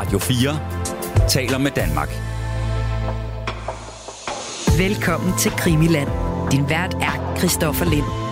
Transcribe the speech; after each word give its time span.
Radio 0.00 0.18
4 0.18 1.28
taler 1.28 1.58
med 1.58 1.70
Danmark. 1.70 2.08
Velkommen 4.78 5.38
til 5.38 5.52
Krimiland. 5.52 6.08
Din 6.50 6.68
vært 6.68 6.94
er 6.94 7.36
Christoffer 7.38 7.84
Lind. 7.84 8.29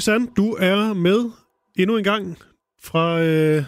Visan, 0.00 0.26
du 0.36 0.56
er 0.60 0.94
med 0.94 1.30
endnu 1.76 1.96
en 1.96 2.04
gang 2.04 2.38
fra, 2.82 3.20
øh, 3.20 3.64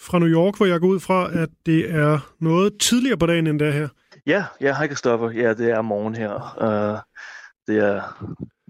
fra 0.00 0.18
New 0.18 0.28
York, 0.28 0.56
hvor 0.56 0.66
jeg 0.66 0.80
går 0.80 0.88
ud 0.88 1.00
fra, 1.00 1.30
at 1.32 1.48
det 1.66 1.90
er 1.90 2.32
noget 2.40 2.78
tidligere 2.80 3.16
på 3.16 3.26
dagen 3.26 3.46
end 3.46 3.58
det 3.58 3.72
her. 3.72 3.88
Ja, 4.26 4.44
ja, 4.60 4.74
hej 4.74 4.86
Kristoffer. 4.86 5.30
Ja, 5.30 5.54
det 5.54 5.70
er 5.70 5.82
morgen 5.82 6.14
her. 6.14 6.32
Uh, 6.60 6.98
det 7.66 7.84
er 7.84 8.02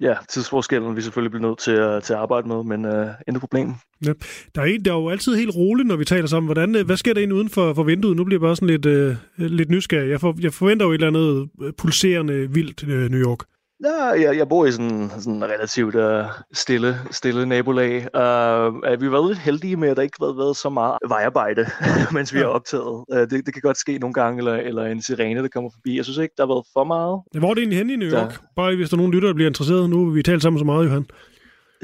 ja, 0.00 0.14
tidsforskellen, 0.28 0.97
vi 0.97 1.03
selvfølgelig 1.03 1.31
bliver 1.31 1.48
nødt 1.48 1.58
til 1.58 1.70
at, 1.72 2.03
til 2.03 2.12
at 2.12 2.19
arbejde 2.19 2.48
med, 2.48 2.64
men 2.64 2.84
uh, 2.84 3.06
intet 3.28 3.41
problem. 3.41 3.75
Ja. 4.06 4.12
Der, 4.55 4.61
er 4.61 4.66
en, 4.66 4.84
der 4.84 4.92
er 4.92 4.97
jo 4.97 5.09
altid 5.09 5.36
helt 5.36 5.56
roligt, 5.56 5.88
når 5.88 5.97
vi 5.97 6.05
taler 6.05 6.27
sammen. 6.27 6.47
Hvordan, 6.47 6.77
øh, 6.77 6.86
hvad 6.86 6.97
sker 6.97 7.12
der 7.12 7.20
egentlig 7.20 7.36
uden 7.36 7.50
for, 7.50 7.75
for 7.75 7.83
vinduet? 7.83 8.16
Nu 8.16 8.25
bliver 8.25 8.41
jeg 8.41 8.47
bare 8.47 8.56
sådan 8.56 8.69
lidt, 8.69 8.86
øh, 8.86 9.16
lidt 9.36 9.70
nysgerrig. 9.70 10.11
Jeg, 10.11 10.20
for, 10.20 10.36
jeg 10.41 10.53
forventer 10.53 10.86
jo 10.86 10.92
et 10.92 10.94
eller 10.94 11.09
andet 11.09 11.48
pulserende 11.78 12.50
vildt 12.50 12.88
øh, 12.88 13.11
New 13.11 13.20
York. 13.20 13.38
Ja, 13.84 14.05
jeg, 14.05 14.36
jeg 14.36 14.48
bor 14.48 14.66
i 14.66 14.72
sådan, 14.72 15.10
sådan 15.10 15.44
relativt 15.44 15.94
uh, 15.94 16.24
stille, 16.52 16.96
stille 17.10 17.46
nabolag. 17.46 17.96
Uh, 17.96 19.00
vi 19.00 19.05
har 19.06 19.10
været 19.10 19.28
lidt 19.28 19.38
heldige 19.38 19.77
med, 19.77 19.88
at 19.88 19.96
der 19.96 20.02
ikke 20.02 20.16
har 20.20 20.36
været 20.36 20.56
så 20.56 20.69
meget 20.70 20.98
vejarbejde, 21.08 21.66
mens 22.14 22.34
vi 22.34 22.38
ja. 22.38 22.44
har 22.44 22.50
optaget. 22.50 23.04
Uh, 23.12 23.19
det, 23.19 23.30
det 23.30 23.54
kan 23.54 23.62
godt 23.62 23.77
ske 23.77 23.98
nogle 23.98 24.14
gange, 24.14 24.38
eller, 24.38 24.54
eller 24.54 24.84
en 24.84 25.02
sirene, 25.02 25.42
der 25.42 25.48
kommer 25.48 25.70
forbi. 25.70 25.97
Jeg 25.97 26.04
synes 26.04 26.19
ikke, 26.19 26.34
der 26.36 26.47
har 26.47 26.54
været 26.54 26.66
for 26.72 26.84
meget. 26.84 27.22
Hvor 27.38 27.50
er 27.50 27.54
det 27.54 27.60
egentlig 27.60 27.78
henne 27.78 27.92
i 27.92 27.97
New 27.97 28.08
York? 28.08 28.30
Der... 28.30 28.38
Bare 28.56 28.77
hvis 28.77 28.91
der 28.91 28.97
er 28.97 28.98
nogen 28.98 29.12
lytter, 29.12 29.28
der 29.28 29.34
bliver 29.34 29.50
interesseret. 29.50 29.91
Nu 29.91 30.10
vi 30.10 30.22
talt 30.22 30.42
sammen 30.42 30.58
så 30.58 30.64
meget, 30.64 30.84
Johan. 30.84 31.06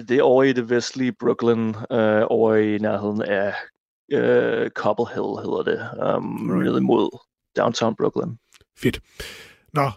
Det 0.08 0.18
er 0.18 0.22
over 0.22 0.42
i 0.42 0.52
det 0.52 0.70
vestlige 0.70 1.12
Brooklyn, 1.20 1.68
uh, 1.68 2.22
over 2.26 2.54
i 2.54 2.78
nærheden 2.78 3.22
af 3.22 3.54
uh, 4.14 4.68
Cobble 4.68 5.06
Hill, 5.14 5.32
hedder 5.44 5.62
det. 5.62 5.80
Um, 6.16 6.50
right. 6.50 6.64
Nede 6.64 6.80
mod 6.80 7.18
downtown 7.56 7.96
Brooklyn. 7.96 8.36
Fedt. 8.78 9.00
Nå, 9.74 9.90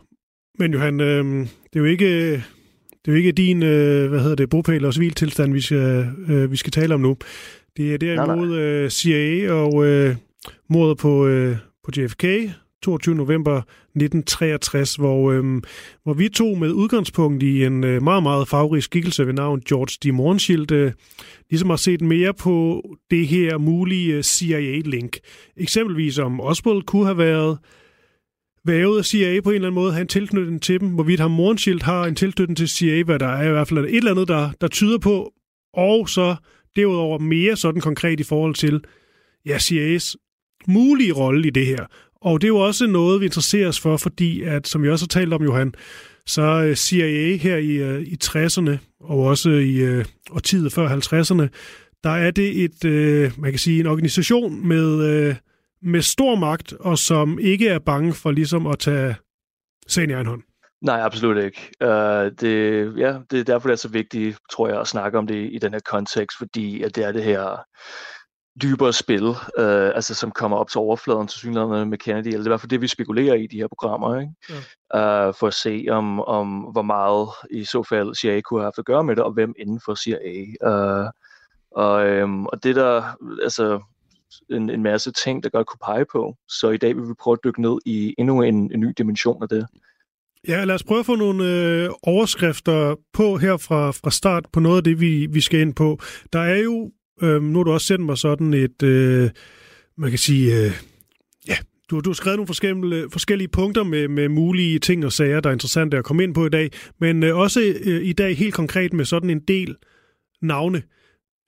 men 0.58 0.73
Johan, 0.73 1.00
øh, 1.00 1.25
det 1.45 1.75
er 1.75 1.80
jo 1.80 1.86
ikke... 1.86 2.44
Det 3.06 3.11
er 3.11 3.16
jo 3.16 3.17
ikke 3.17 3.31
din, 3.31 3.64
øh, 3.64 4.09
hvad 4.09 4.20
hedder 4.20 4.36
det, 4.36 4.50
bopæl 4.50 4.86
og 4.86 4.94
civiltilstand, 4.94 5.53
vi 5.53 5.62
skal, 5.62 6.08
øh, 6.30 6.52
vi 6.52 6.58
skal 6.58 6.72
tale 6.72 6.94
om 6.94 7.02
nu. 7.02 7.17
Det 7.78 7.94
er 7.94 7.97
derimod 7.97 8.56
øh, 8.56 8.89
CIA 8.89 9.52
og 9.52 9.86
øh, 9.86 10.16
mordet 10.70 10.97
på, 10.97 11.28
øh, 11.28 11.58
på 11.84 11.92
JFK, 11.97 12.25
22. 12.84 13.16
november 13.16 13.58
1963, 13.58 14.95
hvor, 14.95 15.31
øh, 15.31 15.62
hvor 16.03 16.14
vi 16.14 16.30
to 16.30 16.56
med 16.56 16.72
udgangspunkt 16.72 17.44
i 17.44 17.66
en 17.66 17.84
øh, 17.84 18.03
meget, 18.03 18.23
meget 18.23 18.47
favorit 18.47 18.84
skikkelse 18.84 19.28
ved 19.28 19.34
navn 19.34 19.62
George 19.62 19.97
D. 20.03 20.14
Mornschild, 20.14 20.72
øh, 20.72 20.92
ligesom 21.50 21.69
har 21.69 21.78
set 21.78 22.02
mere 22.02 22.34
på 22.34 22.85
det 23.12 23.28
her 23.28 23.58
mulige 23.58 24.24
CIA-link. 24.24 25.18
Eksempelvis 25.58 26.19
om 26.19 26.41
Oswald 26.41 26.84
kunne 26.84 27.06
have 27.06 27.18
været 27.18 27.58
vævet 28.66 28.98
af 28.98 29.06
CIA 29.06 29.42
på 29.42 29.50
en 29.50 29.56
eller 29.56 29.68
anden 29.68 29.81
måde, 29.81 29.92
have 29.92 30.02
en 30.02 30.08
tilknytning 30.08 30.62
til 30.62 30.80
dem. 30.80 30.90
Hvorvidt 30.90 31.20
ham 31.20 31.31
Mornschild 31.31 31.81
har 31.81 32.06
en 32.06 32.16
tilknytning 32.16 32.58
til 32.58 32.70
CIA, 32.70 33.03
hvad 33.03 33.20
der 33.20 33.28
er 33.28 33.48
i 33.48 33.52
hvert 33.52 33.68
fald 33.68 33.80
et 33.80 33.96
eller 33.96 34.12
andet, 34.12 34.28
der, 34.28 34.50
der 34.62 34.68
tyder 34.68 34.98
på. 34.98 35.34
Og 35.74 36.09
så 36.09 36.36
derudover 36.76 37.20
mere 37.20 37.56
sådan 37.56 37.81
konkret 37.81 38.20
i 38.20 38.24
forhold 38.24 38.56
til 38.56 38.84
ja, 39.46 39.58
CIA's 39.58 40.16
mulige 40.68 41.14
rolle 41.14 41.48
i 41.48 41.50
det 41.50 41.66
her. 41.66 41.86
Og 42.22 42.42
det 42.42 42.48
er 42.48 42.50
jo 42.50 42.58
også 42.58 42.88
noget, 42.88 43.22
vi 43.22 43.26
interesserer 43.26 43.68
os 43.68 43.80
for, 43.80 43.98
fordi 43.98 44.42
at, 44.42 44.68
som 44.68 44.84
vi 44.84 44.90
også 44.90 45.03
har 45.03 45.20
talt 45.20 45.34
om, 45.34 45.44
Johan, 45.44 45.74
så 46.26 46.42
øh, 46.42 46.76
CIA 46.76 47.36
her 47.36 47.58
i, 47.58 47.72
øh, 47.72 48.02
i 48.02 48.18
60'erne, 48.24 48.78
og 49.00 49.20
også 49.20 49.50
i 49.50 49.76
øh, 49.76 50.06
årtiet 50.32 50.74
før 50.74 50.90
50'erne, 50.90 51.47
der 52.03 52.09
er 52.09 52.32
det 52.32 52.64
et, 52.64 52.86
øh, 52.86 53.32
man 53.38 53.52
kan 53.52 53.59
sige, 53.59 53.80
en 53.80 53.88
organisation 53.88 54.68
med, 54.68 55.03
øh, 55.03 55.36
med 55.85 56.01
stor 56.01 56.35
magt, 56.35 56.73
og 56.73 56.97
som 56.97 57.40
ikke 57.40 57.69
er 57.69 57.79
bange 57.79 58.13
for 58.13 58.31
ligesom 58.31 58.68
at 58.68 58.79
tage 58.79 59.16
sagen 59.88 60.09
i 60.09 60.13
egen 60.13 60.28
hånd. 60.28 60.41
Nej, 60.81 61.00
absolut 61.01 61.38
ikke. 61.38 61.72
Uh, 61.84 62.31
det, 62.40 62.94
ja, 62.97 63.18
det 63.31 63.40
er 63.40 63.44
derfor, 63.44 63.69
det 63.69 63.73
er 63.73 63.78
så 63.78 63.90
vigtigt, 63.90 64.38
tror 64.51 64.68
jeg, 64.68 64.79
at 64.79 64.88
snakke 64.88 65.18
om 65.18 65.28
det 65.28 65.50
i 65.51 65.57
den 65.62 65.73
her 65.73 65.79
kontekst, 65.85 66.38
fordi 66.38 66.84
at 66.84 66.96
det 66.96 67.03
er 67.03 67.12
det 67.12 67.23
her 67.23 67.66
dybere 68.62 68.94
spil, 68.94 69.28
uh, 69.28 69.96
altså 69.96 70.16
som 70.16 70.31
kommer 70.31 70.57
op 70.57 70.69
til 70.69 70.79
overfladen 70.79 71.28
til 71.28 71.40
synligheden 71.40 71.90
med 71.90 71.97
Kennedy, 71.97 72.28
eller 72.28 72.38
det 72.38 72.46
er 72.46 72.50
i 72.50 72.50
hvert 72.50 72.62
fald 72.62 72.69
det, 72.69 72.81
vi 72.81 72.88
spekulerer 72.88 73.35
i 73.35 73.47
de 73.47 73.57
her 73.57 73.67
programmer, 73.67 74.19
ikke? 74.19 74.34
Ja. 74.94 75.28
Uh, 75.28 75.34
for 75.40 75.47
at 75.47 75.53
se, 75.53 75.85
om, 75.90 76.22
om 76.22 76.59
hvor 76.59 76.81
meget 76.81 77.29
i 77.52 77.63
så 77.63 77.84
fald 77.84 78.16
CIA 78.16 78.41
kunne 78.41 78.59
have 78.59 78.66
haft 78.66 78.79
at 78.79 78.85
gøre 78.85 79.03
med 79.03 79.16
det, 79.16 79.23
og 79.23 79.34
hvem 79.34 79.53
inden 79.59 79.81
for 79.85 79.96
CIA. 79.96 80.46
Uh, 80.69 81.09
og, 81.72 82.23
um, 82.23 82.46
og 82.46 82.63
det 82.63 82.75
der, 82.75 83.03
altså 83.44 83.79
en, 84.51 84.69
en 84.69 84.84
masse 84.84 85.12
ting, 85.12 85.44
der 85.44 85.50
godt 85.50 85.68
kunne 85.68 85.79
pege 85.85 86.06
på. 86.12 86.35
Så 86.47 86.69
i 86.69 86.78
dag 86.78 86.96
vil 86.96 87.07
vi 87.09 87.13
prøve 87.19 87.34
at 87.34 87.44
dykke 87.44 87.62
ned 87.62 87.78
i 87.85 88.16
endnu 88.18 88.41
en, 88.41 88.72
en 88.73 88.79
ny 88.79 88.94
dimension 88.97 89.44
af 89.44 89.50
det. 89.50 89.66
Ja, 90.47 90.63
lad 90.63 90.75
os 90.75 90.84
prøve 90.84 91.00
at 91.00 91.06
få 91.06 91.16
nogle 91.16 91.44
øh, 91.46 91.90
overskrifter 92.03 92.96
på 93.13 93.38
her 93.38 93.57
fra, 93.57 93.91
fra 93.91 94.12
start 94.12 94.46
på 94.53 94.59
noget 94.59 94.78
af 94.78 94.84
det, 94.84 95.01
vi, 95.01 95.25
vi 95.25 95.41
skal 95.41 95.59
ind 95.59 95.73
på. 95.73 96.00
Der 96.34 96.40
er 96.40 96.57
jo, 96.57 96.91
øh, 97.22 97.44
nu 97.44 97.59
har 97.59 97.63
du 97.63 97.72
også 97.72 97.88
sendt 97.88 98.06
mig 98.06 98.18
sådan 98.18 98.53
et, 98.53 98.84
øh, 98.84 99.29
man 99.97 100.09
kan 100.09 100.19
sige, 100.19 100.66
øh, 100.66 100.72
ja, 101.47 101.56
du, 101.90 102.00
du 102.00 102.09
har 102.09 102.13
skrevet 102.13 102.38
nogle 102.38 102.47
forskellige, 102.47 102.96
øh, 102.96 103.09
forskellige 103.12 103.47
punkter 103.47 103.84
med, 103.84 104.07
med 104.07 104.29
mulige 104.29 104.79
ting 104.79 105.06
og 105.06 105.12
sager, 105.12 105.40
der 105.40 105.50
er 105.50 105.53
interessante 105.53 105.97
at 105.97 106.03
komme 106.03 106.23
ind 106.23 106.34
på 106.35 106.46
i 106.46 106.50
dag, 106.50 106.69
men 107.00 107.23
øh, 107.23 107.38
også 107.38 107.73
øh, 107.85 108.06
i 108.06 108.13
dag 108.13 108.38
helt 108.38 108.53
konkret 108.53 108.94
med 108.94 109.06
sådan 109.06 109.29
en 109.29 109.40
del 109.40 109.75
navne. 110.41 110.84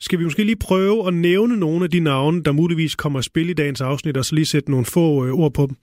Skal 0.01 0.19
vi 0.19 0.23
måske 0.23 0.43
lige 0.43 0.55
prøve 0.55 1.07
at 1.07 1.13
nævne 1.13 1.57
nogle 1.57 1.83
af 1.83 1.91
de 1.91 1.99
navne, 1.99 2.43
der 2.43 2.51
muligvis 2.51 2.95
kommer 2.95 3.19
at 3.19 3.25
spille 3.25 3.51
i 3.51 3.53
dagens 3.53 3.81
afsnit, 3.81 4.17
og 4.17 4.25
så 4.25 4.35
lige 4.35 4.45
sætte 4.45 4.71
nogle 4.71 4.85
få 4.85 5.25
øh, 5.25 5.33
ord 5.33 5.53
på 5.53 5.65
dem? 5.65 5.75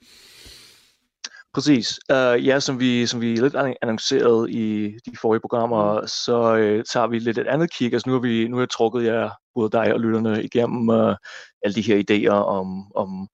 Præcis. 1.53 1.99
Uh, 2.11 2.45
ja, 2.47 2.59
som 2.59 2.79
vi, 2.79 3.05
som 3.05 3.21
vi 3.21 3.35
lidt 3.35 3.55
annonceret 3.81 4.49
i 4.49 4.93
de 5.05 5.17
forrige 5.21 5.41
programmer, 5.41 6.05
så 6.05 6.53
uh, 6.53 6.83
tager 6.93 7.07
vi 7.07 7.19
lidt 7.19 7.37
et 7.37 7.47
andet 7.47 7.73
kig. 7.73 7.93
Altså 7.93 8.09
nu 8.09 8.13
har, 8.13 8.19
vi, 8.19 8.47
nu 8.47 8.55
har 8.55 8.61
jeg 8.61 8.69
trukket 8.69 9.05
jer, 9.05 9.29
både 9.55 9.69
dig 9.71 9.93
og 9.93 9.99
lytterne, 9.99 10.43
igennem 10.43 10.89
uh, 10.89 11.15
alle 11.63 11.75
de 11.75 11.81
her 11.81 12.03
idéer 12.09 12.33
om, 12.33 12.67
om 12.95 13.27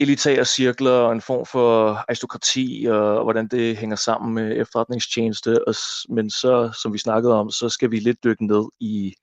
elitære 0.00 0.44
cirkler 0.44 0.90
og 0.90 1.12
en 1.12 1.20
form 1.20 1.46
for 1.46 1.90
aristokrati 2.08 2.86
og, 2.90 3.16
og 3.16 3.22
hvordan 3.22 3.48
det 3.48 3.76
hænger 3.76 3.96
sammen 3.96 4.34
med 4.34 4.60
efterretningstjeneste. 4.60 5.68
Og, 5.68 5.74
men 6.08 6.30
så, 6.30 6.78
som 6.82 6.92
vi 6.92 6.98
snakkede 6.98 7.34
om, 7.34 7.50
så 7.50 7.68
skal 7.68 7.90
vi 7.90 7.98
lidt 7.98 8.24
dykke 8.24 8.46
ned 8.46 8.68
i 8.80 9.14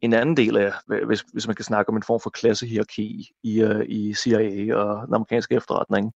en 0.00 0.12
anden 0.12 0.36
del 0.36 0.56
af, 0.56 0.72
hvis, 1.06 1.24
hvis 1.32 1.46
man 1.46 1.56
kan 1.56 1.64
snakke 1.64 1.88
om 1.88 1.96
en 1.96 2.02
form 2.02 2.20
for 2.22 2.30
klassehierarki 2.30 3.30
i, 3.42 3.64
uh, 3.64 3.80
i 3.88 4.14
CIA 4.14 4.76
og 4.76 5.06
den 5.06 5.14
amerikanske 5.14 5.54
efterretning, 5.54 6.12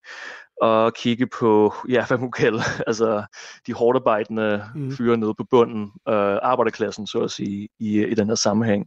og 0.63 0.95
kigge 0.95 1.27
på, 1.27 1.75
ja, 1.89 2.07
hvad 2.07 2.19
man 2.19 2.33
kalde, 2.33 2.63
altså 2.87 3.25
de 3.67 3.73
hårdt 3.73 3.97
arbejdende 3.97 4.65
mm. 4.75 4.93
fyre 4.93 5.17
nede 5.17 5.35
på 5.35 5.45
bunden, 5.51 5.83
uh, 5.85 6.39
arbejderklassen, 6.43 7.07
så 7.07 7.19
at 7.19 7.31
sige, 7.31 7.69
i, 7.79 8.05
i 8.05 8.15
den 8.15 8.29
her 8.29 8.35
sammenhæng. 8.35 8.87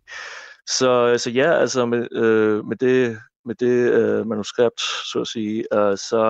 Så, 0.68 1.18
så 1.18 1.30
ja, 1.30 1.52
altså 1.54 1.86
med, 1.86 2.08
uh, 2.16 2.68
med 2.68 2.78
det, 2.78 3.18
med 3.50 3.56
det 3.56 3.78
uh, 4.00 4.28
manuskript, 4.28 4.82
så 5.12 5.22
at 5.22 5.28
sige, 5.28 5.58
uh, 5.76 5.96
så, 6.10 6.24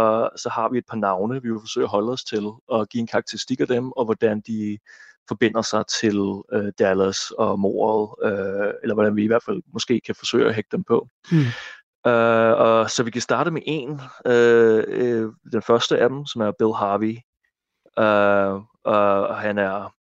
så 0.43 0.49
har 0.49 0.69
vi 0.69 0.77
et 0.77 0.89
par 0.89 0.97
navne, 0.97 1.41
vi 1.41 1.49
vil 1.49 1.59
forsøge 1.59 1.83
at 1.83 1.89
holde 1.89 2.11
os 2.11 2.23
til, 2.23 2.43
og 2.67 2.87
give 2.89 3.01
en 3.01 3.07
karakteristik 3.07 3.59
af 3.59 3.67
dem, 3.67 3.91
og 3.91 4.05
hvordan 4.05 4.41
de 4.47 4.77
forbinder 5.29 5.61
sig 5.61 5.83
til 5.99 6.19
øh, 6.53 6.71
Dallas 6.79 7.31
og 7.31 7.59
mordet, 7.59 8.31
øh, 8.31 8.73
eller 8.83 8.93
hvordan 8.93 9.15
vi 9.15 9.23
i 9.23 9.27
hvert 9.27 9.43
fald 9.43 9.61
måske 9.73 10.01
kan 10.05 10.15
forsøge 10.15 10.47
at 10.47 10.55
hægte 10.55 10.77
dem 10.77 10.83
på. 10.83 11.07
Mm. 11.31 11.37
Uh, 12.07 12.53
og 12.65 12.89
så 12.89 13.03
vi 13.03 13.11
kan 13.11 13.21
starte 13.21 13.51
med 13.51 13.61
en, 13.65 13.89
uh, 14.25 14.81
uh, 15.01 15.33
den 15.51 15.61
første 15.61 15.97
af 15.97 16.09
dem, 16.09 16.25
som 16.25 16.41
er 16.41 16.51
Bill 16.59 16.73
Harvey. 16.73 17.15
Uh, 17.97 18.63
og 18.93 19.37
han 19.37 19.57
er, 19.57 19.93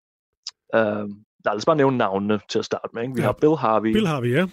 uh, 0.76 1.08
lad 1.44 1.56
os 1.56 1.64
bare 1.64 1.76
nævne 1.76 1.98
navnene 1.98 2.40
til 2.48 2.58
at 2.58 2.64
starte 2.64 2.88
med. 2.94 3.02
Ikke? 3.02 3.14
Vi 3.14 3.20
ja. 3.20 3.26
har 3.26 3.32
Bill 3.32 3.56
Harvey. 3.56 3.92
Bill 3.92 4.06
Harvey, 4.06 4.34
ja. 4.34 4.46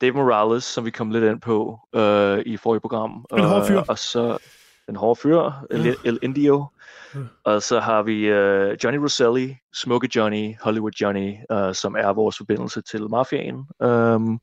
Dave 0.00 0.12
Morales, 0.12 0.64
som 0.64 0.84
vi 0.84 0.90
kom 0.90 1.10
lidt 1.10 1.24
ind 1.24 1.40
på 1.40 1.78
uh, 1.96 2.38
i 2.46 2.56
forrige 2.56 2.80
program. 2.80 3.26
En 3.32 3.44
hård 3.44 3.66
fyr. 3.66 3.80
Og 3.88 3.98
så 3.98 4.38
den 4.86 4.96
hårde 4.96 5.20
fyr, 5.20 5.50
El, 5.70 5.96
El 6.04 6.18
Indio. 6.22 6.66
Mm. 7.14 7.26
Og 7.44 7.62
så 7.62 7.80
har 7.80 8.02
vi 8.02 8.32
uh, 8.32 8.76
Johnny 8.84 8.98
Rosselli, 8.98 9.56
Smoke 9.74 10.08
Johnny, 10.16 10.54
Hollywood 10.60 10.92
Johnny, 11.00 11.34
uh, 11.52 11.74
som 11.74 11.96
er 11.98 12.12
vores 12.12 12.36
forbindelse 12.36 12.80
til 12.80 13.08
mafiaen. 13.10 13.56
Um, 13.80 14.40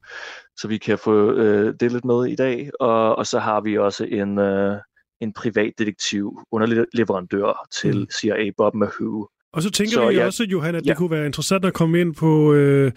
så 0.57 0.67
vi 0.67 0.77
kan 0.77 0.97
få 0.97 1.31
uh, 1.31 1.73
det 1.79 1.91
lidt 1.91 2.05
med 2.05 2.25
i 2.25 2.35
dag. 2.35 2.69
Og, 2.79 3.15
og 3.15 3.27
så 3.27 3.39
har 3.39 3.61
vi 3.61 3.77
også 3.77 4.03
en, 4.03 4.37
uh, 4.37 4.77
en 5.21 5.33
privatdetektiv, 5.33 6.39
underleverandør 6.51 7.67
til 7.71 7.99
mm. 7.99 8.07
CIA, 8.11 8.51
Bob 8.57 8.75
Mahou. 8.75 9.27
Og 9.53 9.63
så 9.63 9.71
tænker 9.71 9.93
så, 9.93 10.09
vi 10.09 10.15
ja, 10.15 10.25
også, 10.25 10.43
Johan, 10.43 10.75
at 10.75 10.85
ja. 10.85 10.89
det 10.89 10.97
kunne 10.97 11.11
være 11.11 11.25
interessant 11.25 11.65
at 11.65 11.73
komme 11.73 12.01
ind 12.01 12.15
på, 12.15 12.53
øh, 12.53 12.91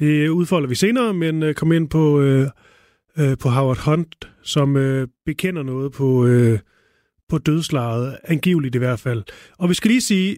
det 0.00 0.28
udfolder 0.28 0.68
vi 0.68 0.74
senere, 0.74 1.14
men 1.14 1.42
øh, 1.42 1.54
komme 1.54 1.76
ind 1.76 1.88
på, 1.88 2.20
øh, 2.20 2.46
øh, 3.18 3.38
på 3.38 3.48
Howard 3.48 3.84
Hunt, 3.84 4.30
som 4.42 4.76
øh, 4.76 5.08
bekender 5.26 5.62
noget 5.62 5.92
på... 5.92 6.26
Øh, 6.26 6.58
på 7.30 7.38
dødslaget, 7.38 8.18
angiveligt 8.24 8.74
i 8.74 8.78
hvert 8.78 9.00
fald. 9.00 9.22
Og 9.58 9.68
vi 9.68 9.74
skal 9.74 9.88
lige 9.88 10.00
sige, 10.00 10.36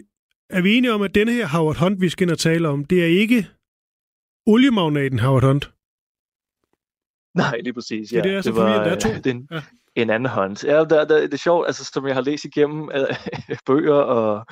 er 0.50 0.62
vi 0.62 0.74
enige 0.74 0.92
om, 0.92 1.02
at 1.02 1.14
denne 1.14 1.32
her 1.32 1.46
Howard 1.46 1.76
Hunt, 1.76 2.00
vi 2.00 2.08
skal 2.08 2.24
ind 2.24 2.30
og 2.30 2.38
tale 2.38 2.68
om, 2.68 2.84
det 2.84 3.02
er 3.02 3.06
ikke 3.06 3.46
oliemagnaten 4.46 5.18
Howard 5.18 5.44
Hunt? 5.44 5.72
Nej, 7.34 7.60
lige 7.64 7.72
præcis. 7.72 8.12
Ja. 8.12 8.16
Det, 8.16 8.24
det 8.24 8.34
er 8.34 8.40
så 8.40 8.48
det 8.48 8.56
var, 8.56 8.84
der 8.84 8.90
er 8.90 8.98
to. 8.98 9.08
Den, 9.24 9.48
ja. 9.50 9.62
En 9.94 10.10
anden 10.10 10.28
Hunt. 10.28 10.64
Ja, 10.64 10.84
der, 10.84 11.04
der, 11.04 11.20
det 11.20 11.34
er 11.34 11.38
sjovt, 11.38 11.66
altså, 11.66 11.90
som 11.92 12.06
jeg 12.06 12.14
har 12.14 12.22
læst 12.22 12.44
igennem 12.44 12.82
uh, 12.82 13.56
bøger 13.66 13.94
og 13.94 14.46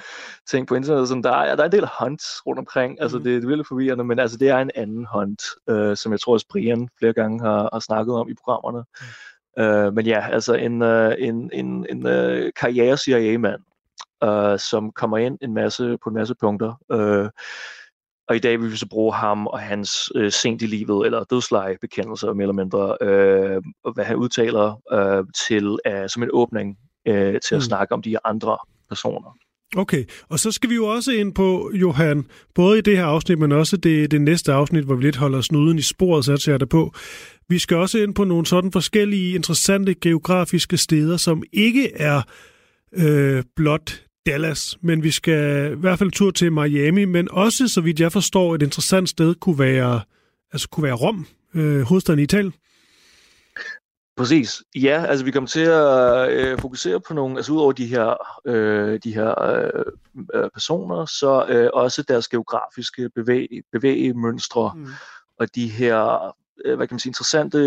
ting 0.50 0.66
på 0.66 0.74
internettet, 0.74 1.08
sådan, 1.08 1.22
der, 1.22 1.30
er, 1.30 1.56
der 1.56 1.62
er 1.62 1.66
en 1.66 1.72
del 1.72 1.88
hunts 2.00 2.24
rundt 2.46 2.58
omkring. 2.58 3.00
Altså, 3.00 3.18
mm. 3.18 3.24
det, 3.24 3.32
det 3.34 3.44
er 3.44 3.48
virkelig 3.48 3.66
forvirrende, 3.66 4.04
men 4.04 4.18
altså, 4.18 4.36
det 4.36 4.48
er 4.48 4.58
en 4.58 4.70
anden 4.74 5.06
Hunt, 5.14 5.42
uh, 5.70 5.96
som 5.96 6.12
jeg 6.12 6.20
tror, 6.20 6.34
at 6.34 6.44
Brian 6.50 6.88
flere 6.98 7.12
gange 7.12 7.40
har, 7.40 7.68
har 7.72 7.80
snakket 7.80 8.14
om 8.14 8.28
i 8.28 8.34
programmerne. 8.44 8.84
Mm. 9.00 9.86
Uh, 9.86 9.94
men 9.94 10.06
ja, 10.06 10.28
altså 10.32 10.54
en, 10.54 10.82
uh, 10.82 11.12
en, 11.18 11.50
en, 11.52 11.86
en 11.90 12.06
uh, 12.06 12.50
karriere 12.60 12.96
CIA-mand, 12.96 13.62
uh, 14.24 14.58
som 14.58 14.92
kommer 14.92 15.18
ind 15.18 15.38
en 15.42 15.54
masse, 15.54 15.98
på 16.02 16.08
en 16.08 16.14
masse 16.14 16.34
punkter. 16.40 16.74
Uh, 16.88 17.28
og 18.30 18.36
i 18.36 18.38
dag 18.38 18.60
vil 18.60 18.70
vi 18.70 18.76
så 18.76 18.86
bruge 18.86 19.14
ham 19.14 19.46
og 19.46 19.60
hans 19.60 20.12
uh, 20.14 20.28
sent 20.28 20.62
i 20.62 20.66
livet, 20.66 21.06
eller 21.06 21.24
dødsleje 21.24 21.76
bekendelser 21.80 22.32
mere 22.32 22.42
eller 22.42 22.52
mindre, 22.52 22.96
uh, 23.02 23.94
hvad 23.94 24.04
han 24.04 24.16
udtaler 24.16 24.80
uh, 24.94 25.26
til 25.46 25.68
uh, 25.68 26.08
som 26.08 26.22
en 26.22 26.28
åbning 26.32 26.76
uh, 27.08 27.14
til 27.14 27.30
at 27.30 27.52
mm. 27.52 27.60
snakke 27.60 27.94
om 27.94 28.02
de 28.02 28.26
andre 28.26 28.58
personer. 28.88 29.36
Okay, 29.76 30.04
og 30.28 30.38
så 30.38 30.52
skal 30.52 30.70
vi 30.70 30.74
jo 30.74 30.86
også 30.86 31.12
ind 31.12 31.34
på, 31.34 31.70
Johan, 31.74 32.26
både 32.54 32.78
i 32.78 32.80
det 32.80 32.96
her 32.96 33.04
afsnit, 33.04 33.38
men 33.38 33.52
også 33.52 33.76
det, 33.76 34.10
det 34.10 34.20
næste 34.20 34.52
afsnit, 34.52 34.84
hvor 34.84 34.94
vi 34.94 35.02
lidt 35.02 35.16
holder 35.16 35.40
snuden 35.40 35.78
i 35.78 35.82
sporet, 35.82 36.24
så 36.24 36.56
jeg 36.60 36.68
på. 36.68 36.94
Vi 37.48 37.58
skal 37.58 37.76
også 37.76 37.98
ind 37.98 38.14
på 38.14 38.24
nogle 38.24 38.46
sådan 38.46 38.72
forskellige 38.72 39.34
interessante 39.34 39.94
geografiske 39.94 40.76
steder, 40.76 41.16
som 41.16 41.42
ikke 41.52 41.96
er 41.96 42.22
øh, 42.92 43.44
blot 43.56 44.02
Dallas, 44.26 44.78
men 44.80 45.02
vi 45.02 45.10
skal 45.10 45.72
i 45.72 45.80
hvert 45.80 45.98
fald 45.98 46.10
tur 46.10 46.30
til 46.30 46.52
Miami, 46.52 47.04
men 47.04 47.28
også, 47.30 47.68
så 47.68 47.80
vidt 47.80 48.00
jeg 48.00 48.12
forstår, 48.12 48.54
et 48.54 48.62
interessant 48.62 49.08
sted 49.08 49.34
kunne 49.34 49.58
være, 49.58 50.00
altså 50.52 50.68
kunne 50.68 50.84
være 50.84 50.94
Rom, 50.94 51.26
øh, 51.54 51.82
hovedstaden 51.82 52.20
i 52.20 52.22
Italien. 52.22 52.54
Præcis. 54.16 54.62
Ja, 54.74 55.04
altså 55.08 55.24
vi 55.24 55.30
kommer 55.30 55.48
til 55.48 55.60
at 55.60 56.30
øh, 56.30 56.58
fokusere 56.58 57.00
på 57.00 57.14
nogle, 57.14 57.36
altså 57.36 57.52
udover 57.52 57.72
de 57.72 57.86
her, 57.86 58.14
øh, 58.44 58.98
de 59.04 59.14
her 59.14 59.42
øh, 59.42 59.84
øh 60.34 60.50
personer, 60.50 61.04
så 61.06 61.46
øh, 61.48 61.70
også 61.72 62.02
deres 62.02 62.28
geografiske 62.28 63.10
bevæg, 63.14 63.48
bevægemønstre 63.72 64.72
mm. 64.76 64.86
og 65.38 65.54
de 65.54 65.68
her, 65.68 66.34
øh, 66.64 66.76
hvad 66.76 66.86
kan 66.86 66.94
man 66.94 66.98
sige, 66.98 67.10
interessante 67.10 67.58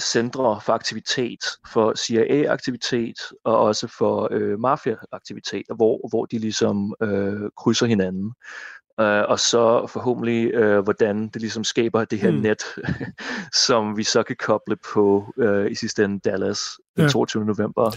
centre 0.00 0.60
for 0.60 0.72
aktivitet, 0.72 1.44
for 1.72 1.94
CIA-aktivitet 1.94 3.16
og 3.44 3.58
også 3.58 3.86
for 3.98 4.28
øh, 4.30 4.58
mafia-aktivitet, 4.58 5.66
hvor, 5.76 6.08
hvor 6.08 6.24
de 6.24 6.38
ligesom 6.38 6.94
øh, 7.02 7.50
krydser 7.56 7.86
hinanden. 7.86 8.34
Uh, 8.98 9.06
og 9.06 9.38
så 9.38 9.86
forhåbentlig, 9.92 10.58
uh, 10.58 10.78
hvordan 10.78 11.28
det 11.28 11.40
ligesom 11.40 11.64
skaber 11.64 12.04
det 12.04 12.18
her 12.18 12.30
mm. 12.30 12.36
net, 12.36 12.62
som 13.66 13.96
vi 13.96 14.02
så 14.02 14.22
kan 14.22 14.36
koble 14.36 14.76
på 14.94 15.32
uh, 15.36 15.70
i 15.70 15.74
sidste 15.74 16.04
ende 16.04 16.20
Dallas 16.24 16.60
den 16.96 17.04
ja. 17.04 17.08
22. 17.08 17.44
november 17.44 17.90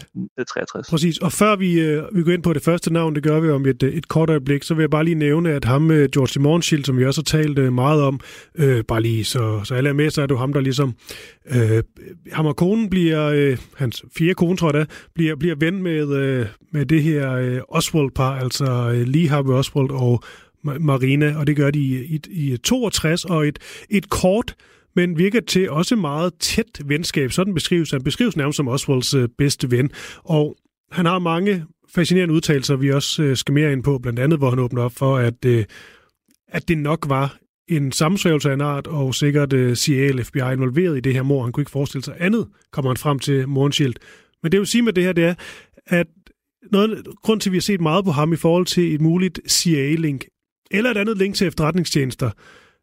63. 0.48 0.90
Præcis, 0.90 1.18
og 1.18 1.32
før 1.32 1.56
vi, 1.56 1.96
uh, 1.96 2.16
vi 2.16 2.22
går 2.22 2.32
ind 2.32 2.42
på 2.42 2.52
det 2.52 2.62
første 2.62 2.92
navn, 2.92 3.14
det 3.14 3.22
gør 3.22 3.40
vi 3.40 3.50
om 3.50 3.66
et, 3.66 3.82
et 3.82 4.08
kort 4.08 4.30
øjeblik, 4.30 4.62
så 4.62 4.74
vil 4.74 4.82
jeg 4.82 4.90
bare 4.90 5.04
lige 5.04 5.14
nævne, 5.14 5.52
at 5.52 5.64
ham, 5.64 5.90
uh, 5.90 5.96
George 5.96 6.40
Mornschild, 6.40 6.84
som 6.84 6.98
vi 6.98 7.06
også 7.06 7.20
har 7.20 7.38
talt 7.42 7.58
uh, 7.58 7.72
meget 7.72 8.02
om, 8.02 8.20
uh, 8.58 8.80
bare 8.88 9.02
lige 9.02 9.24
så, 9.24 9.60
så 9.64 9.74
alle 9.74 9.88
er 9.88 9.94
med, 9.94 10.10
så 10.10 10.22
er 10.22 10.26
det 10.26 10.38
ham, 10.38 10.52
der 10.52 10.60
ligesom, 10.60 10.94
uh, 11.50 11.78
ham 12.32 12.46
og 12.46 12.56
konen 12.56 12.90
bliver, 12.90 13.50
uh, 13.52 13.58
hans 13.76 14.04
fire 14.18 14.34
kone, 14.34 14.56
tror 14.56 14.68
jeg 14.68 14.74
da, 14.74 14.94
bliver, 15.14 15.36
bliver 15.36 15.54
ven 15.54 15.82
med, 15.82 16.02
uh, 16.02 16.46
med 16.72 16.86
det 16.86 17.02
her 17.02 17.54
uh, 17.56 17.76
Oswald-par, 17.76 18.34
altså 18.34 18.64
uh, 18.88 19.08
Lee 19.08 19.28
Harvey 19.28 19.52
Oswald 19.52 19.90
og 19.90 20.22
Marina, 20.64 21.36
og 21.36 21.46
det 21.46 21.56
gør 21.56 21.70
de 21.70 21.78
i, 21.78 22.20
i, 22.30 22.52
i 22.52 22.56
62, 22.56 23.24
og 23.24 23.48
et, 23.48 23.58
et 23.90 24.10
kort, 24.10 24.54
men 24.96 25.18
virker 25.18 25.40
til 25.40 25.70
også 25.70 25.96
meget 25.96 26.32
tæt 26.40 26.80
venskab. 26.84 27.32
Sådan 27.32 27.54
beskrives 27.54 27.90
han. 27.90 28.02
beskrives 28.02 28.36
nærmest 28.36 28.56
som 28.56 28.68
Oswalds 28.68 29.14
øh, 29.14 29.28
bedste 29.38 29.70
ven. 29.70 29.90
Og 30.24 30.56
han 30.92 31.06
har 31.06 31.18
mange 31.18 31.64
fascinerende 31.94 32.34
udtalelser, 32.34 32.76
vi 32.76 32.92
også 32.92 33.22
øh, 33.22 33.36
skal 33.36 33.54
mere 33.54 33.72
ind 33.72 33.82
på, 33.82 33.98
blandt 33.98 34.18
andet, 34.18 34.38
hvor 34.38 34.50
han 34.50 34.58
åbner 34.58 34.82
op 34.82 34.92
for, 34.92 35.16
at, 35.16 35.44
øh, 35.44 35.64
at 36.48 36.68
det 36.68 36.78
nok 36.78 37.06
var 37.08 37.36
en 37.68 37.92
sammensværgelse 37.92 38.50
af 38.50 38.54
en 38.54 38.60
art, 38.60 38.86
og 38.86 39.14
sikkert 39.14 39.52
øh, 39.52 39.76
CIA 39.76 40.04
eller 40.04 40.24
FBI 40.24 40.38
involveret 40.38 40.96
i 40.96 41.00
det 41.00 41.14
her 41.14 41.22
mor. 41.22 41.42
Han 41.42 41.52
kunne 41.52 41.62
ikke 41.62 41.70
forestille 41.70 42.04
sig 42.04 42.16
andet, 42.18 42.48
kommer 42.72 42.90
han 42.90 42.96
frem 42.96 43.18
til 43.18 43.48
Mornshield. 43.48 43.94
Men 44.42 44.52
det 44.52 44.60
vil 44.60 44.66
sige 44.66 44.82
med 44.82 44.92
det 44.92 45.04
her, 45.04 45.12
det 45.12 45.24
er, 45.24 45.34
at 45.86 46.06
noget, 46.72 47.06
grund 47.22 47.40
til, 47.40 47.50
at 47.50 47.52
vi 47.52 47.56
har 47.56 47.62
set 47.62 47.80
meget 47.80 48.04
på 48.04 48.10
ham 48.10 48.32
i 48.32 48.36
forhold 48.36 48.66
til 48.66 48.94
et 48.94 49.00
muligt 49.00 49.40
CIA-link, 49.48 50.24
eller 50.70 50.90
et 50.90 50.96
andet 50.96 51.18
link 51.18 51.34
til 51.34 51.46
efterretningstjenester. 51.46 52.30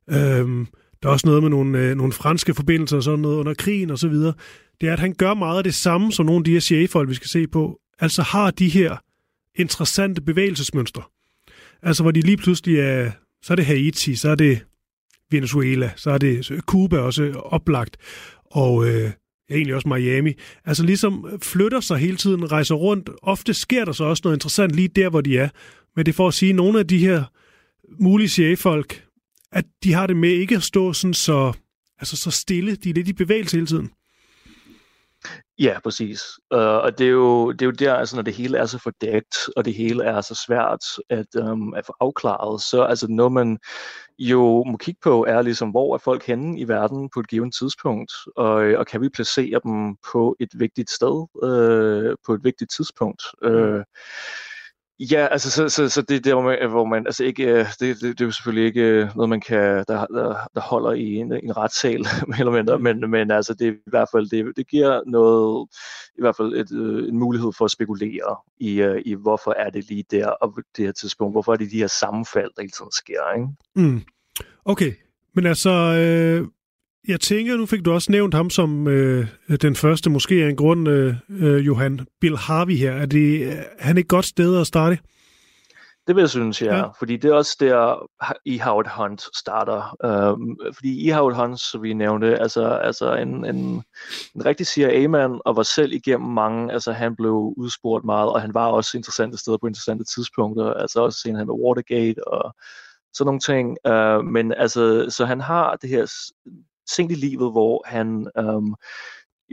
Øhm, 0.10 0.68
der 1.04 1.10
er 1.10 1.14
også 1.14 1.28
noget 1.28 1.44
med 1.44 1.50
nogle, 1.50 1.80
øh, 1.80 1.96
nogle 1.96 2.14
franske 2.14 2.54
forbindelser 2.54 2.98
og 2.98 3.04
sådan 3.04 3.20
noget 3.20 3.38
under 3.38 3.54
krigen 3.54 3.90
og 3.90 4.00
så 4.00 4.08
videre. 4.08 4.34
Det 4.82 4.90
er, 4.90 4.94
at 4.94 5.00
han 5.00 5.14
gør 5.14 5.34
meget 5.34 5.58
af 5.58 5.64
det 5.64 5.76
samme 5.76 6.12
som 6.12 6.26
nogle 6.26 6.40
af 6.40 6.44
de 6.44 6.52
her 6.52 6.60
CIA-folk, 6.60 7.10
vi 7.10 7.14
skal 7.14 7.30
se 7.30 7.48
på. 7.48 7.80
Altså 8.00 8.22
har 8.22 8.52
de 8.52 8.70
her 8.70 8.98
interessante 9.56 10.22
bevægelsesmønstre. 10.22 11.02
Altså 11.82 12.04
hvor 12.04 12.12
de 12.12 12.22
lige 12.22 12.38
pludselig 12.38 12.80
er, 12.80 13.12
så 13.44 13.54
er 13.54 13.56
det 13.56 13.66
Haiti, 13.66 14.16
så 14.16 14.30
er 14.30 14.36
det 14.36 14.66
Venezuela, 15.32 15.92
så 15.96 16.12
er 16.12 16.18
det 16.18 16.52
Cuba 16.60 16.98
også 16.98 17.32
oplagt, 17.32 17.98
og 18.46 18.88
øh, 18.88 19.12
egentlig 19.52 19.76
også 19.76 19.88
Miami. 19.88 20.34
Altså 20.66 20.84
ligesom 20.84 21.40
flytter 21.42 21.80
sig 21.80 21.98
hele 21.98 22.18
tiden, 22.18 22.52
rejser 22.52 22.76
rundt. 22.76 23.10
Ofte 23.22 23.54
sker 23.54 23.86
der 23.86 23.92
så 23.92 24.04
også 24.04 24.22
noget 24.24 24.36
interessant 24.36 24.72
lige 24.72 24.88
der, 24.88 25.10
hvor 25.10 25.22
de 25.22 25.38
er. 25.38 25.50
Men 25.96 26.06
det 26.06 26.16
får 26.16 26.28
at 26.28 26.34
sige, 26.34 26.50
at 26.50 26.56
nogle 26.56 26.80
af 26.80 26.88
de 26.88 26.98
her 26.98 27.24
mulige 28.00 28.30
CIA-folk, 28.30 29.08
at 29.52 29.66
de 29.84 29.94
har 29.94 30.08
det 30.08 30.18
med 30.18 30.30
ikke 30.30 30.56
at 30.56 30.64
stå 30.64 30.94
sådan 30.94 31.14
så, 31.14 31.54
altså 32.00 32.18
så 32.18 32.32
stille. 32.32 32.76
De 32.76 32.90
er 32.90 32.94
lidt 32.94 33.08
i 33.08 33.14
bevægelse 33.14 33.58
hele 33.58 33.68
tiden. 33.68 33.92
Ja, 35.60 35.80
præcis. 35.84 36.22
Uh, 36.54 36.60
og 36.60 36.98
det 36.98 37.06
er, 37.06 37.12
jo, 37.12 37.52
det 37.52 37.62
er 37.62 37.66
jo 37.66 37.72
der, 37.72 37.94
altså, 37.94 38.16
når 38.16 38.24
det 38.24 38.34
hele 38.34 38.58
er 38.58 38.66
så 38.66 38.80
fordækt, 38.80 39.36
og 39.56 39.66
det 39.66 39.74
hele 39.74 40.04
er 40.04 40.22
så 40.22 40.44
svært 40.48 40.86
at, 41.10 41.52
um, 41.52 41.74
at 41.74 41.86
få 41.86 41.94
afklaret, 42.00 42.62
så 42.62 42.84
altså 42.84 43.08
noget 43.08 43.32
man 43.32 43.58
jo 44.20 44.64
må 44.64 44.78
kigge 44.78 45.00
på, 45.04 45.26
er 45.26 45.42
ligesom, 45.42 45.70
hvor 45.70 45.94
er 45.94 45.98
folk 45.98 46.26
henne 46.26 46.60
i 46.60 46.68
verden 46.68 47.10
på 47.14 47.20
et 47.20 47.28
givet 47.28 47.54
tidspunkt, 47.60 48.12
og, 48.36 48.54
og 48.54 48.88
kan 48.88 49.02
vi 49.02 49.10
placere 49.10 49.60
dem 49.64 49.96
på 50.12 50.36
et 50.40 50.50
vigtigt 50.54 50.90
sted, 50.90 51.28
uh, 51.44 52.16
på 52.26 52.34
et 52.34 52.44
vigtigt 52.44 52.72
tidspunkt. 52.72 53.24
Uh, 53.46 53.82
Ja, 55.10 55.28
altså 55.32 55.52
så, 55.52 55.70
så, 55.70 55.90
så 55.90 56.02
det 56.02 56.16
er 56.16 56.20
der, 56.20 56.34
hvor 56.34 56.44
man, 56.44 56.70
hvor 56.70 56.86
man 56.86 57.06
altså 57.06 57.24
ikke, 57.24 57.44
øh, 57.44 57.66
det, 57.80 57.80
det, 57.80 58.02
det 58.02 58.22
er 58.22 58.26
jo 58.26 58.32
selvfølgelig 58.32 58.68
ikke 58.68 58.82
øh, 58.82 59.16
noget, 59.16 59.30
man 59.30 59.42
kan, 59.42 59.86
der, 59.88 60.06
der, 60.06 60.36
der 60.56 60.62
holder 60.62 60.92
i 60.92 61.16
en, 61.16 61.34
en 61.34 61.58
retssal, 61.58 62.06
eller 62.40 62.52
mindre, 62.52 62.80
men, 62.80 63.10
men 63.10 63.32
altså 63.32 63.54
det 63.54 63.74
i 63.74 63.90
hvert 63.90 64.08
fald, 64.12 64.30
det, 64.30 64.58
det 64.58 64.68
giver 64.68 65.02
noget, 65.06 65.68
i 66.18 66.22
hvert 66.22 66.36
fald 66.36 66.54
et, 66.54 66.72
øh, 66.72 67.10
en 67.10 67.20
mulighed 67.20 67.52
for 67.58 67.66
at 67.66 67.72
spekulere 67.72 68.36
i, 68.60 69.02
i, 69.06 69.14
hvorfor 69.14 69.54
er 69.58 69.70
det 69.70 69.90
lige 69.90 70.06
der, 70.12 70.28
og 70.28 70.58
det 70.78 70.86
her 70.86 70.92
tidspunkt, 70.92 71.34
hvorfor 71.34 71.54
er 71.54 71.58
det 71.58 71.72
de 71.72 71.78
her 71.78 71.88
sammenfald, 71.88 72.52
der 72.56 72.62
hele 72.62 72.72
tiden 72.72 72.92
sker, 72.92 73.34
ikke? 73.36 73.48
Mm. 73.76 74.02
Okay, 74.66 74.94
men 75.36 75.46
altså, 75.46 75.70
øh, 75.70 76.48
jeg 77.08 77.20
tænker, 77.20 77.58
nu 77.58 77.66
fik 77.66 77.86
du 77.86 77.92
også 77.92 78.12
nævnt 78.12 78.34
ham 78.34 78.50
som 78.50 78.88
øh, 78.88 79.28
den 79.62 79.76
første, 79.76 80.10
måske 80.10 80.36
af 80.36 80.50
en 80.50 80.56
grund, 80.56 80.90
øh, 80.90 81.16
øh, 81.30 81.68
Johan 81.68 82.08
Bill 82.22 82.38
Harvey 82.38 82.76
her. 82.76 82.92
Er, 82.92 83.06
det, 83.06 83.54
er 83.54 83.64
han 83.80 83.98
et 83.98 84.08
godt 84.08 84.26
sted 84.26 84.62
at 84.62 84.68
starte? 84.68 84.98
Det 86.08 86.16
vil 86.16 86.22
jeg 86.22 86.30
synes, 86.30 86.62
ja. 86.62 86.78
ja. 86.78 86.88
Fordi 87.00 87.18
det 87.18 87.32
er 87.32 87.36
også 87.36 87.58
der, 87.60 88.08
i 88.46 88.58
Howard 88.58 88.90
Hunt 88.98 89.24
starter. 89.38 89.96
Um, 90.34 90.58
fordi 90.74 91.08
i 91.08 91.10
Howard 91.10 91.36
Hunt, 91.36 91.60
som 91.60 91.84
vi 91.84 91.94
nævnte, 91.94 92.40
altså, 92.40 92.68
altså 92.68 93.16
en, 93.16 93.46
en, 93.46 93.84
en 94.36 94.46
rigtig 94.46 94.68
CIA-mand, 94.68 95.40
og 95.46 95.56
var 95.56 95.64
selv 95.64 95.94
igennem 95.94 96.30
mange, 96.30 96.74
altså 96.74 96.92
han 96.92 97.16
blev 97.16 97.54
udspurgt 97.58 98.06
meget, 98.06 98.30
og 98.30 98.42
han 98.42 98.54
var 98.54 98.68
også 98.68 98.98
interessante 98.98 99.38
steder 99.38 99.58
på 99.58 99.68
interessante 99.68 100.04
tidspunkter, 100.16 100.74
altså 100.74 101.02
også 101.02 101.20
senere 101.20 101.46
med 101.46 101.54
Watergate 101.54 102.28
og 102.28 102.56
sådan 103.14 103.26
nogle 103.26 103.40
ting. 103.40 103.78
Uh, 103.90 104.26
men 104.26 104.54
altså, 104.54 105.06
så 105.10 105.26
han 105.26 105.42
har 105.42 105.76
det 105.76 105.90
her 105.90 106.06
sent 106.96 107.12
i 107.12 107.16
livet, 107.16 107.52
hvor 107.52 107.84
han 107.86 108.28
øhm, 108.38 108.76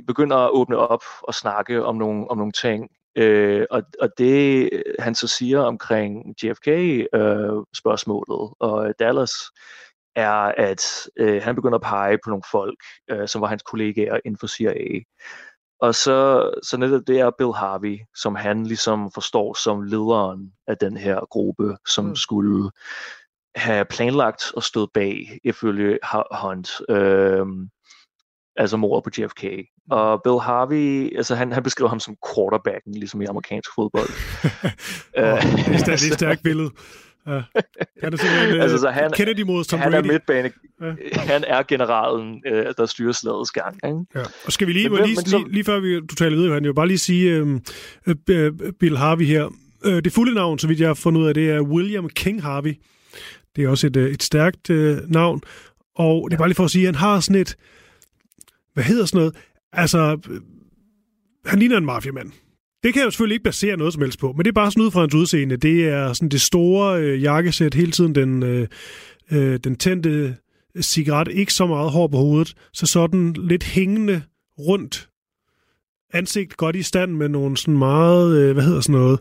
begynder 0.07 0.37
at 0.37 0.51
åbne 0.51 0.77
op 0.77 1.03
og 1.23 1.35
snakke 1.35 1.85
om 1.85 1.97
nogle, 1.97 2.31
om 2.31 2.39
nogle 2.39 2.53
ting. 2.53 2.89
Øh, 3.17 3.67
og, 3.71 3.83
og 4.01 4.09
det 4.19 4.71
han 4.99 5.15
så 5.15 5.27
siger 5.27 5.61
omkring 5.61 6.35
JFK-spørgsmålet 6.43 8.43
øh, 8.43 8.51
og 8.61 8.95
Dallas, 8.99 9.33
er, 10.17 10.53
at 10.57 11.09
øh, 11.17 11.43
han 11.43 11.55
begynder 11.55 11.79
at 11.79 11.83
pege 11.83 12.19
på 12.25 12.31
nogle 12.31 12.43
folk, 12.51 12.79
øh, 13.11 13.29
som 13.29 13.41
var 13.41 13.49
hans 13.49 13.63
kollegaer 13.63 14.19
inden 14.25 14.39
for 14.39 14.47
CIA. 14.47 15.01
Og 15.81 15.95
så, 15.95 16.51
så 16.63 16.77
netop 16.77 17.03
det 17.07 17.21
er 17.21 17.31
Bill 17.39 17.53
Harvey, 17.53 17.99
som 18.15 18.35
han 18.35 18.67
ligesom 18.67 19.11
forstår 19.11 19.55
som 19.55 19.83
lederen 19.83 20.53
af 20.67 20.77
den 20.77 20.97
her 20.97 21.21
gruppe, 21.31 21.77
som 21.87 22.05
mm. 22.05 22.17
skulle 22.17 22.71
have 23.59 23.85
planlagt 23.85 24.43
og 24.57 24.63
stået 24.63 24.89
bag, 24.95 25.39
ifølge 25.45 25.99
Hunt, 26.43 26.71
øh, 26.89 27.47
altså 28.57 28.77
mordet 28.77 29.05
på 29.05 29.11
JFK. 29.19 29.45
Mm. 29.45 29.91
Og 29.91 30.21
Bill 30.25 30.39
Harvey, 30.41 31.17
altså 31.17 31.35
han, 31.35 31.53
han 31.53 31.63
beskriver 31.63 31.89
ham 31.89 32.01
som 32.01 32.17
quarterbacken, 32.35 32.95
ligesom 32.95 33.23
i 33.23 33.25
amerikansk 33.25 33.71
fodbold. 33.75 34.09
oh, 35.17 35.43
det 35.75 35.89
er 35.89 35.93
et 35.93 36.15
stærkt 36.15 36.43
billede. 36.43 36.71
Ja. 37.27 37.43
Han 38.03 38.13
er 38.13 38.17
simpelthen 38.17 38.61
altså, 38.61 38.79
så 38.79 38.91
han, 38.91 39.11
Kennedy 39.13 39.41
mod 39.41 39.65
Tom 39.65 39.81
han 39.81 39.93
Brady. 39.93 40.07
Er 40.07 40.13
midtbane, 40.13 40.51
ja. 40.81 41.21
Han 41.21 41.45
er 41.47 41.63
generalen, 41.63 42.43
øh, 42.47 42.67
der 42.77 42.87
styrer 42.87 43.13
slagets 43.13 43.51
gang. 43.51 43.75
Ikke? 43.75 44.05
Ja. 44.15 44.21
Og 44.47 44.53
skal 44.53 44.67
vi 44.67 44.73
lige, 44.73 44.89
men, 44.89 45.05
lige, 45.05 45.17
men, 45.17 45.41
lige, 45.41 45.53
lige 45.53 45.65
før 45.65 45.81
vi, 45.81 46.01
du 46.01 46.15
taler 46.15 46.37
videre, 46.37 46.55
han 46.55 46.65
jo 46.65 46.73
bare 46.73 46.87
lige 46.87 46.99
sige, 46.99 47.31
øhm, 47.31 47.61
øh, 48.07 48.17
øh, 48.31 48.53
Bill 48.81 48.97
Harvey 48.97 49.25
her, 49.25 49.49
øh, 49.85 50.05
det 50.05 50.13
fulde 50.13 50.35
navn, 50.35 50.59
så 50.59 50.67
vidt 50.67 50.81
jeg 50.81 50.89
har 50.89 50.95
fundet 50.95 51.21
ud 51.21 51.27
af, 51.27 51.35
det 51.35 51.51
er 51.51 51.61
William 51.61 52.09
King 52.09 52.43
Harvey. 52.43 52.75
Det 53.57 53.65
er 53.65 53.69
også 53.69 53.87
et, 53.87 53.97
øh, 53.97 54.11
et 54.11 54.23
stærkt 54.23 54.71
øh, 54.71 54.99
navn. 55.09 55.41
Og 55.95 56.31
det 56.31 56.37
er 56.37 56.39
bare 56.39 56.49
lige 56.49 56.57
for 56.57 56.65
at 56.65 56.71
sige, 56.71 56.89
at 56.89 56.97
han 56.97 57.09
har 57.09 57.21
sådan 57.21 57.41
et, 57.41 57.57
hvad 58.75 58.85
hedder 58.85 59.05
sådan 59.05 59.19
noget, 59.19 59.35
altså, 59.73 60.19
øh, 60.31 60.41
han 61.47 61.59
ligner 61.59 61.77
en 61.77 61.85
mafiamand. 61.85 62.33
Det 62.83 62.93
kan 62.93 63.01
jeg 63.01 63.07
jo 63.07 63.11
selvfølgelig 63.11 63.35
ikke 63.35 63.45
basere 63.45 63.77
noget 63.77 63.93
som 63.93 64.03
helst 64.03 64.19
på, 64.19 64.33
men 64.33 64.45
det 64.45 64.49
er 64.49 64.53
bare 64.53 64.71
sådan 64.71 64.85
ud 64.85 64.91
fra 64.91 65.01
hans 65.01 65.15
udseende. 65.15 65.57
Det 65.57 65.89
er 65.89 66.13
sådan 66.13 66.29
det 66.29 66.41
store 66.41 67.03
øh, 67.03 67.23
jakkesæt, 67.23 67.75
hele 67.75 67.93
tiden 67.93 68.15
den, 68.15 68.43
øh, 68.43 68.69
øh, 69.33 69.59
den 69.65 69.77
tændte 69.77 70.37
cigaret, 70.81 71.29
ikke 71.29 71.55
så 71.55 71.67
meget 71.67 71.91
hår 71.91 72.07
på 72.07 72.17
hovedet, 72.17 72.55
så 72.73 72.87
sådan 72.87 73.33
lidt 73.33 73.65
hængende 73.65 74.23
rundt 74.59 75.09
ansigt 76.13 76.57
godt 76.57 76.77
i 76.77 76.83
stand 76.83 77.13
med 77.13 77.29
nogle 77.29 77.57
sådan 77.57 77.79
meget, 77.79 78.39
øh, 78.39 78.53
hvad 78.53 78.65
hedder 78.65 78.81
sådan 78.81 79.01
noget, 79.01 79.21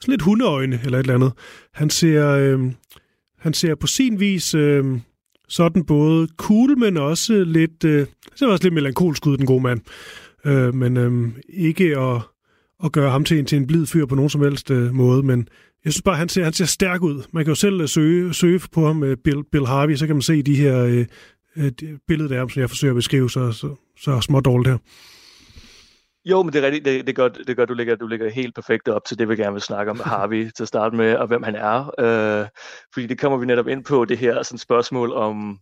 sådan 0.00 0.12
lidt 0.12 0.22
hundeøjne 0.22 0.80
eller 0.84 0.98
et 0.98 1.02
eller 1.02 1.14
andet. 1.14 1.32
Han 1.74 1.90
ser, 1.90 2.30
øh, 2.30 2.60
han 3.44 3.54
ser 3.54 3.74
på 3.74 3.86
sin 3.86 4.20
vis 4.20 4.54
øh, 4.54 4.84
sådan 5.48 5.84
både 5.84 6.28
cool, 6.36 6.78
men 6.78 6.96
også 6.96 7.44
lidt, 7.44 7.84
øh, 7.84 8.06
ser 8.34 8.46
også 8.46 8.64
lidt 8.64 8.74
melankolsk 8.74 9.26
ud, 9.26 9.36
den 9.36 9.46
gode 9.46 9.62
mand. 9.62 9.80
Øh, 10.44 10.74
men 10.74 10.96
øh, 10.96 11.28
ikke 11.48 11.98
at 11.98 12.20
at 12.84 12.92
gøre 12.92 13.10
ham 13.10 13.24
til 13.24 13.38
en, 13.38 13.46
til 13.46 13.58
en 13.58 13.66
blid 13.66 13.86
fyr 13.86 14.06
på 14.06 14.14
nogen 14.14 14.30
som 14.30 14.42
helst 14.42 14.70
øh, 14.70 14.94
måde, 14.94 15.22
men 15.22 15.48
jeg 15.84 15.92
synes 15.92 16.02
bare, 16.02 16.16
han 16.16 16.28
ser, 16.28 16.44
han 16.44 16.52
ser 16.52 16.64
stærk 16.64 17.02
ud. 17.02 17.22
Man 17.32 17.44
kan 17.44 17.50
jo 17.50 17.54
selv 17.54 17.80
øh, 17.80 17.88
søge, 17.88 18.34
søge 18.34 18.60
på 18.72 18.86
ham 18.86 18.96
med 18.96 19.08
øh, 19.08 19.16
Bill, 19.24 19.44
Bill 19.52 19.66
Harvey, 19.66 19.96
så 19.96 20.06
kan 20.06 20.16
man 20.16 20.22
se 20.22 20.42
de 20.42 20.54
her 20.54 20.84
øh, 20.84 21.06
øh, 21.56 21.72
billeder 22.08 22.36
der, 22.36 22.48
som 22.48 22.60
jeg 22.60 22.70
forsøger 22.70 22.92
at 22.92 22.96
beskrive, 22.96 23.30
så, 23.30 23.52
så, 23.52 23.74
så 23.98 24.20
små 24.20 24.40
dårligt 24.40 24.68
her. 24.68 24.78
Jo, 26.24 26.42
men 26.42 26.52
det 26.52 26.58
er 26.58 26.66
rigtigt. 26.66 26.84
Det, 26.84 27.06
det, 27.06 27.16
gør, 27.16 27.28
det 27.28 27.56
gør, 27.56 27.64
du 27.64 27.74
ligger, 27.74 27.96
du 27.96 28.06
ligger 28.06 28.30
helt 28.30 28.54
perfekt 28.54 28.88
op 28.88 29.04
til 29.04 29.18
det, 29.18 29.28
vi 29.28 29.36
gerne 29.36 29.52
vil 29.52 29.62
snakke 29.62 29.90
om 29.90 30.00
Harvey 30.04 30.50
til 30.50 30.64
at 30.64 30.68
starte 30.68 30.96
med, 30.96 31.16
og 31.16 31.26
hvem 31.26 31.42
han 31.42 31.56
er. 31.56 31.90
Øh, 31.98 32.48
fordi 32.92 33.06
det 33.06 33.20
kommer 33.20 33.38
vi 33.38 33.46
netop 33.46 33.68
ind 33.68 33.84
på, 33.84 34.04
det 34.04 34.18
her 34.18 34.42
sådan 34.42 34.58
spørgsmål 34.58 35.12
om, 35.12 35.58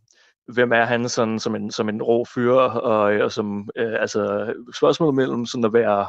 hvem 0.48 0.72
er 0.72 0.84
han 0.84 1.08
sådan, 1.08 1.38
som 1.38 1.54
en, 1.54 1.70
som 1.70 1.88
en 1.88 2.02
rå 2.02 2.24
fyr, 2.34 2.52
og, 2.52 3.00
og 3.00 3.32
som, 3.32 3.68
øh, 3.76 3.94
altså 4.00 4.52
spørgsmålet 4.76 5.14
mellem 5.14 5.46
sådan 5.46 5.64
at 5.64 5.72
være 5.72 6.06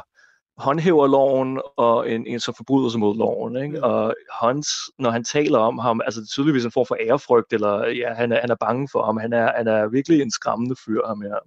håndhæver 0.58 1.06
loven 1.06 1.60
og 1.76 2.10
en, 2.10 2.26
en 2.26 2.40
som 2.40 2.54
forbryder 2.54 2.88
sig 2.88 3.00
mod 3.00 3.16
loven. 3.16 3.56
Ikke? 3.56 3.76
Mm. 3.76 3.82
Og 3.82 4.14
Hans, 4.40 4.68
når 4.98 5.10
han 5.10 5.24
taler 5.24 5.58
om 5.58 5.78
ham, 5.78 6.00
altså 6.04 6.20
det 6.20 6.26
er 6.26 6.30
tydeligvis 6.30 6.64
en 6.64 6.72
form 6.72 6.86
for 6.86 6.96
ærefrygt, 7.00 7.52
eller 7.52 7.86
ja, 7.86 8.14
han 8.14 8.32
er, 8.32 8.40
han 8.40 8.50
er 8.50 8.56
bange 8.60 8.88
for 8.92 9.04
ham. 9.04 9.16
Han 9.16 9.32
er, 9.32 9.52
han 9.56 9.68
er 9.68 9.88
virkelig 9.88 10.22
en 10.22 10.30
skræmmende 10.30 10.76
fyr, 10.84 11.06
ham 11.06 11.20
her, 11.20 11.38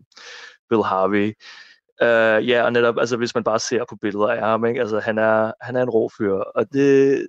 Bill 0.69 0.83
Harvey. 0.83 1.33
Uh, 2.01 2.47
ja, 2.49 2.63
og 2.63 2.73
netop, 2.73 2.97
altså 2.99 3.17
hvis 3.17 3.35
man 3.35 3.43
bare 3.43 3.59
ser 3.59 3.85
på 3.89 3.95
billeder 4.01 4.27
af 4.27 4.39
ham, 4.39 4.65
ikke? 4.65 4.79
Altså, 4.79 4.99
han, 4.99 5.17
er, 5.17 5.51
han 5.61 5.75
er 5.75 5.81
en 5.81 5.89
rå 5.89 6.09
fyr, 6.17 6.33
og 6.33 6.73
det, 6.73 7.27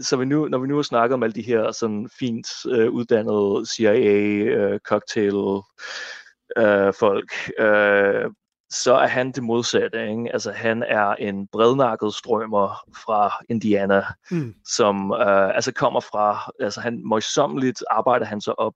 så 0.00 0.16
vi 0.16 0.24
nu, 0.24 0.48
når 0.48 0.58
vi 0.58 0.66
nu 0.66 0.74
har 0.74 0.82
snakket 0.82 1.14
om 1.14 1.22
alle 1.22 1.34
de 1.34 1.42
her 1.42 1.72
sådan 1.72 2.08
fint 2.18 2.46
uh, 2.64 2.94
uddannede 2.94 3.66
CIA, 3.66 4.72
uh, 4.72 4.78
cocktail, 4.78 5.34
uh, 5.34 6.94
folk, 6.94 7.32
uh, 7.60 8.32
så 8.70 8.94
er 8.94 9.06
han 9.06 9.32
det 9.32 9.42
modsatte. 9.42 10.10
Ikke? 10.10 10.32
Altså, 10.32 10.52
han 10.52 10.82
er 10.82 11.14
en 11.14 11.46
brednakket 11.52 12.14
strømmer 12.14 12.84
fra 13.04 13.32
Indiana, 13.48 14.04
mm. 14.30 14.54
som 14.64 15.12
øh, 15.12 15.54
altså 15.54 15.72
kommer 15.72 16.00
fra, 16.00 16.50
altså 16.60 16.80
han 16.80 17.02
møjsommeligt 17.04 17.84
arbejder 17.90 18.26
han 18.26 18.40
sig 18.40 18.58
op 18.58 18.74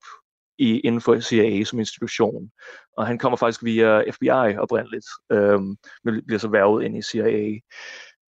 i, 0.57 0.79
inden 0.79 1.01
for 1.01 1.19
CIA 1.19 1.63
som 1.63 1.79
institution. 1.79 2.51
Og 2.97 3.07
han 3.07 3.17
kommer 3.17 3.37
faktisk 3.37 3.63
via 3.63 4.11
FBI 4.11 4.57
oprindeligt, 4.57 5.05
øh, 5.31 5.59
men 6.03 6.25
bliver 6.25 6.39
så 6.39 6.47
værvet 6.47 6.83
ind 6.83 6.97
i 6.97 7.01
CIA. 7.01 7.59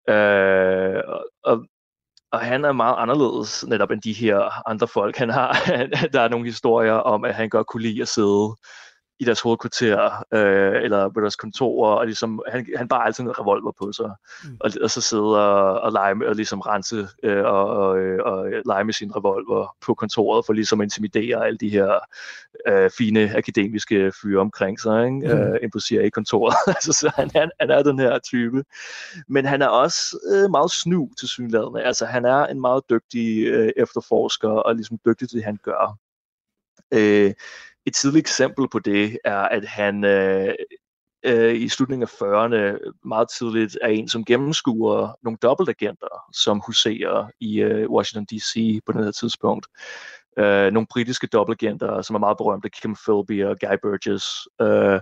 Øh, 0.09 1.03
og, 1.45 1.65
og 2.33 2.41
han 2.41 2.65
er 2.65 2.73
meget 2.73 2.95
anderledes 2.99 3.67
netop 3.67 3.91
end 3.91 4.03
de 4.03 4.13
her 4.13 4.69
andre 4.69 4.89
folk. 4.89 5.17
Han 5.17 5.31
har, 5.31 5.53
der 6.13 6.21
er 6.21 6.29
nogle 6.29 6.47
historier 6.47 6.93
om, 6.93 7.25
at 7.25 7.35
han 7.35 7.49
godt 7.49 7.67
kunne 7.67 7.83
lide 7.83 8.03
at 8.03 8.09
sidde 8.09 8.57
i 9.19 9.25
deres 9.25 9.41
hovedkvarter 9.41 10.25
øh, 10.33 10.83
eller 10.83 11.09
på 11.09 11.21
deres 11.21 11.37
kontorer, 11.37 11.95
og 11.95 12.07
ligesom, 12.07 12.43
han, 12.49 12.67
han 12.77 12.89
bare 12.89 13.07
altid 13.07 13.25
en 13.25 13.39
revolver 13.39 13.73
på 13.79 13.93
sig, 13.93 14.11
mm. 14.45 14.57
og, 14.61 14.71
og 14.83 14.91
så 14.91 15.01
sidde 15.01 15.23
og, 15.23 15.81
og 15.81 15.93
lege 15.93 16.15
med, 16.15 16.27
og 16.27 16.35
ligesom 16.35 16.61
rense 16.61 17.09
øh, 17.23 17.45
og, 17.45 17.67
og, 17.67 17.89
og 18.25 18.47
lege 18.67 18.85
med 18.85 18.93
sin 18.93 19.17
revolver 19.17 19.77
på 19.87 19.95
kontoret, 19.95 20.47
for 20.47 20.53
ligesom 20.53 20.81
at 20.81 20.85
intimidere 20.85 21.47
alle 21.47 21.59
de 21.59 21.69
her 21.69 21.99
øh, 22.69 22.91
fine 22.99 23.37
akademiske 23.37 24.13
fyre 24.23 24.41
omkring 24.41 24.81
sig, 24.81 25.05
ikke? 25.05 25.35
Mm. 25.35 25.41
Øh, 25.41 25.59
imposerer 25.63 26.03
i 26.03 26.09
kontoret. 26.09 26.55
altså, 26.77 26.93
så 26.93 27.13
han, 27.17 27.31
han, 27.35 27.51
han 27.61 27.71
er 27.71 27.83
den 27.83 27.99
her 27.99 28.19
type. 28.19 28.65
Men 29.29 29.45
han 29.45 29.63
er 29.63 29.69
også 29.69 30.19
øh, 30.33 30.51
meget 30.51 30.71
snu 30.71 31.11
til 31.19 31.29
synlædende. 31.29 31.83
Altså, 31.83 32.07
han 32.07 32.25
er 32.25 32.47
en 32.47 32.61
meget 32.61 32.83
dygtig 32.91 33.47
øh, 33.47 33.73
efterforsker, 33.77 34.49
og 34.49 34.75
ligesom 34.75 34.99
dygtig 35.07 35.29
til 35.29 35.37
det, 35.37 35.45
han 35.45 35.59
gør. 35.63 35.99
Øh, 36.95 37.33
et 37.87 37.95
tidligt 37.95 38.23
eksempel 38.23 38.69
på 38.69 38.79
det 38.79 39.19
er, 39.25 39.39
at 39.39 39.65
han 39.65 40.05
øh, 40.05 40.55
øh, 41.25 41.55
i 41.55 41.69
slutningen 41.69 42.03
af 42.03 42.23
40'erne 42.23 42.79
meget 43.05 43.29
tidligt 43.39 43.79
er 43.83 43.89
en, 43.89 44.09
som 44.09 44.25
gennemskuer 44.25 45.19
nogle 45.23 45.39
dobbeltagenter, 45.43 46.25
som 46.33 46.63
huserer 46.67 47.31
i 47.41 47.61
øh, 47.63 47.91
Washington 47.91 48.39
D.C. 48.39 48.81
på 48.87 48.93
den 48.93 49.05
her 49.05 49.11
tidspunkt. 49.11 49.67
Øh, 50.39 50.73
nogle 50.73 50.87
britiske 50.91 51.27
dobbeltagenter, 51.27 52.03
som 52.03 52.15
er 52.17 52.21
meget 52.21 52.37
berømte, 52.37 52.71
Kim 52.71 52.97
Philby 53.07 53.45
og 53.45 53.57
Guy 53.61 53.77
Burgess. 53.83 54.49
Øh, 54.61 55.01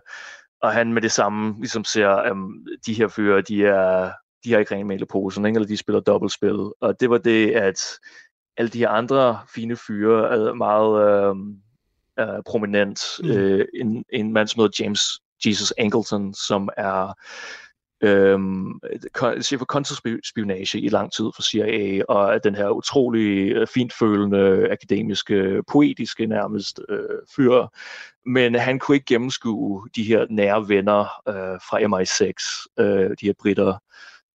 og 0.62 0.72
han 0.72 0.92
med 0.92 1.02
det 1.02 1.12
samme 1.12 1.54
ligesom 1.58 1.84
ser, 1.84 2.08
at 2.08 2.36
de 2.86 2.94
her 2.94 3.08
fyre, 3.08 3.40
de 3.40 3.66
er 3.66 4.12
de 4.44 4.52
har 4.52 4.58
ikke 4.58 4.74
rent 4.74 4.86
male 4.86 5.06
posen, 5.06 5.46
ikke? 5.46 5.56
eller 5.56 5.68
de 5.68 5.76
spiller 5.76 6.00
dobbeltspil. 6.00 6.70
Og 6.80 7.00
det 7.00 7.10
var 7.10 7.18
det, 7.18 7.50
at 7.50 7.80
alle 8.56 8.68
de 8.68 8.78
her 8.78 8.88
andre 8.88 9.40
fine 9.54 9.76
fyre 9.76 10.30
er 10.30 10.54
meget... 10.54 11.08
Øh, 11.08 11.36
uh, 12.22 12.42
prominent. 12.46 13.00
Mm. 13.22 13.30
Uh, 13.30 13.60
en, 13.74 14.04
en 14.12 14.32
mand, 14.32 14.48
som 14.48 14.60
hedder 14.60 14.84
James 14.84 15.00
Jesus 15.46 15.74
Angleton, 15.78 16.34
som 16.34 16.68
er 16.76 17.14
øhm, 18.02 18.80
chef 19.42 19.58
for 19.58 19.64
kontraspionage 19.64 20.80
i 20.80 20.88
lang 20.88 21.12
tid 21.12 21.24
for 21.34 21.42
CIA, 21.42 22.02
og 22.08 22.34
er 22.34 22.38
den 22.38 22.54
her 22.54 22.68
utrolig 22.68 23.52
øh, 23.52 23.66
fint 23.66 23.92
følende, 23.92 24.68
akademiske, 24.70 25.62
poetiske 25.72 26.26
nærmest 26.26 26.80
øh, 26.88 27.18
fyr. 27.36 27.66
Men 28.26 28.54
han 28.54 28.78
kunne 28.78 28.94
ikke 28.94 29.14
gennemskue 29.14 29.88
de 29.96 30.02
her 30.02 30.26
nære 30.30 30.68
venner 30.68 31.02
øh, 31.28 31.60
fra 31.68 31.80
MI6, 31.80 32.82
øh, 32.84 33.10
de 33.20 33.26
her 33.26 33.34
britter, 33.40 33.78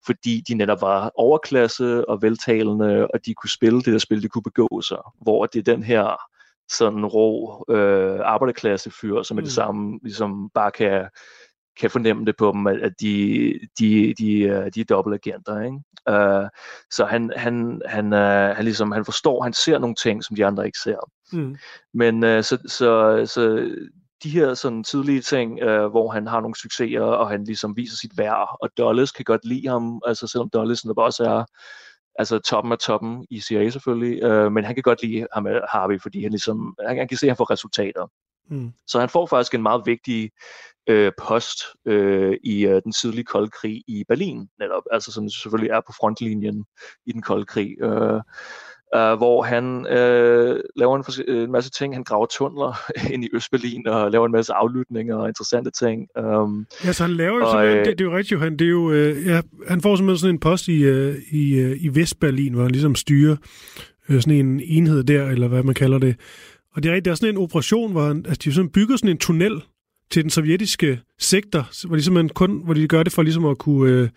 fordi 0.05 0.43
de 0.47 0.53
netop 0.53 0.81
var 0.81 1.11
overklasse 1.15 2.09
og 2.09 2.21
veltalende, 2.21 3.07
og 3.07 3.25
de 3.25 3.33
kunne 3.33 3.49
spille 3.49 3.81
det 3.81 3.93
der 3.93 3.99
spil, 3.99 4.23
de 4.23 4.29
kunne 4.29 4.43
begå 4.43 4.81
sig. 4.81 4.97
Hvor 5.21 5.45
det 5.45 5.59
er 5.59 5.73
den 5.75 5.83
her 5.83 6.17
sådan 6.69 7.05
rå 7.05 7.65
øh, 7.69 8.19
arbejderklassefyr, 8.23 9.23
som 9.23 9.35
med 9.35 9.43
det 9.43 9.49
mm. 9.49 9.53
samme 9.53 9.99
ligesom 10.03 10.49
bare 10.53 10.71
kan, 10.71 11.09
kan 11.79 11.91
fornemme 11.91 12.25
det 12.25 12.37
på 12.37 12.51
dem, 12.51 12.67
at 12.67 12.93
de, 13.01 13.53
de, 13.79 14.13
de, 14.19 14.69
de 14.75 14.79
er 14.79 14.85
dobbeltagenter. 14.89 15.61
Ikke? 15.61 15.77
Uh, 16.11 16.47
så 16.91 17.05
han, 17.05 17.31
han, 17.35 17.81
han, 17.85 18.13
uh, 18.13 18.55
han, 18.55 18.63
ligesom, 18.63 18.91
han 18.91 19.05
forstår, 19.05 19.43
han 19.43 19.53
ser 19.53 19.79
nogle 19.79 19.95
ting, 19.95 20.23
som 20.23 20.35
de 20.35 20.45
andre 20.45 20.65
ikke 20.65 20.79
ser. 20.83 20.97
Mm. 21.31 21.57
Men 21.93 22.23
uh, 22.23 22.43
så, 22.43 22.57
så, 22.67 23.21
så 23.25 23.71
de 24.23 24.29
her 24.29 24.53
sådan 24.53 24.83
tidlige 24.83 25.21
ting, 25.21 25.63
uh, 25.63 25.85
hvor 25.85 26.11
han 26.11 26.27
har 26.27 26.41
nogle 26.41 26.55
succeser, 26.55 27.01
og 27.01 27.29
han 27.29 27.43
ligesom 27.43 27.77
viser 27.77 27.97
sit 27.97 28.17
værd, 28.17 28.57
og 28.61 28.69
Dulles 28.77 29.11
kan 29.11 29.25
godt 29.25 29.45
lide 29.45 29.67
ham, 29.67 30.01
altså 30.05 30.27
selvom 30.27 30.49
Dulles 30.49 30.85
også 30.97 31.23
er 31.23 31.45
altså 32.17 32.39
toppen 32.39 32.71
af 32.71 32.77
toppen 32.77 33.25
i 33.29 33.39
CIA 33.39 33.69
selvfølgelig, 33.69 34.23
øh, 34.23 34.51
men 34.51 34.63
han 34.63 34.75
kan 34.75 34.81
godt 34.81 35.03
lide 35.03 35.27
ham, 35.33 35.47
Harvey, 35.69 36.01
fordi 36.01 36.23
han 36.23 36.31
ligesom, 36.31 36.75
han, 36.87 36.97
han 36.97 37.07
kan 37.07 37.17
se, 37.17 37.25
at 37.25 37.29
han 37.29 37.37
får 37.37 37.51
resultater. 37.51 38.07
Mm. 38.49 38.71
Så 38.87 38.99
han 38.99 39.09
får 39.09 39.25
faktisk 39.25 39.53
en 39.53 39.63
meget 39.63 39.81
vigtig 39.85 40.31
øh, 40.87 41.11
post 41.17 41.59
øh, 41.85 42.37
i 42.43 42.65
øh, 42.65 42.81
den 42.83 42.91
tidlige 42.91 43.23
kolde 43.23 43.49
krig 43.49 43.83
i 43.87 44.03
Berlin, 44.07 44.49
netop, 44.59 44.83
altså 44.91 45.11
som 45.11 45.29
selvfølgelig 45.29 45.71
er 45.71 45.81
på 45.87 45.93
frontlinjen 45.99 46.65
i 47.05 47.11
den 47.11 47.21
kolde 47.21 47.45
krig. 47.45 47.81
Øh, 47.81 48.21
uh, 48.95 49.17
hvor 49.17 49.41
han 49.41 49.77
uh, 49.77 50.59
laver 50.75 50.95
en, 51.27 51.35
en 51.35 51.51
masse 51.51 51.71
ting. 51.71 51.95
Han 51.95 52.03
graver 52.03 52.25
tunneler 52.25 52.79
ind 53.13 53.23
i 53.23 53.29
Østberlin 53.33 53.87
og 53.87 54.11
laver 54.11 54.25
en 54.25 54.31
masse 54.31 54.53
aflytninger 54.53 55.15
og 55.15 55.27
interessante 55.27 55.71
ting. 55.71 56.07
Um, 56.17 56.67
ja, 56.85 56.91
så 56.91 57.03
han 57.03 57.13
laver 57.13 57.45
og, 57.45 57.51
sådan, 57.51 57.77
øh, 57.77 57.85
det, 57.85 57.99
det 57.99 58.05
er 58.05 58.09
jo 58.09 58.17
rigtigt, 58.17 58.39
han, 58.39 58.57
det 58.57 58.65
er 58.65 58.69
jo, 58.69 58.89
uh, 58.89 59.25
ja, 59.25 59.41
han 59.67 59.81
får 59.81 59.95
simpelthen 59.95 60.17
sådan 60.17 60.35
en 60.35 60.39
post 60.39 60.67
i, 60.67 60.89
uh, 60.91 61.15
i, 61.31 61.65
uh, 61.65 61.83
i 61.83 61.89
Vestberlin, 61.93 62.53
hvor 62.53 62.63
han 62.63 62.71
ligesom 62.71 62.95
styrer 62.95 63.35
uh, 64.09 64.19
sådan 64.19 64.45
en 64.45 64.61
enhed 64.63 65.03
der, 65.03 65.27
eller 65.27 65.47
hvad 65.47 65.63
man 65.63 65.75
kalder 65.75 65.97
det. 65.97 66.15
Og 66.75 66.83
det 66.83 66.91
er 66.91 66.99
der 66.99 67.11
er 67.11 67.15
sådan 67.15 67.35
en 67.35 67.41
operation, 67.41 67.91
hvor 67.91 68.07
han, 68.07 68.25
altså, 68.27 68.41
de 68.43 68.53
sådan 68.53 68.69
bygger 68.69 68.97
sådan 68.97 69.09
en 69.09 69.17
tunnel 69.17 69.63
til 70.11 70.23
den 70.23 70.29
sovjetiske 70.29 71.01
sektor, 71.19 71.87
hvor 71.87 71.95
de 71.95 72.03
simpelthen 72.03 72.29
kun, 72.29 72.61
hvor 72.65 72.73
de 72.73 72.87
gør 72.87 73.03
det 73.03 73.13
for 73.13 73.21
ligesom 73.21 73.45
at 73.45 73.57
kunne, 73.57 74.01
uh, 74.01 74.09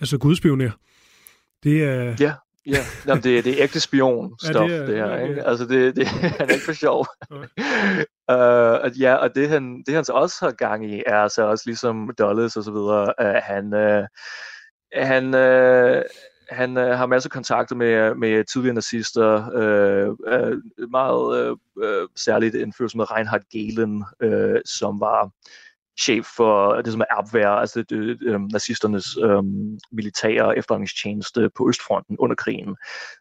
altså 0.00 0.18
kunne 0.18 0.30
udspionere. 0.30 0.70
Det 1.64 1.84
er, 1.84 2.16
ja. 2.20 2.32
Ja, 2.66 2.78
Jamen, 3.06 3.22
det, 3.22 3.44
det 3.44 3.52
er 3.52 3.62
ægte 3.62 3.78
spion-stof, 3.78 4.70
ja, 4.70 4.78
det, 4.78 4.88
det 4.88 4.96
her. 4.96 5.10
Ja, 5.10 5.28
ikke? 5.28 5.44
Altså, 5.44 5.64
det, 5.64 5.96
det, 5.96 6.06
han 6.40 6.48
er 6.48 6.52
ikke 6.52 6.64
for 6.64 6.72
sjov. 6.72 7.06
uh, 8.32 9.00
ja, 9.00 9.14
og 9.14 9.34
det 9.34 9.48
han, 9.48 9.82
det 9.86 9.94
han 9.94 10.04
så 10.04 10.12
også 10.12 10.36
har 10.40 10.52
gang 10.52 10.90
i, 10.90 11.02
er 11.06 11.28
så 11.28 11.42
også 11.42 11.64
ligesom 11.66 12.10
Dulles 12.18 12.56
og 12.56 12.64
så 12.64 12.70
videre, 12.70 13.14
uh, 13.20 13.42
han, 13.42 13.74
uh, 13.74 14.06
han, 14.92 15.24
uh, 15.34 16.02
han 16.50 16.76
uh, 16.76 16.82
har 16.82 17.06
masser 17.06 17.28
af 17.28 17.32
kontakter 17.32 17.76
med, 17.76 18.14
med 18.14 18.44
tidligere 18.44 18.74
nazister, 18.74 19.36
uh, 19.36 20.08
uh, 20.10 20.90
meget 20.90 21.56
uh, 21.76 22.08
særligt 22.16 22.56
fyr 22.78 22.88
som 22.88 23.00
Reinhard 23.00 23.42
Gehlen, 23.52 24.04
uh, 24.24 24.60
som 24.64 25.00
var 25.00 25.30
chef 26.00 26.26
for 26.36 26.74
det, 26.74 26.92
som 26.92 27.00
er 27.00 27.18
Abwehr, 27.18 27.48
altså 27.48 27.82
det, 27.82 27.88
det, 27.90 28.18
øhm, 28.22 28.48
nazisternes 28.52 29.16
øh, 29.22 29.42
militære 29.92 30.58
efterretningstjeneste 30.58 31.50
på 31.56 31.68
Østfronten 31.68 32.16
under 32.18 32.36
krigen. 32.36 32.76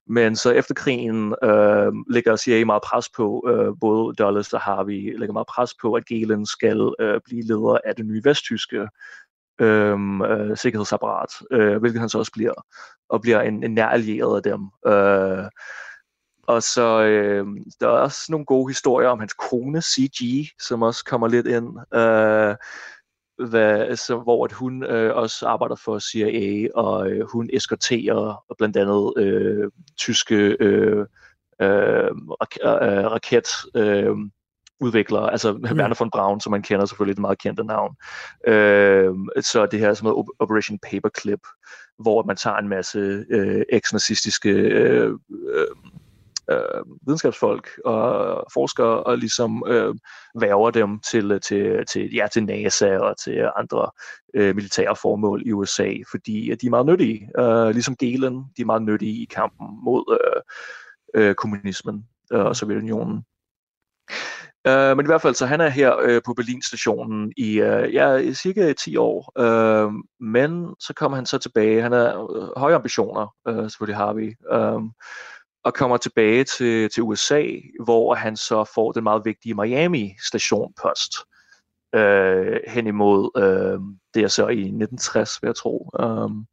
Men 0.08 0.36
så 0.36 0.52
efter 0.52 0.74
krigen 0.74 1.36
øh, 1.44 1.92
lægger 2.10 2.36
CIA 2.36 2.66
meget 2.66 2.82
pres 2.84 3.10
på, 3.10 3.50
øh, 3.50 3.74
både 3.82 4.14
Dulles 4.16 4.54
og 4.54 4.62
Harvey 4.62 5.20
lægger 5.20 5.34
meget 5.34 5.48
pres 5.48 5.74
på, 5.82 5.94
at 5.94 6.06
Gehlen 6.06 6.46
skal 6.46 6.94
øh, 7.00 7.22
blive 7.26 7.44
leder 7.44 7.78
af 7.86 7.96
det 7.96 8.06
nye 8.06 8.22
vesttyske 8.24 8.88
øhm, 9.62 10.22
øh, 10.22 10.58
sikkerhedsapparat, 10.58 11.30
øh, 11.52 11.78
hvilket 11.78 12.00
han 12.00 12.10
så 12.10 12.18
også 12.18 12.32
bliver, 12.32 12.54
og 13.10 13.22
bliver 13.22 13.42
en, 13.42 13.64
en 13.64 13.74
nær 13.74 13.88
allieret 13.88 14.36
af 14.36 14.44
dem. 14.44 14.62
Øh, 14.94 15.46
og 16.48 16.64
så 16.64 17.04
øh, 17.04 17.48
der 17.80 17.88
er 17.88 17.92
også 17.92 18.26
nogle 18.30 18.46
gode 18.46 18.70
historier 18.70 19.10
om 19.10 19.20
hans 19.20 19.34
kone, 19.34 19.82
CG, 19.82 20.48
som 20.62 20.82
også 20.82 21.06
kommer 21.06 21.28
lidt 21.28 21.48
ind. 21.48 21.68
Øh, 21.94 22.56
hvad, 23.50 23.96
så, 23.96 24.20
hvor 24.20 24.46
at 24.46 24.52
hun 24.52 24.84
øh, 24.84 25.16
også 25.16 25.48
arbejder 25.48 25.76
for 25.76 26.00
CIA, 26.00 26.68
og 26.76 27.10
øh, 27.12 27.28
hun 27.34 27.50
eskorterer 27.54 28.44
blandt 28.58 28.78
andet 28.78 29.14
øh, 29.18 29.72
tyske 29.98 30.58
øh, 30.60 31.06
øh, 31.62 32.12
rak- 32.44 32.66
øh, 32.66 33.12
raket 33.12 33.48
øh, 33.76 34.16
udviklere, 34.80 35.32
altså 35.32 35.54
mm. 35.54 35.64
Werner 35.64 35.96
von 36.00 36.10
Braun, 36.10 36.42
som 36.42 36.52
man 36.52 36.62
kender 36.62 36.86
selvfølgelig 36.86 37.14
et 37.14 37.20
meget 37.20 37.40
kendte 37.40 37.64
navn. 37.64 37.96
Øh, 38.48 39.16
så 39.42 39.66
det 39.66 39.80
her 39.80 39.94
som 39.94 40.06
hedder 40.06 40.24
Operation 40.40 40.80
Paperclip, 40.80 41.40
hvor 42.00 42.24
man 42.24 42.36
tager 42.36 42.58
en 42.58 42.70
masse 42.70 43.26
øh, 43.30 43.64
eks-nazistiske 43.70 44.50
øh, 44.50 45.18
øh, 45.54 45.68
øh, 46.52 46.86
videnskabsfolk 47.08 47.70
og 47.86 48.46
forskere 48.54 49.04
og 49.04 49.18
ligesom 49.18 49.64
øh, 49.68 49.96
værver 50.40 50.72
dem 50.72 51.00
til, 51.00 51.32
øh, 51.32 51.42
til, 51.42 51.86
til, 51.86 52.14
ja, 52.14 52.28
til 52.34 52.44
NASA 52.44 52.98
og 52.98 53.16
til 53.24 53.50
andre 53.58 53.90
øh, 54.34 54.56
militære 54.56 54.96
formål 54.96 55.44
i 55.46 55.52
USA, 55.52 55.94
fordi 56.12 56.52
øh, 56.52 56.58
de 56.62 56.66
er 56.66 56.70
meget 56.70 56.86
nyttige. 56.86 57.30
Øh, 57.40 57.70
ligesom 57.70 57.96
Galen, 57.96 58.44
de 58.58 58.62
er 58.62 58.66
meget 58.66 58.82
nyttige 58.82 59.22
i 59.22 59.26
kampen 59.26 59.68
mod 59.84 60.20
øh, 60.20 60.42
øh, 61.22 61.36
kommunismen 61.36 62.06
øh, 62.34 62.46
og 62.46 62.56
Sovjetunionen. 62.56 63.26
Uh, 64.70 64.98
men 64.98 65.06
i 65.06 65.06
hvert 65.06 65.22
fald, 65.22 65.36
så 65.36 65.46
han 65.46 65.62
er 65.62 65.70
her 65.70 65.96
uh, 65.96 66.22
på 66.26 66.34
Berlin-stationen 66.34 67.34
i 67.38 67.62
uh, 67.62 67.94
ja, 67.94 68.34
cirka 68.34 68.74
10 68.74 68.98
år. 68.98 69.32
Uh, 69.40 69.94
men 70.20 70.76
så 70.80 70.94
kommer 70.94 71.16
han 71.16 71.26
så 71.26 71.38
tilbage. 71.38 71.82
Han 71.82 71.92
har 71.92 72.18
uh, 72.18 72.50
høje 72.58 72.76
ambitioner, 72.76 73.36
uh, 73.50 73.70
selvfølgelig 73.70 73.98
har 73.98 74.14
vi. 74.14 74.36
Uh, 74.54 74.84
og 75.64 75.74
kommer 75.74 75.98
tilbage 75.98 76.44
til, 76.44 76.90
til 76.90 77.04
USA, 77.04 77.44
hvor 77.84 78.14
han 78.14 78.36
så 78.36 78.72
får 78.76 78.92
den 78.92 79.04
meget 79.04 79.22
vigtige 79.26 79.56
Miami 79.56 80.16
stationpost 80.28 81.14
øh, 81.96 82.60
hen 82.68 82.88
imod, 82.88 83.30
øh, 83.38 83.80
det 84.14 84.24
er 84.24 84.28
så 84.28 84.48
i 84.48 84.60
1960, 84.60 85.42
vil 85.42 85.48
jeg 85.48 85.56
tro. 85.56 85.90
Um, 86.04 86.46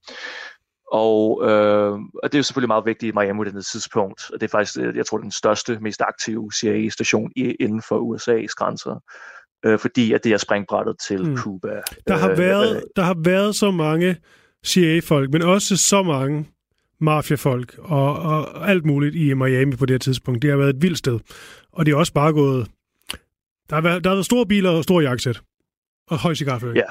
og, 0.93 1.51
øh, 1.51 1.93
og 1.93 2.23
det 2.25 2.35
er 2.35 2.39
jo 2.39 2.43
selvfølgelig 2.43 2.69
meget 2.69 2.87
vigtigt 2.87 3.15
i 3.15 3.19
Miami 3.19 3.39
på 3.39 3.45
det 3.45 3.67
tidspunkt, 3.67 4.31
og 4.33 4.41
det 4.41 4.47
er 4.47 4.51
faktisk, 4.51 4.77
jeg 4.97 5.07
tror, 5.07 5.19
den 5.19 5.31
største, 5.31 5.79
mest 5.81 6.03
aktive 6.03 6.51
CIA-station 6.55 7.33
inden 7.37 7.83
for 7.83 7.99
USA's 7.99 8.55
grænser, 8.57 9.03
øh, 9.65 9.79
fordi 9.79 10.13
at 10.13 10.25
det 10.25 10.33
er 10.33 10.37
springbrættet 10.37 10.97
til 11.09 11.29
mm. 11.29 11.37
Cuba. 11.37 11.81
Der 12.07 12.17
har, 12.17 12.31
øh, 12.31 12.39
været, 12.39 12.77
øh, 12.77 12.83
der 12.97 13.03
har 13.03 13.17
været 13.25 13.57
så 13.57 13.71
mange 13.71 14.17
CIA-folk, 14.67 15.31
men 15.33 15.43
også 15.43 15.77
så 15.77 16.03
mange 16.03 16.49
mafiafolk 17.01 17.79
og, 17.79 18.19
og 18.19 18.71
alt 18.71 18.85
muligt 18.87 19.15
i 19.15 19.35
Miami 19.35 19.77
på 19.77 19.87
det 19.87 19.95
her 19.95 19.99
tidspunkt. 19.99 20.43
Det 20.43 20.51
har 20.51 20.57
været 20.57 20.77
et 20.77 20.83
vildt 20.83 20.99
sted. 20.99 21.19
Og 21.73 21.87
det 21.87 21.93
er 21.93 21.97
også 21.97 22.13
bare 22.13 22.33
gået... 22.33 22.71
Der 23.71 23.77
har 23.77 23.83
været, 23.83 24.05
der 24.05 24.11
har 24.11 24.15
været 24.15 24.25
store 24.25 24.47
biler 24.47 24.71
og 24.71 24.83
store 24.83 25.03
jakkesæt. 25.03 25.41
Og 26.09 26.19
høj 26.19 26.35
cigarføring. 26.35 26.77
Ja, 26.77 26.83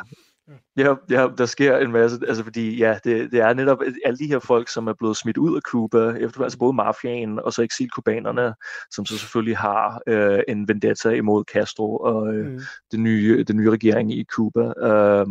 Ja, 0.77 0.95
ja, 1.09 1.27
der 1.37 1.45
sker 1.45 1.77
en 1.77 1.91
masse, 1.91 2.19
altså 2.27 2.43
fordi 2.43 2.77
ja, 2.77 2.97
det, 3.03 3.31
det 3.31 3.39
er 3.39 3.53
netop 3.53 3.81
alle 4.05 4.17
de 4.17 4.27
her 4.27 4.39
folk, 4.39 4.69
som 4.69 4.87
er 4.87 4.93
blevet 4.93 5.17
smidt 5.17 5.37
ud 5.37 5.55
af 5.55 5.61
Cuba, 5.61 6.09
efter, 6.09 6.43
altså 6.43 6.59
både 6.59 6.73
mafiaen 6.73 7.39
og 7.39 7.53
så 7.53 7.61
eksilkubanerne, 7.61 8.53
som 8.91 9.05
så 9.05 9.17
selvfølgelig 9.17 9.57
har 9.57 10.01
øh, 10.07 10.39
en 10.47 10.67
vendetta 10.67 11.09
imod 11.09 11.43
Castro 11.53 11.97
og 11.97 12.33
øh, 12.33 12.45
mm. 12.45 12.59
den, 12.91 13.03
nye, 13.03 13.43
den 13.43 13.57
nye 13.57 13.71
regering 13.71 14.13
i 14.13 14.25
Cuba. 14.33 14.87
Øh, 14.87 15.27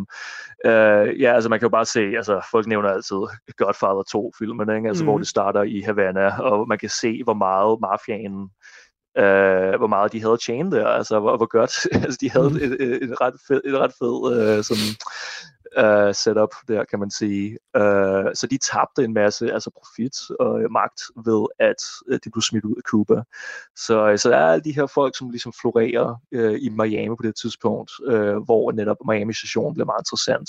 øh, 0.64 1.20
ja, 1.20 1.35
altså 1.35 1.50
man 1.50 1.59
kan 1.59 1.66
jo 1.66 1.70
bare 1.70 1.87
se, 1.87 2.00
altså 2.00 2.40
folk 2.50 2.66
nævner 2.66 2.88
altid 2.88 3.16
Godfather 3.57 4.02
2-filmen, 4.16 4.76
ikke? 4.76 4.88
Altså, 4.88 5.04
mm. 5.04 5.09
hvor 5.09 5.18
det 5.18 5.26
starter 5.26 5.62
i 5.62 5.81
Havana, 5.81 6.40
og 6.40 6.68
man 6.68 6.78
kan 6.78 6.88
se, 6.88 7.24
hvor 7.24 7.35
meget 7.35 7.81
mafiaen 7.81 8.50
øh, 9.18 9.74
hvor 9.78 9.87
meget 9.87 10.12
de 10.12 10.22
havde 10.22 10.37
tjent 10.46 10.72
der, 10.72 10.87
altså 10.87 11.20
hvor, 11.20 11.37
hvor 11.37 11.46
godt, 11.46 11.72
altså 12.04 12.18
de 12.20 12.31
havde 12.31 12.50
mm. 12.50 12.57
et, 12.57 12.72
et, 12.83 13.02
et 13.02 13.20
ret 13.20 13.35
fed, 13.48 13.61
et 13.64 13.78
ret 13.78 13.92
fed 14.00 14.16
øh, 14.35 14.64
sådan, 14.64 14.90
uh, 15.76 16.14
setup 16.14 16.54
der, 16.68 16.85
kan 16.85 16.98
man 16.98 17.11
sige. 17.11 17.59
Uh, 17.76 18.28
så 18.35 18.46
de 18.50 18.59
tabte 18.59 19.04
en 19.04 19.12
masse 19.14 19.52
altså 19.52 19.70
profit 19.70 20.16
og 20.40 20.54
uh, 20.54 20.70
magt 20.70 21.00
ved, 21.24 21.46
at 21.59 21.83
uh, 22.11 22.18
de 22.24 22.31
blev 22.31 22.42
smidt 22.42 22.64
ud 22.64 22.74
af 22.76 22.83
Cuba. 22.83 23.22
Så, 23.76 24.11
uh, 24.11 24.16
så 24.16 24.31
der 24.31 24.37
er 24.37 24.52
alle 24.52 24.64
de 24.64 24.74
her 24.74 24.87
folk, 24.87 25.16
som 25.16 25.31
ligesom 25.31 25.52
florerer 25.61 26.20
uh, 26.37 26.57
i 26.66 26.68
Miami 26.68 27.16
på 27.16 27.22
det 27.22 27.37
tidspunkt, 27.37 27.90
uh, 28.09 28.37
hvor 28.46 28.72
netop 28.72 28.96
Miami 29.09 29.33
station 29.33 29.74
blev 29.74 29.87
meget 29.87 30.00
interessant. 30.00 30.48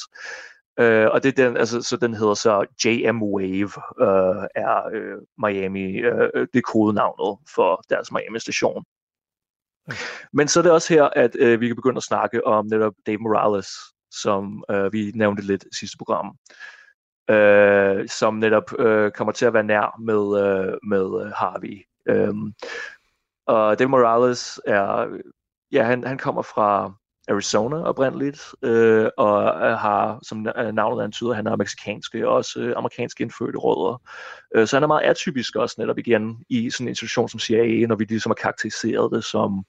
Uh, 0.82 1.08
og 1.14 1.24
det 1.24 1.40
er 1.40 1.46
den, 1.46 1.58
altså, 1.58 1.82
så 1.82 1.98
den 1.98 2.14
hedder 2.14 2.34
så 2.34 2.66
JM 2.86 3.24
Wave, 3.24 3.72
uh, 4.02 4.46
er 4.56 4.90
uh, 4.96 5.22
Miami, 5.38 6.06
uh, 6.06 6.46
det 6.54 6.64
kodenavnet 6.64 7.38
for 7.56 7.82
deres 7.90 8.12
Miami 8.12 8.40
station. 8.40 8.84
Men 10.34 10.48
så 10.48 10.60
er 10.60 10.64
det 10.64 10.72
også 10.72 10.94
her, 10.94 11.10
at 11.16 11.36
uh, 11.36 11.62
vi 11.62 11.68
kan 11.68 11.76
begynde 11.76 11.98
at 11.98 12.04
snakke 12.04 12.48
om 12.48 12.66
netop 12.66 12.94
Dave 13.06 13.18
Morales, 13.18 13.70
som 14.12 14.64
uh, 14.74 14.94
vi 14.94 15.12
nævnte 15.16 15.44
lidt 15.44 15.64
i 15.64 15.76
sidste 15.80 15.98
program, 15.98 16.28
uh, 17.32 18.06
som 18.08 18.34
netop 18.34 18.72
uh, 18.80 19.12
kommer 19.12 19.32
til 19.32 19.46
at 19.46 19.54
være 19.54 19.64
nær 19.64 20.00
med, 20.00 20.24
uh, 20.24 20.90
med 20.90 21.32
Harvey. 21.32 21.86
Um, 22.12 22.54
og 23.48 23.80
Dave 23.80 23.90
Morales 23.90 24.62
er, 24.66 25.18
ja, 25.72 25.84
han, 25.84 26.04
han 26.04 26.18
kommer 26.18 26.42
fra 26.42 26.94
Arizona 27.30 27.84
oprindeligt, 27.84 28.42
øh, 28.62 29.10
og 29.18 29.44
har, 29.80 30.20
som 30.24 30.48
navnet 30.74 31.04
antyder, 31.04 31.34
han 31.34 31.46
har 31.46 31.56
meksikanske 31.56 32.28
og 32.28 32.36
også 32.36 32.60
øh, 32.60 32.74
amerikanske 32.78 33.22
indfødte 33.22 33.58
rødder. 33.58 34.02
Øh, 34.56 34.68
så 34.68 34.76
han 34.76 34.84
er 34.84 34.88
meget 34.88 35.10
atypisk 35.10 35.56
også 35.56 35.76
netop 35.78 35.98
igen 35.98 36.44
i 36.50 36.70
sådan 36.70 36.88
en 36.88 36.90
institution 36.90 37.30
som 37.30 37.40
CIA, 37.40 37.86
når 37.88 37.96
vi 37.96 38.04
ligesom 38.04 38.30
har 38.30 38.36
karakteriseret 38.36 39.12
det 39.12 39.24
som 39.24 39.64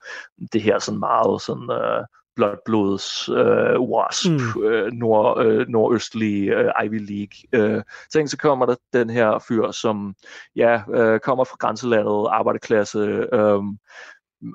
det 0.53 0.62
her 0.62 0.79
sådan 0.79 1.01
meget 1.01 1.42
sådan 1.42 1.70
øh, 1.70 2.05
blodblods 2.37 3.29
øh, 3.29 3.81
wasp, 3.81 4.31
mm. 4.31 4.62
øh, 4.64 4.92
nord, 4.92 5.44
øh, 5.44 5.68
nordøstlige 5.68 6.57
øh, 6.57 6.70
Ivy 6.85 6.99
League. 7.11 7.77
Øh, 7.77 7.83
så, 8.11 8.27
så 8.27 8.37
kommer 8.37 8.66
der 8.66 8.75
den 8.92 9.11
her 9.11 9.38
fyr, 9.49 9.70
som 9.70 10.14
ja, 10.57 10.83
øh, 10.94 11.20
kommer 11.20 11.44
fra 11.44 11.57
grænselandet, 11.59 12.27
arbejderklasse, 12.31 12.99
øh, 13.33 13.62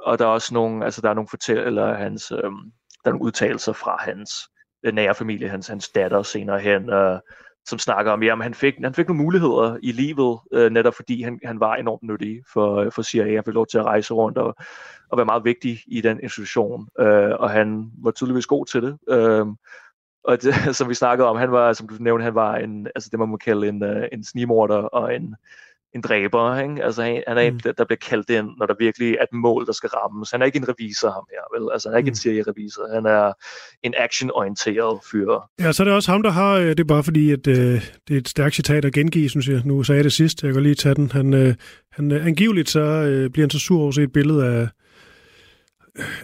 og 0.04 0.20
der 0.20 0.26
er 0.26 0.30
også 0.30 0.54
nogle, 0.54 0.86
altså 0.86 1.02
der 1.02 1.10
er 1.10 1.14
nogle 1.14 1.28
fortæller 1.30 1.94
hans, 1.94 2.32
øh, 2.32 2.52
der 3.06 3.12
er 3.12 3.14
nogle 3.14 3.26
udtalelser 3.26 3.74
fra 3.74 3.98
hans 4.00 4.32
øh, 4.84 4.94
nære 4.94 5.16
familie, 5.16 5.50
hans, 5.50 5.68
hans 5.68 5.90
datter 5.90 6.24
senere 6.24 6.60
hen, 6.60 6.90
øh, 6.90 7.20
som 7.66 7.80
snakker 7.80 8.12
om, 8.12 8.24
at 8.24 8.44
han 8.44 8.54
fik, 8.54 8.74
han 8.84 8.94
fik 8.94 9.08
nogle 9.08 9.24
muligheder 9.24 9.78
i 9.84 9.92
livet, 9.92 10.40
øh, 10.54 10.72
netop 10.72 10.94
fordi 10.96 11.22
han, 11.22 11.40
han 11.44 11.60
var 11.60 11.76
enormt 11.76 12.04
nyttig 12.04 12.44
for, 12.54 12.76
øh, 12.76 12.92
for 12.92 13.02
CIA. 13.02 13.36
Han 13.36 13.44
fik 13.46 13.54
lov 13.54 13.68
til 13.68 13.78
at 13.78 13.84
rejse 13.84 14.14
rundt 14.14 14.38
og, 14.38 14.56
og 15.10 15.18
være 15.18 15.26
meget 15.26 15.46
vigtig 15.46 15.80
i 15.88 16.02
den 16.02 16.20
institution, 16.24 16.88
øh, 17.00 17.32
og 17.40 17.50
han 17.50 17.92
var 18.04 18.12
tydeligvis 18.12 18.46
god 18.46 18.66
til 18.66 18.82
det. 18.82 18.98
Øh, 19.10 19.46
og 20.24 20.42
det, 20.42 20.54
som 20.78 20.90
vi 20.90 20.94
snakkede 20.94 21.28
om, 21.28 21.38
han 21.38 21.52
var, 21.52 21.74
som 21.74 21.88
du 21.88 21.96
nævnte, 22.00 22.24
han 22.24 22.36
var 22.36 22.56
en, 22.56 22.88
altså 22.96 23.10
det 23.12 23.20
man 23.20 23.30
må 23.30 23.38
kalde 23.38 23.68
en, 23.68 23.84
øh, 23.84 24.08
en 24.12 24.24
snimorder 24.24 24.78
og 24.78 25.16
en, 25.16 25.36
en 25.96 26.02
dræber. 26.02 26.60
Ikke? 26.60 26.84
Altså, 26.84 27.04
han, 27.04 27.24
han 27.28 27.38
er 27.38 27.42
en, 27.42 27.54
mm. 27.54 27.74
der 27.78 27.86
bliver 27.86 28.02
kaldt 28.10 28.30
ind, 28.30 28.50
når 28.58 28.66
der 28.66 28.76
virkelig 28.80 29.14
er 29.14 29.24
et 29.24 29.34
mål, 29.34 29.66
der 29.66 29.72
skal 29.72 29.90
rammes. 29.90 30.32
Han 30.32 30.42
er 30.42 30.46
ikke 30.46 30.58
en 30.58 30.70
revisor, 30.70 31.10
ham 31.10 31.26
her, 31.34 31.60
vel? 31.60 31.74
Altså, 31.74 31.90
han 31.90 31.94
er 31.94 31.98
ikke 31.98 32.08
mm. 32.08 32.12
en 32.12 32.16
serierevisor. 32.16 32.94
Han 32.94 33.06
er 33.06 33.34
en 33.84 33.94
action-orienteret 33.98 35.00
fyr. 35.12 35.32
Ja, 35.60 35.72
så 35.72 35.84
er 35.84 35.86
det 35.86 35.94
også 35.94 36.12
ham, 36.12 36.24
der 36.24 36.32
har... 36.32 36.54
Øh, 36.54 36.68
det 36.68 36.80
er 36.80 36.84
bare 36.84 37.04
fordi, 37.04 37.32
at 37.32 37.48
øh, 37.48 37.82
det 38.08 38.14
er 38.14 38.18
et 38.18 38.30
stærkt 38.30 38.56
citat 38.56 38.86
at 38.86 38.94
gengive, 38.94 39.30
synes 39.30 39.48
jeg. 39.48 39.62
Nu 39.66 39.84
sagde 39.84 39.98
jeg 39.98 40.04
det 40.04 40.14
sidst. 40.14 40.44
Jeg 40.44 40.54
kan 40.54 40.64
lige 40.64 40.76
tage 40.76 40.96
den. 40.96 41.12
Han, 41.12 41.34
øh, 41.34 41.54
han, 41.92 42.12
øh, 42.12 42.26
angiveligt 42.26 42.70
så 42.70 42.80
øh, 42.80 43.30
bliver 43.30 43.44
han 43.46 43.50
så 43.50 43.60
sur 43.60 43.80
over 43.80 43.88
at 43.88 43.96
se 43.96 44.04
et 44.04 44.14
billede 44.14 44.46
af 44.46 44.68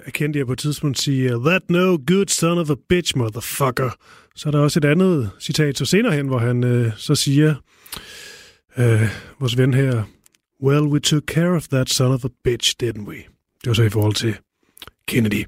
jeg 0.06 0.14
kendte 0.14 0.40
jeg 0.40 0.48
på 0.48 0.54
et 0.54 0.60
tidspunkt 0.60 1.00
sige, 1.00 1.30
That 1.30 1.62
no 1.70 1.98
good 2.08 2.28
son 2.28 2.58
of 2.58 2.70
a 2.70 2.76
bitch, 2.90 3.18
motherfucker. 3.18 3.90
Så 4.36 4.50
er 4.50 4.52
der 4.52 4.60
også 4.60 4.80
et 4.80 4.86
andet 4.86 5.30
citat 5.40 5.78
så 5.78 5.86
senere 5.86 6.14
hen, 6.14 6.28
hvor 6.28 6.38
han 6.38 6.64
øh, 6.64 6.92
så 6.98 7.16
siger, 7.16 7.56
øh, 8.78 9.10
vores 9.40 9.58
ven 9.58 9.74
her, 9.74 10.04
Well, 10.64 10.84
we 10.84 11.00
took 11.00 11.24
care 11.28 11.56
of 11.56 11.68
that 11.68 11.90
son 11.90 12.12
of 12.12 12.26
a 12.26 12.30
bitch, 12.44 12.76
didn't 12.84 13.08
we? 13.08 13.16
Det 13.62 13.68
var 13.68 13.74
så 13.74 13.84
i 13.84 13.90
forhold 13.90 14.14
til 14.14 14.36
Kennedy. 15.08 15.46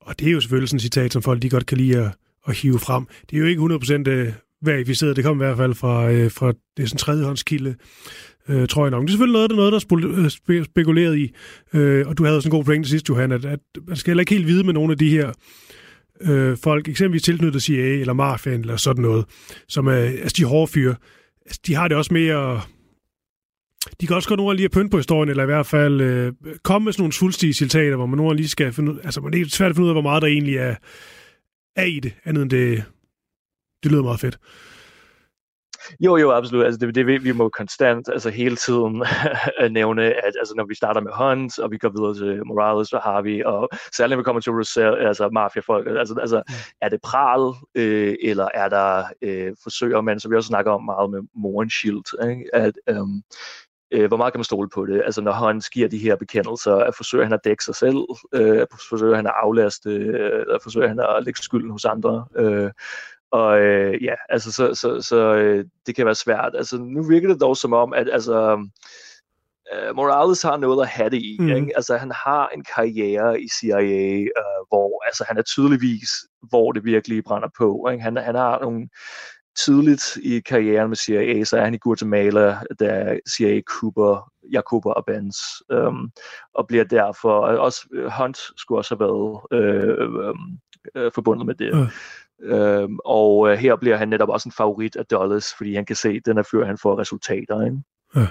Og 0.00 0.18
det 0.18 0.28
er 0.28 0.32
jo 0.32 0.40
selvfølgelig 0.40 0.68
sådan 0.68 0.76
et 0.76 0.82
citat, 0.82 1.12
som 1.12 1.22
folk 1.22 1.42
de 1.42 1.50
godt 1.50 1.66
kan 1.66 1.78
lide 1.78 1.98
at, 1.98 2.10
at 2.48 2.56
hive 2.56 2.78
frem. 2.78 3.06
Det 3.30 3.36
er 3.36 3.40
jo 3.40 3.46
ikke 3.46 3.62
100% 3.62 4.10
øh, 4.10 4.32
verificeret. 4.62 5.16
Det 5.16 5.24
kom 5.24 5.36
i 5.36 5.44
hvert 5.44 5.56
fald 5.56 5.74
fra, 5.74 6.10
øh, 6.10 6.30
fra 6.30 6.46
det 6.46 6.82
er 6.82 6.86
sådan 6.86 6.94
en 6.94 6.98
tredjehåndskilde, 6.98 7.74
øh, 8.48 8.68
tror 8.68 8.84
jeg 8.84 8.90
nok. 8.90 9.02
Det 9.02 9.08
er 9.08 9.12
selvfølgelig 9.12 9.32
noget, 9.32 9.50
der, 9.50 9.56
noget, 9.56 9.72
der 9.72 9.78
er 10.18 10.30
øh, 10.48 10.64
spekuleret 10.64 11.18
i. 11.18 11.32
Øh, 11.74 12.08
og 12.08 12.18
du 12.18 12.24
havde 12.24 12.42
sådan 12.42 12.48
en 12.48 12.58
god 12.58 12.64
pointe 12.64 12.88
sidst, 12.88 13.08
Johan, 13.08 13.32
at, 13.32 13.44
at 13.44 13.60
man 13.86 13.96
skal 13.96 14.10
heller 14.10 14.22
ikke 14.22 14.34
helt 14.34 14.46
vide 14.46 14.64
med 14.64 14.72
nogle 14.74 14.92
af 14.92 14.98
de 14.98 15.08
her 15.08 15.32
øh, 16.20 16.56
folk, 16.56 16.88
eksempelvis 16.88 17.22
tilknyttet 17.22 17.62
CIA 17.62 18.00
eller 18.00 18.12
Mafiaen 18.12 18.60
eller 18.60 18.76
sådan 18.76 19.02
noget, 19.02 19.24
som 19.68 19.86
er, 19.86 19.92
altså 19.92 20.34
de 20.36 20.44
hårde 20.44 20.72
fyre, 20.72 20.94
Altså, 21.46 21.60
de 21.66 21.74
har 21.74 21.88
det 21.88 21.96
også 21.96 22.14
mere... 22.14 22.62
De 24.00 24.06
kan 24.06 24.16
også 24.16 24.28
godt 24.28 24.38
nogle 24.38 24.56
lige 24.56 24.64
at 24.64 24.70
pynte 24.70 24.90
på 24.90 24.96
historien, 24.96 25.28
eller 25.28 25.42
i 25.42 25.46
hvert 25.46 25.66
fald 25.66 26.00
øh, 26.00 26.32
komme 26.62 26.84
med 26.84 26.92
sådan 26.92 27.02
nogle 27.02 27.12
svulstige 27.12 27.52
citater, 27.52 27.96
hvor 27.96 28.06
man 28.06 28.16
nogle 28.16 28.36
lige 28.36 28.48
skal 28.48 28.72
finde 28.72 28.92
ud... 28.92 28.98
Altså, 29.04 29.20
man 29.20 29.34
er 29.34 29.44
svært 29.48 29.70
at 29.70 29.76
finde 29.76 29.84
ud 29.84 29.90
af, 29.90 29.94
hvor 29.94 30.02
meget 30.02 30.22
der 30.22 30.28
egentlig 30.28 30.56
er, 30.56 30.76
er 31.76 31.84
i 31.84 32.00
det, 32.00 32.12
andet 32.24 32.42
end 32.42 32.50
det... 32.50 32.84
Det 33.82 33.92
lyder 33.92 34.02
meget 34.02 34.20
fedt. 34.20 34.38
Jo, 36.00 36.16
jo, 36.16 36.30
absolut. 36.30 36.64
Altså, 36.64 36.78
det, 36.78 36.94
det 36.94 37.24
vi 37.24 37.32
må 37.32 37.48
konstant, 37.48 38.08
altså 38.08 38.30
hele 38.30 38.56
tiden 38.56 39.04
nævne, 39.78 40.04
at 40.04 40.34
altså, 40.38 40.54
når 40.56 40.64
vi 40.64 40.74
starter 40.74 41.00
med 41.00 41.12
Hunt, 41.12 41.58
og 41.58 41.70
vi 41.70 41.78
går 41.78 41.88
videre 41.88 42.14
til 42.14 42.46
Morales, 42.46 42.88
så 42.88 43.00
har 43.04 43.22
vi, 43.22 43.42
og 43.44 43.68
særligt 43.96 44.16
når 44.16 44.16
vi 44.16 44.24
kommer 44.24 44.40
til 44.40 44.52
Rosell, 44.52 44.94
altså 45.06 45.28
mafiafolk, 45.28 45.86
altså, 45.86 46.14
altså 46.20 46.42
mm. 46.48 46.54
er 46.80 46.88
det 46.88 47.00
pral, 47.02 47.54
øh, 47.74 48.14
eller 48.22 48.48
er 48.54 48.68
der 48.68 49.04
øh, 49.22 49.52
forsøger 49.62 50.00
man, 50.00 50.20
som 50.20 50.30
vi 50.30 50.36
også 50.36 50.48
snakker 50.48 50.72
om 50.72 50.84
meget 50.84 51.10
med 51.10 51.20
Moren 51.34 51.70
Shield, 51.70 52.28
ikke? 52.30 52.54
at 52.54 52.74
øhm, 52.88 53.22
øh, 53.92 54.08
hvor 54.08 54.16
meget 54.16 54.32
kan 54.32 54.38
man 54.38 54.44
stole 54.44 54.68
på 54.74 54.86
det? 54.86 55.02
Altså 55.04 55.20
når 55.20 55.32
han 55.32 55.62
giver 55.72 55.88
de 55.88 55.98
her 55.98 56.16
bekendelser, 56.16 56.74
at 56.74 56.94
forsøger 56.96 57.24
han 57.24 57.32
at 57.32 57.44
dække 57.44 57.64
sig 57.64 57.74
selv, 57.74 58.04
øh, 58.34 58.66
forsøger 58.88 59.16
han 59.16 59.26
at 59.26 59.32
aflaste, 59.42 59.90
øh, 59.90 60.60
forsøger 60.62 60.88
han 60.88 61.00
at 61.00 61.24
lægge 61.24 61.42
skylden 61.42 61.70
hos 61.70 61.84
andre, 61.84 62.26
øh, 62.36 62.70
og 63.32 63.60
øh, 63.60 64.04
ja, 64.04 64.14
altså 64.28 64.52
så, 64.52 64.74
så, 64.74 65.00
så 65.00 65.34
øh, 65.34 65.64
det 65.86 65.96
kan 65.96 66.06
være 66.06 66.14
svært. 66.14 66.52
Altså 66.54 66.78
nu 66.78 67.02
virker 67.02 67.28
det 67.28 67.40
dog 67.40 67.56
som 67.56 67.72
om, 67.72 67.92
at 67.92 68.08
altså, 68.12 68.66
øh, 69.74 69.96
Morales 69.96 70.42
har 70.42 70.56
noget 70.56 70.82
at 70.82 70.88
have 70.88 71.10
det 71.10 71.22
i. 71.22 71.36
Mm. 71.40 71.48
Ikke? 71.48 71.72
Altså 71.76 71.96
han 71.96 72.12
har 72.24 72.48
en 72.48 72.64
karriere 72.74 73.40
i 73.40 73.48
CIA, 73.48 74.20
øh, 74.20 74.60
hvor 74.68 75.06
altså, 75.06 75.24
han 75.28 75.38
er 75.38 75.42
tydeligvis, 75.42 76.08
hvor 76.48 76.72
det 76.72 76.84
virkelig 76.84 77.24
brænder 77.24 77.48
på. 77.58 77.88
Ikke? 77.92 78.02
Han, 78.02 78.16
han 78.16 78.34
har 78.34 78.60
nogle 78.60 78.88
tidligt 79.58 80.16
i 80.16 80.40
karrieren 80.40 80.88
med 80.88 80.96
CIA, 80.96 81.44
så 81.44 81.56
er 81.56 81.64
han 81.64 81.74
i 81.74 81.78
Guatemala, 81.78 82.58
da 82.80 83.18
CIA 83.28 83.60
Cooper, 83.60 84.32
Jacoba 84.52 84.90
og 84.90 85.04
Benz, 85.06 85.36
øhm, 85.70 86.10
og 86.54 86.66
bliver 86.66 86.84
derfor, 86.84 87.38
og 87.38 87.58
også 87.58 88.10
Hunt 88.18 88.38
skulle 88.56 88.78
også 88.78 88.94
have 88.94 89.00
været 89.00 89.40
øh, 89.52 90.08
øh, 90.28 90.34
øh, 90.94 91.12
forbundet 91.14 91.46
med 91.46 91.54
det. 91.54 91.74
Mm. 91.74 91.86
Øhm, 92.42 92.98
og 93.04 93.50
øh, 93.50 93.58
her 93.58 93.76
bliver 93.76 93.96
han 93.96 94.08
netop 94.08 94.28
også 94.28 94.48
en 94.48 94.52
favorit 94.52 94.96
af 94.96 95.06
Dulles, 95.06 95.54
fordi 95.56 95.74
han 95.74 95.84
kan 95.84 95.96
se, 95.96 96.08
at 96.08 96.26
den 96.26 96.38
er 96.38 96.42
før 96.50 96.64
han 96.64 96.78
får 96.78 96.98
resultater. 96.98 97.64
Ikke? 97.64 97.76
Ja. 98.16 98.26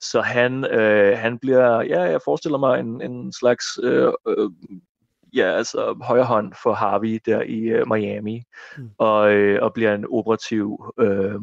Så 0.00 0.20
han, 0.20 0.64
øh, 0.64 1.18
han 1.18 1.38
bliver, 1.38 1.82
ja, 1.82 2.00
jeg 2.00 2.20
forestiller 2.24 2.58
mig 2.58 2.80
en, 2.80 3.02
en 3.02 3.32
slags, 3.32 3.64
øh, 3.82 4.12
øh, 4.28 4.50
ja, 5.34 5.50
altså 5.52 5.98
højre 6.02 6.24
hånd 6.24 6.52
for 6.62 6.72
Harvey 6.72 7.18
der 7.26 7.42
i 7.42 7.58
øh, 7.58 7.86
Miami, 7.88 8.42
mm. 8.78 8.90
og, 8.98 9.32
øh, 9.32 9.62
og 9.62 9.72
bliver 9.74 9.94
en 9.94 10.06
operativ, 10.10 10.92
øh, 11.00 11.34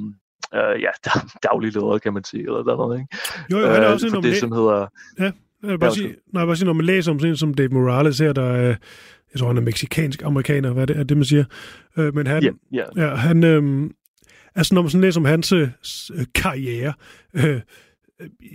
øh, 0.53 0.81
ja, 0.81 0.91
daglig 1.49 1.73
leder, 1.73 1.97
kan 1.97 2.13
man 2.13 2.23
sige, 2.23 2.43
eller 2.43 2.63
noget, 2.63 2.99
ikke? 2.99 3.17
Jo, 3.51 3.57
jo, 3.57 3.67
han 3.67 3.83
er 3.83 3.87
også 3.87 4.07
øh, 4.07 4.13
en 4.13 4.23
det, 4.23 4.37
som 4.37 4.51
hedder... 4.51 4.87
Ja, 5.19 5.31
jeg 5.69 5.79
bare, 5.79 5.91
sige, 5.91 6.15
nej, 6.33 6.45
bare 6.45 6.55
sige, 6.55 6.65
når 6.65 6.73
man 6.73 6.85
læser 6.85 7.11
om 7.11 7.19
sådan 7.19 7.31
en 7.31 7.37
som 7.37 7.53
Dave 7.53 7.69
Morales 7.69 8.19
her, 8.19 8.33
der 8.33 8.43
er, 8.43 8.75
jeg 9.33 9.39
tror, 9.39 9.47
han 9.47 9.57
er 9.57 9.61
meksikansk-amerikaner, 9.61 10.73
hvad 10.73 10.81
er 10.81 10.85
det, 10.85 10.97
er 10.97 11.03
det 11.03 11.17
man 11.17 11.25
siger? 11.25 11.43
Øh, 11.97 12.15
men 12.15 12.27
han, 12.27 12.43
yeah, 12.43 12.55
yeah. 12.73 12.87
Ja, 12.97 13.15
han, 13.15 13.43
øh, 13.43 13.89
altså 14.55 14.73
når 14.73 14.81
man 14.81 14.89
sådan 14.89 15.01
læser 15.01 15.19
om 15.19 15.25
hans 15.25 15.53
øh, 15.53 15.69
karriere, 16.35 16.93
øh, 17.33 17.61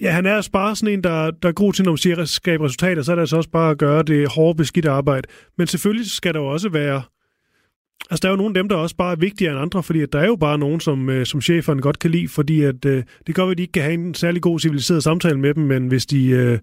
ja, 0.03 0.11
han 0.11 0.27
er 0.27 0.35
altså 0.35 0.51
bare 0.51 0.77
sådan 0.77 0.92
en, 0.92 1.05
der, 1.05 1.31
der 1.31 1.49
er 1.49 1.53
god 1.53 1.73
til, 1.73 1.85
når 1.85 1.92
man 1.92 1.99
siger, 1.99 2.16
at 2.16 2.29
skabe 2.29 2.64
resultater, 2.64 3.03
så 3.03 3.12
er 3.12 3.16
det 3.16 3.23
altså 3.23 3.37
også 3.37 3.51
bare 3.51 3.70
at 3.70 3.79
gøre 3.79 4.03
det 4.03 4.29
hårde, 4.29 4.57
beskidte 4.57 4.90
arbejde. 4.90 5.29
Men 5.59 5.66
selvfølgelig 5.66 6.11
skal 6.11 6.35
der 6.35 6.40
jo 6.40 6.46
også 6.46 6.68
være 6.68 7.03
Altså, 8.11 8.21
der 8.23 8.29
er 8.29 8.33
jo 8.33 8.37
nogle 8.37 8.51
af 8.51 8.55
dem, 8.55 8.69
der 8.69 8.77
også 8.77 8.97
bare 8.97 9.13
er 9.13 9.17
vigtigere 9.17 9.53
end 9.53 9.63
andre, 9.63 9.83
fordi 9.83 10.01
at 10.01 10.13
der 10.13 10.19
er 10.19 10.27
jo 10.27 10.37
bare 10.37 10.59
nogen, 10.59 10.81
som, 10.81 11.11
øh, 11.11 11.27
som 11.27 11.41
cheferne 11.41 11.83
godt 11.83 11.99
kan 11.99 12.11
lide, 12.11 12.29
fordi 12.29 12.63
at, 12.63 12.85
øh, 12.85 13.05
det 13.27 13.35
gør, 13.35 13.47
at 13.47 13.59
de 13.59 13.63
ikke 13.63 13.73
kan 13.73 13.83
have 13.83 13.95
en 13.95 14.15
særlig 14.15 14.43
god 14.43 14.61
civiliseret 14.61 15.03
samtale 15.03 15.39
med 15.41 15.55
dem, 15.55 15.63
men 15.63 15.87
hvis 15.89 16.07
de, 16.07 16.27
øh, 16.29 16.59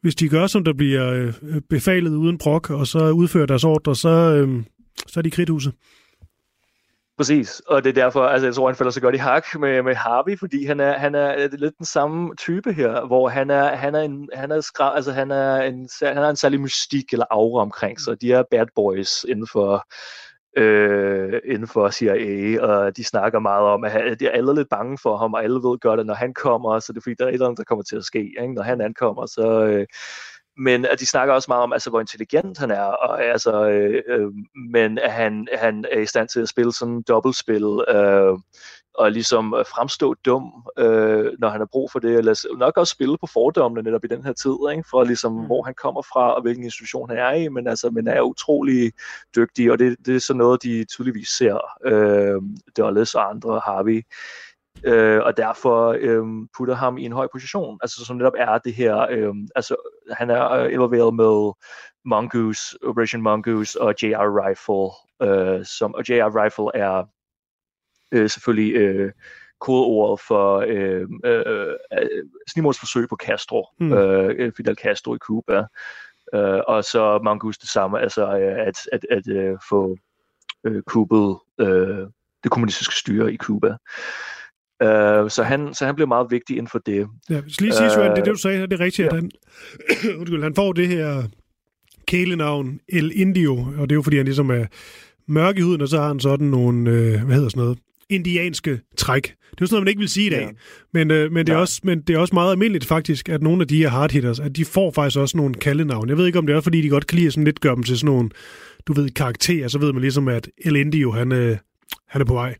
hvis 0.00 0.14
de 0.14 0.28
gør, 0.28 0.46
som 0.46 0.64
der 0.64 0.72
bliver 0.72 1.12
øh, 1.12 1.60
befalet 1.70 2.10
uden 2.10 2.38
brok, 2.38 2.70
og 2.70 2.86
så 2.86 3.10
udfører 3.10 3.46
deres 3.46 3.64
ordre, 3.64 3.96
så, 3.96 4.08
øh, 4.08 4.62
så 5.06 5.20
er 5.20 5.22
de 5.22 5.30
kridthuset. 5.30 5.72
Præcis, 7.16 7.62
og 7.66 7.84
det 7.84 7.90
er 7.90 8.02
derfor, 8.02 8.22
altså 8.22 8.46
jeg 8.46 8.54
tror, 8.54 8.68
han 8.68 8.76
falder 8.76 8.90
så 8.90 9.00
godt 9.00 9.14
i 9.14 9.18
hak 9.18 9.44
med, 9.60 9.82
med 9.82 9.94
Harvey, 9.94 10.38
fordi 10.38 10.64
han 10.64 10.80
er, 10.80 10.98
han 10.98 11.14
er 11.14 11.48
lidt 11.56 11.78
den 11.78 11.86
samme 11.86 12.34
type 12.36 12.72
her, 12.72 13.06
hvor 13.06 13.28
han 13.28 13.50
er, 13.50 13.76
han 13.76 13.94
er 13.94 14.00
en, 14.00 14.28
han 14.32 14.50
er 14.50 14.60
skra, 14.60 14.96
altså 14.96 15.12
han 15.12 15.30
er 15.30 15.62
en, 15.62 15.88
han 16.02 16.18
er 16.18 16.30
en 16.30 16.36
særlig 16.36 16.60
mystik 16.60 17.12
eller 17.12 17.26
aura 17.30 17.62
omkring 17.62 18.00
sig. 18.00 18.20
De 18.20 18.32
er 18.32 18.42
bad 18.50 18.66
boys 18.74 19.24
inden 19.28 19.46
for, 19.52 19.86
øh, 20.56 21.40
inden 21.44 21.68
for 21.68 21.90
CIA, 21.90 22.62
og 22.62 22.96
de 22.96 23.04
snakker 23.04 23.38
meget 23.38 23.66
om, 23.66 23.84
at 23.84 24.20
de 24.20 24.26
er 24.26 24.30
alle 24.30 24.54
lidt 24.54 24.68
bange 24.68 24.98
for 25.02 25.16
ham, 25.16 25.34
og 25.34 25.44
alle 25.44 25.56
ved 25.56 25.78
godt, 25.78 26.00
at 26.00 26.06
når 26.06 26.14
han 26.14 26.34
kommer, 26.34 26.78
så 26.78 26.92
det 26.92 26.98
er 26.98 27.02
fordi, 27.02 27.16
der 27.18 27.24
er 27.24 27.28
et 27.28 27.32
eller 27.32 27.46
andet, 27.46 27.58
der 27.58 27.64
kommer 27.64 27.82
til 27.82 27.96
at 27.96 28.04
ske. 28.04 28.18
Ikke? 28.42 28.54
Når 28.54 28.62
han 28.62 28.80
ankommer, 28.80 29.26
så... 29.26 29.64
Øh, 29.66 29.86
men 30.56 30.84
at 30.84 31.00
de 31.00 31.06
snakker 31.06 31.34
også 31.34 31.50
meget 31.50 31.62
om, 31.62 31.72
altså, 31.72 31.90
hvor 31.90 32.00
intelligent 32.00 32.58
han 32.58 32.70
er, 32.70 32.82
og, 32.82 33.24
altså, 33.24 33.68
øh, 33.68 34.02
øh, 34.08 34.28
men 34.72 34.98
at 34.98 35.12
han, 35.12 35.48
han 35.52 35.84
er 35.92 36.00
i 36.00 36.06
stand 36.06 36.28
til 36.28 36.40
at 36.40 36.48
spille 36.48 36.72
sådan 36.72 37.02
dobbeltspil, 37.08 37.84
øh, 37.88 38.38
og 38.94 39.12
ligesom 39.12 39.54
øh, 39.58 39.64
fremstå 39.66 40.14
dum, 40.14 40.64
øh, 40.78 41.32
når 41.38 41.48
han 41.48 41.60
har 41.60 41.68
brug 41.72 41.90
for 41.90 41.98
det, 41.98 42.18
eller 42.18 42.56
nok 42.58 42.76
også 42.76 42.90
spille 42.90 43.18
på 43.18 43.26
fordommene 43.26 43.82
netop 43.82 44.04
i 44.04 44.08
den 44.08 44.24
her 44.24 44.32
tid, 44.32 44.56
ikke? 44.72 44.84
for 44.90 45.04
ligesom, 45.04 45.32
mm. 45.32 45.46
hvor 45.46 45.62
han 45.62 45.74
kommer 45.74 46.02
fra, 46.02 46.34
og 46.34 46.42
hvilken 46.42 46.64
institution 46.64 47.10
han 47.10 47.18
er 47.18 47.32
i, 47.32 47.48
men, 47.48 47.66
altså, 47.66 47.90
men 47.90 48.08
er 48.08 48.20
utrolig 48.20 48.92
dygtig, 49.36 49.72
og 49.72 49.78
det, 49.78 49.96
det 50.06 50.16
er 50.16 50.20
sådan 50.20 50.38
noget, 50.38 50.62
de 50.62 50.84
tydeligvis 50.84 51.28
ser, 51.28 51.58
øh, 51.84 52.42
Dulles 52.76 53.14
og 53.14 53.30
andre 53.30 53.60
har 53.64 53.82
vi, 53.82 54.02
øh, 54.84 55.22
og 55.22 55.36
derfor 55.36 55.96
øh, 55.98 56.24
putter 56.56 56.74
ham 56.74 56.98
i 56.98 57.04
en 57.04 57.12
høj 57.12 57.28
position, 57.32 57.78
altså 57.82 58.04
som 58.04 58.16
netop 58.16 58.32
er 58.36 58.58
det 58.58 58.74
her, 58.74 59.06
øh, 59.10 59.34
altså 59.56 59.76
han 60.10 60.30
er 60.30 60.50
øh, 60.50 60.72
involveret 60.72 61.14
med 61.14 61.52
Mongoose, 62.04 62.78
Operation 62.82 63.22
Mongoose 63.22 63.80
og 63.80 63.94
JR 64.02 64.46
Rifle, 64.46 64.90
øh, 65.22 65.64
som, 65.64 65.94
og 65.94 66.08
JR 66.08 66.42
Rifle 66.42 66.70
er 66.74 67.04
øh, 68.12 68.30
selvfølgelig 68.30 68.74
øh, 68.74 69.12
kodeordet 69.60 70.20
for 70.20 70.64
øh, 70.68 71.06
øh, 71.24 71.74
øh, 71.92 72.24
snimordsforsøg 72.48 73.08
på 73.08 73.16
Castro, 73.16 73.66
mm. 73.80 73.92
øh, 73.92 74.52
Fidel 74.56 74.76
Castro 74.76 75.14
i 75.14 75.18
Cuba. 75.18 75.64
Øh, 76.34 76.60
og 76.68 76.84
så 76.84 77.20
Mongoose 77.24 77.60
det 77.60 77.68
samme, 77.68 78.00
altså 78.00 78.38
øh, 78.38 78.66
at, 78.66 78.76
at, 78.92 79.06
at 79.10 79.28
øh, 79.28 79.56
få 79.68 79.96
øh, 80.66 80.82
kuppet 80.82 81.36
øh, 81.60 82.06
det 82.42 82.50
kommunistiske 82.50 82.94
styre 82.94 83.32
i 83.32 83.36
Cuba. 83.36 83.76
Uh, 84.84 85.30
så, 85.30 85.42
han, 85.42 85.74
så 85.74 85.86
han 85.86 85.94
blev 85.94 86.08
meget 86.08 86.26
vigtig 86.30 86.56
inden 86.56 86.68
for 86.68 86.78
det. 86.78 87.06
Ja, 87.30 87.40
hvis 87.40 87.60
lige 87.60 87.72
sige, 87.72 87.86
uh, 87.86 88.04
det 88.04 88.10
er 88.10 88.14
det, 88.14 88.26
du 88.26 88.36
sagde, 88.36 88.62
det 88.62 88.72
er 88.72 88.80
rigtigt, 88.80 89.06
ja. 89.06 89.06
at 89.06 89.14
han, 89.14 89.30
undskyld, 90.18 90.42
han 90.42 90.54
får 90.54 90.72
det 90.72 90.88
her 90.88 91.22
kælenavn 92.06 92.80
El 92.88 93.20
Indio, 93.20 93.52
og 93.56 93.88
det 93.88 93.92
er 93.92 93.94
jo 93.94 94.02
fordi, 94.02 94.16
han 94.16 94.26
ligesom 94.26 94.50
er 94.50 94.66
mørk 95.26 95.58
i 95.58 95.60
huden, 95.60 95.80
og 95.80 95.88
så 95.88 96.00
har 96.00 96.08
han 96.08 96.20
sådan 96.20 96.46
nogle, 96.46 96.90
øh, 96.90 97.24
hvad 97.24 97.34
hedder 97.34 97.48
sådan 97.48 97.62
noget, 97.62 97.78
indianske 98.10 98.80
træk. 98.96 99.22
Det 99.22 99.30
er 99.32 99.56
jo 99.60 99.66
sådan 99.66 99.74
noget, 99.74 99.84
man 99.84 99.88
ikke 99.88 99.98
vil 99.98 100.08
sige 100.08 100.26
i 100.26 100.30
dag. 100.30 100.40
Ja. 100.40 100.48
Men, 100.92 101.10
øh, 101.10 101.32
men, 101.32 101.46
det 101.46 101.52
er 101.52 101.56
ja. 101.56 101.60
også, 101.60 101.80
men 101.84 102.00
det 102.00 102.14
er 102.14 102.18
også 102.18 102.34
meget 102.34 102.50
almindeligt 102.50 102.84
faktisk, 102.84 103.28
at 103.28 103.42
nogle 103.42 103.60
af 103.62 103.68
de 103.68 103.76
her 103.76 103.88
hardhitters, 103.88 104.40
at 104.40 104.56
de 104.56 104.64
får 104.64 104.92
faktisk 104.92 105.18
også 105.18 105.36
nogle 105.36 105.54
kaldenavn. 105.54 106.08
Jeg 106.08 106.16
ved 106.16 106.26
ikke, 106.26 106.38
om 106.38 106.46
det 106.46 106.56
er, 106.56 106.60
fordi 106.60 106.80
de 106.80 106.88
godt 106.88 107.06
kan 107.06 107.18
lide 107.18 107.30
sådan 107.30 107.44
lidt 107.44 107.60
gøre 107.60 107.76
dem 107.76 107.82
til 107.82 107.98
sådan 107.98 108.14
nogle, 108.14 108.30
du 108.86 108.92
ved, 108.92 109.10
karakterer. 109.10 109.68
Så 109.68 109.78
ved 109.78 109.92
man 109.92 110.02
ligesom, 110.02 110.28
at 110.28 110.48
El 110.64 110.76
Indio, 110.76 111.10
han, 111.10 111.32
øh, 111.32 111.56
han 112.08 112.20
er 112.20 112.24
på 112.24 112.34
vej. 112.34 112.54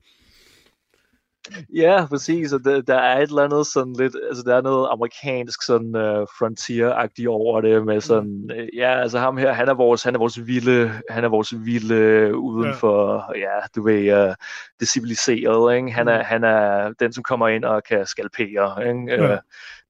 Ja, 1.74 2.06
præcis, 2.06 2.52
og 2.52 2.64
der, 2.64 2.82
der 2.82 2.94
er 2.94 3.18
et 3.18 3.28
eller 3.28 3.42
andet 3.42 3.66
sådan 3.66 3.92
lidt, 3.92 4.16
altså 4.28 4.42
der 4.46 4.56
er 4.56 4.62
noget 4.62 4.88
amerikansk 4.92 5.62
sådan 5.62 5.96
uh, 5.96 6.26
frontier-agtigt 6.38 7.28
over 7.28 7.60
det, 7.60 7.86
med 7.86 7.94
mm. 7.94 8.00
sådan, 8.00 8.50
uh, 8.50 8.76
ja, 8.76 9.00
altså 9.00 9.18
ham 9.18 9.36
her, 9.36 9.52
han 9.52 9.68
er 9.68 9.74
vores, 9.74 10.02
han 10.02 10.14
er 10.14 10.18
vores 10.18 10.46
vilde, 10.46 10.92
han 11.10 11.24
er 11.24 11.28
vores 11.28 11.54
vilde 11.64 12.36
uden 12.36 12.70
ja. 12.70 12.76
for, 12.76 13.32
ja, 13.36 13.66
du 13.76 13.82
ved, 13.82 14.28
uh, 14.28 14.34
det 14.80 14.88
civiliserede, 14.88 15.76
ikke? 15.76 15.92
Han 15.92 16.08
er, 16.08 16.18
mm. 16.18 16.24
han 16.24 16.44
er 16.44 16.92
den, 17.00 17.12
som 17.12 17.22
kommer 17.22 17.48
ind 17.48 17.64
og 17.64 17.82
kan 17.84 18.06
skalpere, 18.06 18.88
ikke? 18.88 19.04
Ja. 19.08 19.32
Uh, 19.32 19.38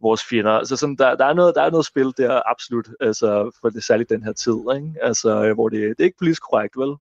vores 0.04 0.24
fjender. 0.24 0.64
Så 0.64 0.76
sådan, 0.76 0.96
der, 0.96 1.14
der, 1.14 1.24
er 1.24 1.34
noget, 1.34 1.54
der 1.54 1.62
er 1.62 1.70
noget 1.70 1.86
spil 1.86 2.12
der, 2.16 2.50
absolut, 2.50 2.88
altså, 3.00 3.58
for 3.60 3.68
det 3.68 3.84
særligt 3.84 4.10
den 4.10 4.22
her 4.22 4.32
tid, 4.32 4.58
ikke? 4.76 4.92
Altså, 5.02 5.52
hvor 5.54 5.68
det, 5.68 5.80
det 5.80 6.00
er 6.00 6.04
ikke 6.04 6.18
politisk 6.18 6.42
korrekt, 6.42 6.76
vel? 6.76 6.94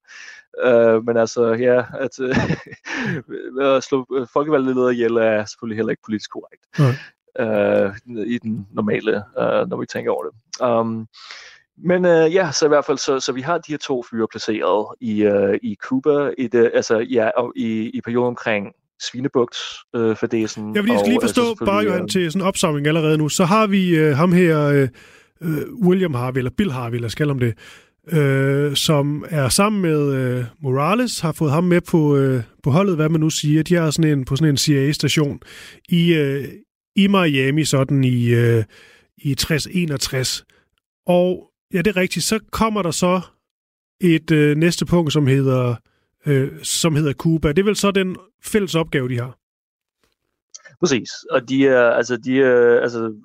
Uh, 0.67 1.05
men 1.05 1.17
altså, 1.17 1.45
ja, 1.45 1.83
at, 1.99 2.19
uh, 2.19 3.65
at 3.75 3.83
slå 3.83 4.27
folkevalgte 4.33 4.73
ledere 4.73 4.93
ihjel 4.93 5.17
er 5.17 5.45
selvfølgelig 5.45 5.77
heller 5.77 5.91
ikke 5.91 6.03
politisk 6.05 6.31
korrekt. 6.31 6.63
Mm. 6.79 6.95
Uh, 7.39 8.25
i 8.27 8.37
den 8.37 8.67
normale, 8.71 9.23
uh, 9.37 9.69
når 9.69 9.77
vi 9.77 9.85
tænker 9.85 10.11
over 10.11 10.23
det. 10.23 10.33
Um, 10.67 11.07
men 11.77 12.05
uh, 12.05 12.33
ja, 12.33 12.51
så 12.51 12.65
i 12.65 12.67
hvert 12.67 12.85
fald, 12.85 12.97
så, 12.97 13.19
så 13.19 13.31
vi 13.31 13.41
har 13.41 13.57
de 13.57 13.71
her 13.71 13.77
to 13.77 14.03
fyre 14.03 14.27
placeret 14.31 14.95
i, 15.01 15.27
uh, 15.27 15.55
i 15.63 15.75
Cuba, 15.75 16.33
i 16.37 16.47
det, 16.47 16.71
altså 16.73 16.99
ja, 16.99 17.29
og 17.37 17.53
i, 17.55 17.89
i 17.89 18.01
perioden 18.01 18.27
omkring 18.27 18.73
Svinebugt 19.01 19.55
øh, 19.95 20.15
fadesen. 20.15 20.75
Jeg 20.75 20.83
vil 20.83 20.89
lige, 20.89 20.99
skal 20.99 21.09
lige 21.09 21.21
forstå, 21.21 21.49
altså, 21.49 21.65
bare 21.65 21.83
Johan, 21.83 22.07
til 22.07 22.31
sådan 22.31 22.41
en 22.41 22.47
opsamling 22.47 22.87
allerede 22.87 23.17
nu, 23.17 23.29
så 23.29 23.45
har 23.45 23.67
vi 23.67 23.95
øh, 23.95 24.15
ham 24.15 24.31
her, 24.31 24.59
øh, 24.67 24.87
William 25.85 26.13
Harvey, 26.13 26.37
eller 26.37 26.51
Bill 26.57 26.71
Harvey, 26.71 26.97
lad 26.97 27.05
os 27.05 27.15
kalde 27.15 27.29
ham 27.33 27.39
det, 27.39 27.53
øh, 28.11 28.75
som 28.75 29.25
er 29.29 29.49
sammen 29.49 29.81
med 29.81 30.13
øh, 30.13 30.45
Morales, 30.61 31.19
har 31.19 31.31
fået 31.31 31.51
ham 31.51 31.63
med 31.63 31.81
på, 31.81 32.17
øh, 32.17 32.43
på 32.63 32.71
holdet, 32.71 32.95
hvad 32.95 33.09
man 33.09 33.19
nu 33.19 33.29
siger. 33.29 33.63
De 33.63 33.75
er 33.75 33.91
sådan 33.91 34.11
en, 34.11 34.25
på 34.25 34.35
sådan 34.35 34.49
en 34.49 34.57
CIA-station 34.57 35.39
i, 35.89 36.13
øh, 36.13 36.47
i 36.95 37.07
Miami, 37.07 37.65
sådan 37.65 38.03
i, 38.03 38.29
øh, 38.29 38.63
i 39.17 39.35
6061. 39.35 40.45
Og 41.07 41.49
ja, 41.73 41.77
det 41.77 41.87
er 41.87 41.97
rigtigt, 41.97 42.25
så 42.25 42.39
kommer 42.51 42.81
der 42.81 42.91
så 42.91 43.21
et 44.01 44.31
øh, 44.31 44.57
næste 44.57 44.85
punkt, 44.85 45.13
som 45.13 45.27
hedder, 45.27 45.75
øh, 46.25 46.63
som 46.63 46.95
hedder 46.95 47.13
Cuba. 47.13 47.47
Det 47.47 47.59
er 47.59 47.63
vel 47.63 47.75
så 47.75 47.91
den 47.91 48.17
fælles 48.43 48.75
opgave, 48.75 49.09
de 49.09 49.19
har? 49.19 49.37
Præcis, 50.79 51.09
og 51.31 51.49
de 51.49 51.67
er, 51.67 51.89
altså, 51.89 52.17
de 52.17 52.41
er 52.41 52.79
altså, 52.79 53.15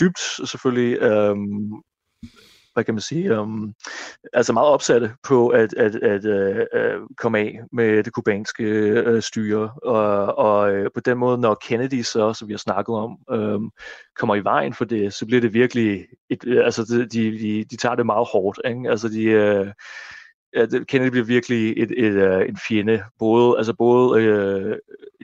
dybt 0.00 0.20
selvfølgelig 0.48 0.98
øhm, 1.02 1.82
hvad 2.74 2.84
kan 2.84 2.94
man 2.94 3.00
sige, 3.00 3.40
um, 3.40 3.74
altså 4.32 4.52
meget 4.52 4.68
opsatte 4.68 5.12
på 5.22 5.48
at, 5.48 5.74
at, 5.74 5.94
at 5.94 6.24
uh, 6.24 7.06
komme 7.16 7.38
af 7.38 7.60
med 7.72 8.02
det 8.02 8.12
kubanske 8.12 8.64
uh, 9.06 9.20
styre. 9.20 9.70
Og, 9.82 10.38
og 10.38 10.72
uh, 10.72 10.86
på 10.94 11.00
den 11.00 11.18
måde, 11.18 11.38
når 11.38 11.54
Kennedy 11.54 12.02
så, 12.02 12.32
som 12.32 12.48
vi 12.48 12.52
har 12.52 12.58
snakket 12.58 12.94
om, 12.94 13.18
um, 13.28 13.70
kommer 14.16 14.34
i 14.34 14.44
vejen 14.44 14.74
for 14.74 14.84
det, 14.84 15.14
så 15.14 15.26
bliver 15.26 15.40
det 15.40 15.54
virkelig, 15.54 16.06
et, 16.30 16.44
altså 16.64 16.84
de, 16.84 17.38
de, 17.38 17.64
de 17.70 17.76
tager 17.76 17.94
det 17.94 18.06
meget 18.06 18.28
hårdt. 18.32 18.60
Ikke? 18.64 18.90
Altså 18.90 19.08
de, 19.08 19.72
uh, 20.58 20.84
Kennedy 20.88 21.10
bliver 21.10 21.26
virkelig 21.26 21.70
et, 21.76 21.90
et, 21.90 22.04
et, 22.04 22.48
en 22.48 22.58
fjende, 22.68 23.04
både, 23.18 23.58
altså 23.58 23.74
både 23.74 24.22
øh, 24.22 24.76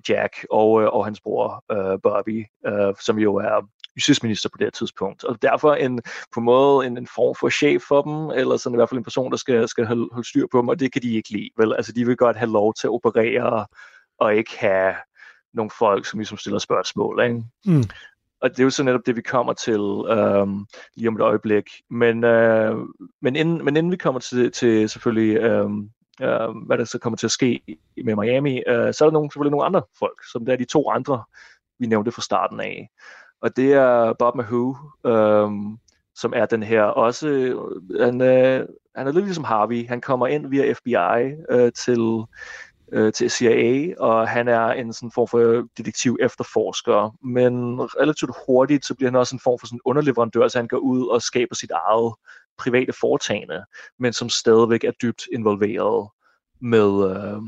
Jack 0.08 0.46
og, 0.50 0.82
øh, 0.82 0.88
og 0.88 1.04
hans 1.04 1.20
bror 1.20 1.64
øh, 1.72 1.98
Bobby, 2.02 2.44
øh, 2.66 2.94
som 3.00 3.18
jo 3.18 3.36
er 3.36 3.66
justitsminister 3.96 4.48
på 4.48 4.56
det 4.58 4.66
her 4.66 4.70
tidspunkt. 4.70 5.24
Og 5.24 5.42
derfor 5.42 5.74
en, 5.74 6.02
på 6.34 6.40
en 6.40 6.44
måde 6.44 6.86
en, 6.86 6.98
en 6.98 7.06
form 7.14 7.34
for 7.40 7.48
chef 7.48 7.82
for 7.88 8.02
dem, 8.02 8.38
eller 8.40 8.56
sådan 8.56 8.74
i 8.74 8.78
hvert 8.78 8.88
fald 8.88 8.98
en 8.98 9.04
person, 9.04 9.30
der 9.30 9.36
skal, 9.36 9.68
skal 9.68 9.86
holde, 9.86 10.08
holde 10.12 10.28
styr 10.28 10.46
på 10.52 10.58
dem, 10.58 10.68
og 10.68 10.80
det 10.80 10.92
kan 10.92 11.02
de 11.02 11.16
ikke 11.16 11.30
lide. 11.30 11.50
Vel? 11.58 11.74
Altså 11.74 11.92
de 11.92 12.06
vil 12.06 12.16
godt 12.16 12.36
have 12.36 12.50
lov 12.50 12.74
til 12.74 12.86
at 12.86 12.90
operere, 12.90 13.66
og 14.18 14.34
ikke 14.34 14.58
have 14.58 14.94
nogle 15.54 15.70
folk, 15.78 16.06
som 16.06 16.18
ligesom 16.18 16.38
stiller 16.38 16.58
spørgsmål. 16.58 17.22
Ikke? 17.24 17.42
Mm. 17.66 17.84
Og 18.42 18.50
det 18.50 18.60
er 18.60 18.64
jo 18.64 18.70
så 18.70 18.82
netop 18.82 19.06
det, 19.06 19.16
vi 19.16 19.22
kommer 19.22 19.52
til 19.52 19.80
øhm, 20.10 20.66
lige 20.96 21.08
om 21.08 21.14
et 21.14 21.20
øjeblik. 21.20 21.64
Men, 21.90 22.24
øh, 22.24 22.76
men, 23.22 23.36
inden, 23.36 23.64
men 23.64 23.76
inden 23.76 23.92
vi 23.92 23.96
kommer 23.96 24.20
til, 24.20 24.52
til 24.52 24.88
selvfølgelig, 24.88 25.36
øhm, 25.36 25.90
øh, 26.22 26.48
hvad 26.66 26.78
der 26.78 26.84
så 26.84 26.98
kommer 26.98 27.16
til 27.16 27.26
at 27.26 27.30
ske 27.30 27.60
med 28.04 28.16
Miami, 28.16 28.62
øh, 28.66 28.94
så 28.94 29.04
er 29.04 29.08
der 29.08 29.10
nogle, 29.10 29.30
selvfølgelig 29.30 29.50
nogle 29.50 29.66
andre 29.66 29.82
folk, 29.98 30.18
som 30.32 30.44
der 30.44 30.52
er 30.52 30.56
de 30.56 30.64
to 30.64 30.90
andre, 30.90 31.24
vi 31.78 31.86
nævnte 31.86 32.12
fra 32.12 32.22
starten 32.22 32.60
af 32.60 32.90
og 33.40 33.56
det 33.56 33.72
er 33.72 34.12
Bob 34.12 34.34
Mahou, 34.34 34.76
øhm, 35.06 35.78
som 36.14 36.32
er 36.36 36.46
den 36.46 36.62
her 36.62 36.82
også, 36.82 37.28
øh, 37.28 37.56
han, 38.00 38.20
øh, 38.20 38.66
han 38.96 39.06
er 39.06 39.12
lidt 39.12 39.24
ligesom 39.24 39.44
Harvey, 39.44 39.88
han 39.88 40.00
kommer 40.00 40.26
ind 40.26 40.46
via 40.46 40.72
FBI 40.72 41.34
øh, 41.50 41.72
til, 41.72 42.22
øh, 42.92 43.12
til 43.12 43.30
CIA, 43.30 43.94
og 43.98 44.28
han 44.28 44.48
er 44.48 44.66
en 44.66 44.92
sådan 44.92 45.12
form 45.14 45.28
for 45.28 45.68
detektiv 45.78 46.18
efterforsker, 46.20 47.16
men 47.26 47.80
relativt 47.80 48.32
hurtigt, 48.46 48.86
så 48.86 48.94
bliver 48.94 49.10
han 49.10 49.16
også 49.16 49.36
en 49.36 49.40
form 49.40 49.58
for 49.58 49.66
sådan 49.66 49.80
underleverandør, 49.84 50.48
så 50.48 50.58
han 50.58 50.68
går 50.68 50.78
ud 50.78 51.06
og 51.06 51.22
skaber 51.22 51.54
sit 51.54 51.70
eget 51.70 52.14
private 52.58 52.92
foretagende, 53.00 53.64
men 53.98 54.12
som 54.12 54.28
stadigvæk 54.28 54.84
er 54.84 54.92
dybt 55.02 55.22
involveret 55.32 56.08
med, 56.60 57.10
øh, 57.10 57.42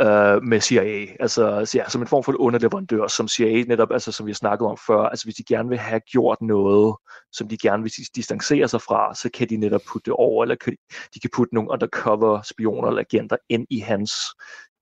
øh, 0.00 0.42
med 0.42 0.60
CIA, 0.60 1.06
altså 1.20 1.70
ja, 1.74 1.88
som 1.88 2.00
en 2.00 2.08
form 2.08 2.24
for 2.24 2.40
underleverandør, 2.40 3.06
som 3.06 3.28
CIA 3.28 3.64
netop, 3.64 3.92
altså 3.92 4.12
som 4.12 4.26
vi 4.26 4.30
har 4.30 4.34
snakket 4.34 4.68
om 4.68 4.78
før, 4.86 5.02
altså 5.02 5.26
hvis 5.26 5.34
de 5.34 5.44
gerne 5.44 5.68
vil 5.68 5.78
have 5.78 6.00
gjort 6.00 6.38
noget, 6.40 6.96
som 7.32 7.48
de 7.48 7.58
gerne 7.58 7.82
vil 7.82 7.92
distancere 8.14 8.68
sig 8.68 8.82
fra, 8.82 9.14
så 9.14 9.30
kan 9.34 9.48
de 9.48 9.56
netop 9.56 9.80
putte 9.92 10.04
det 10.04 10.14
over, 10.14 10.44
eller 10.44 10.54
kan, 10.54 10.76
de 11.14 11.20
kan 11.20 11.30
putte 11.36 11.54
nogle 11.54 11.70
undercover 11.70 12.42
spioner 12.42 12.88
eller 12.88 13.00
agenter 13.02 13.36
ind 13.48 13.66
i 13.70 13.78
hans 13.78 14.12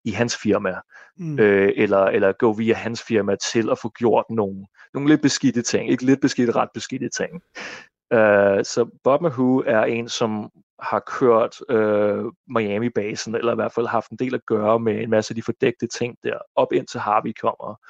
i 0.04 0.11
hans 0.11 0.37
firma, 0.37 0.74
mm. 1.16 1.38
øh, 1.38 1.72
eller, 1.76 2.04
eller 2.04 2.33
gå 2.33 2.52
via 2.52 2.74
hans 2.74 3.02
firma 3.02 3.37
til 3.52 3.70
at 3.70 3.78
få 3.78 3.88
gjort 3.98 4.24
nogle, 4.31 4.66
nogle 4.94 5.09
lidt 5.09 5.22
beskidte 5.22 5.62
ting, 5.62 5.90
ikke 5.90 6.04
lidt 6.04 6.20
beskidte, 6.20 6.52
ret 6.52 6.68
beskidte 6.74 7.09
ting. 7.09 7.33
Uh, 8.14 8.62
så 8.64 8.98
Bob 9.04 9.20
Mahou 9.20 9.62
er 9.66 9.83
en, 9.85 10.09
som 10.09 10.50
har 10.82 11.00
kørt 11.00 11.60
øh, 11.68 12.24
Miami-basen, 12.46 13.34
eller 13.34 13.52
i 13.52 13.54
hvert 13.54 13.72
fald 13.72 13.86
haft 13.86 14.10
en 14.10 14.18
del 14.18 14.34
at 14.34 14.46
gøre 14.46 14.80
med 14.80 15.02
en 15.02 15.10
masse 15.10 15.32
af 15.32 15.34
de 15.34 15.42
fordækte 15.42 15.86
ting 15.86 16.16
der, 16.22 16.38
op 16.54 16.72
indtil 16.72 17.00
Harvey 17.00 17.32
kommer. 17.40 17.80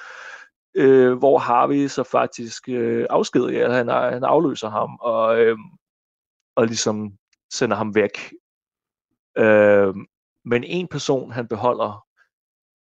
Øh, 0.75 1.19
hvor 1.19 1.39
Harvey 1.39 1.89
så 1.89 2.03
faktisk 2.03 2.69
øh, 2.69 3.07
afskediger, 3.11 3.73
han, 3.73 3.89
han 3.89 4.25
afløser 4.25 4.71
ham, 4.71 4.99
og, 5.01 5.41
øh, 5.41 5.59
og 6.57 6.67
ligesom 6.67 7.13
sender 7.53 7.77
ham 7.77 7.95
væk. 7.95 8.33
Øh, 9.39 9.95
men 10.45 10.65
en 10.65 10.89
person, 10.89 11.33
han 11.33 11.49
beholder, 11.49 12.07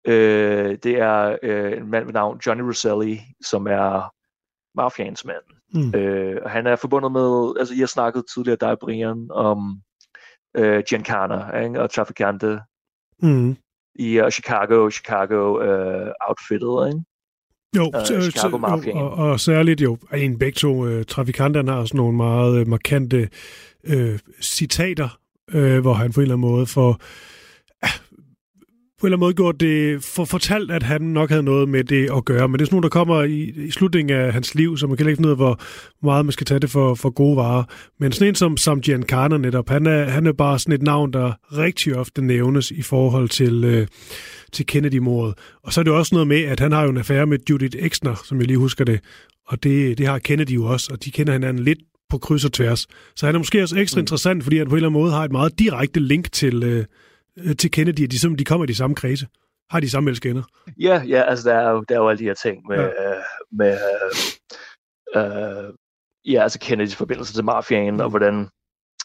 øh, 0.06 0.78
det 0.82 0.98
er 0.98 1.38
øh, 1.42 1.72
en 1.72 1.90
mand 1.90 2.04
ved 2.04 2.12
navn 2.12 2.40
Johnny 2.46 2.62
Roselli, 2.62 3.20
som 3.44 3.66
er 3.66 4.14
mafians 4.74 5.24
mand. 5.24 5.44
Mm. 5.74 5.94
Øh, 5.94 6.40
og 6.44 6.50
han 6.50 6.66
er 6.66 6.76
forbundet 6.76 7.12
med, 7.12 7.54
altså 7.58 7.74
I 7.74 7.78
har 7.78 7.86
snakket 7.86 8.24
tidligere, 8.34 8.58
dig 8.60 8.78
Brian, 8.78 9.28
om 9.30 9.82
øh, 10.54 10.82
Giancana 10.88 11.58
ikke? 11.58 11.80
og 11.80 11.90
Traficante 11.90 12.60
mm. 13.22 13.56
i 13.94 14.20
uh, 14.20 14.30
Chicago, 14.30 14.90
Chicago 14.90 15.56
uh, 15.56 16.10
outfittet, 16.28 16.88
ikke? 16.88 17.04
Jo, 17.76 17.86
uh, 17.86 18.22
Chicago 18.22 18.58
jo 18.86 18.98
og, 18.98 19.10
og 19.10 19.40
særligt 19.40 19.80
jo, 19.80 19.98
en 20.14 20.38
begge 20.38 20.56
to 20.56 20.86
uh, 20.86 21.02
trafikanterne 21.02 21.72
har 21.72 21.84
sådan 21.84 21.98
nogle 21.98 22.16
meget 22.16 22.60
uh, 22.60 22.68
markante 22.68 23.28
uh, 23.88 24.18
citater, 24.42 25.18
uh, 25.54 25.78
hvor 25.78 25.92
han 25.92 26.12
på 26.12 26.20
en 26.20 26.22
eller 26.22 26.34
anden 26.34 26.50
måde 26.50 26.66
får 26.66 27.00
på 29.04 29.06
en 29.06 29.12
eller 29.12 29.16
anden 29.16 29.26
måde 29.26 29.34
gjort 29.34 29.60
det, 29.60 30.04
for 30.04 30.24
fortalt, 30.24 30.70
at 30.70 30.82
han 30.82 31.00
nok 31.00 31.30
havde 31.30 31.42
noget 31.42 31.68
med 31.68 31.84
det 31.84 32.10
at 32.16 32.24
gøre. 32.24 32.48
Men 32.48 32.58
det 32.58 32.60
er 32.60 32.66
sådan 32.66 32.74
noget, 32.74 32.82
der 32.82 32.88
kommer 32.88 33.22
i, 33.22 33.52
i 33.66 33.70
slutningen 33.70 34.16
af 34.16 34.32
hans 34.32 34.54
liv, 34.54 34.76
så 34.76 34.86
man 34.86 34.96
kan 34.96 35.06
ikke 35.06 35.16
finde 35.16 35.28
ud 35.28 35.32
af, 35.32 35.36
hvor 35.36 35.60
meget 36.02 36.24
man 36.24 36.32
skal 36.32 36.46
tage 36.46 36.60
det 36.60 36.70
for, 36.70 36.94
for 36.94 37.10
gode 37.10 37.36
varer. 37.36 37.64
Men 38.00 38.12
sådan 38.12 38.28
en 38.28 38.34
som, 38.34 38.56
som 38.56 38.80
Giancarlo 38.80 39.38
netop, 39.38 39.68
han 39.68 39.86
er, 39.86 40.04
han 40.04 40.26
er 40.26 40.32
bare 40.32 40.58
sådan 40.58 40.74
et 40.74 40.82
navn, 40.82 41.12
der 41.12 41.32
rigtig 41.58 41.96
ofte 41.96 42.22
nævnes 42.22 42.70
i 42.70 42.82
forhold 42.82 43.28
til, 43.28 43.64
øh, 43.64 43.86
til 44.52 44.66
Kennedy-mordet. 44.66 45.34
Og 45.62 45.72
så 45.72 45.80
er 45.80 45.84
det 45.84 45.92
også 45.92 46.14
noget 46.14 46.28
med, 46.28 46.42
at 46.42 46.60
han 46.60 46.72
har 46.72 46.82
jo 46.82 46.90
en 46.90 46.96
affære 46.96 47.26
med 47.26 47.38
Judith 47.50 47.76
Exner, 47.80 48.22
som 48.24 48.38
jeg 48.38 48.46
lige 48.46 48.58
husker 48.58 48.84
det. 48.84 49.00
Og 49.46 49.62
det, 49.62 49.98
det 49.98 50.06
har 50.06 50.18
Kennedy 50.18 50.50
jo 50.50 50.64
også, 50.64 50.88
og 50.92 51.04
de 51.04 51.10
kender 51.10 51.32
hinanden 51.32 51.64
lidt 51.64 51.78
på 52.10 52.18
kryds 52.18 52.44
og 52.44 52.52
tværs. 52.52 52.86
Så 53.16 53.26
han 53.26 53.34
er 53.34 53.38
måske 53.38 53.62
også 53.62 53.78
ekstra 53.78 53.98
mm. 53.98 54.02
interessant, 54.02 54.42
fordi 54.42 54.58
han 54.58 54.66
på 54.66 54.74
en 54.74 54.76
eller 54.76 54.88
anden 54.88 55.00
måde 55.00 55.12
har 55.12 55.24
et 55.24 55.32
meget 55.32 55.58
direkte 55.58 56.00
link 56.00 56.32
til, 56.32 56.62
øh, 56.62 56.84
til 57.58 57.70
Kennedy, 57.70 58.04
at 58.04 58.10
de, 58.10 58.18
som, 58.18 58.36
de 58.36 58.44
kommer 58.44 58.64
i 58.64 58.66
de 58.66 58.74
samme 58.74 58.96
kredse? 58.96 59.26
Har 59.70 59.80
de 59.80 59.90
samme 59.90 60.10
elskender? 60.10 60.42
Ja, 60.80 61.02
ja, 61.08 61.22
altså 61.22 61.50
der 61.50 61.56
er 61.56 61.70
jo, 61.70 61.84
der 61.88 61.94
er 61.94 61.98
jo 61.98 62.08
alle 62.08 62.18
de 62.18 62.24
her 62.24 62.34
ting 62.34 62.66
med, 62.68 62.76
ja. 62.78 63.10
øh, 63.10 63.22
med 63.52 63.78
øh, 65.16 65.22
øh, 65.22 65.74
ja, 66.24 66.42
altså 66.42 66.58
Kennedys 66.58 66.96
forbindelse 66.96 67.34
til 67.34 67.44
mafiaen, 67.44 67.94
mm. 67.94 68.00
og 68.00 68.10
hvordan 68.10 68.48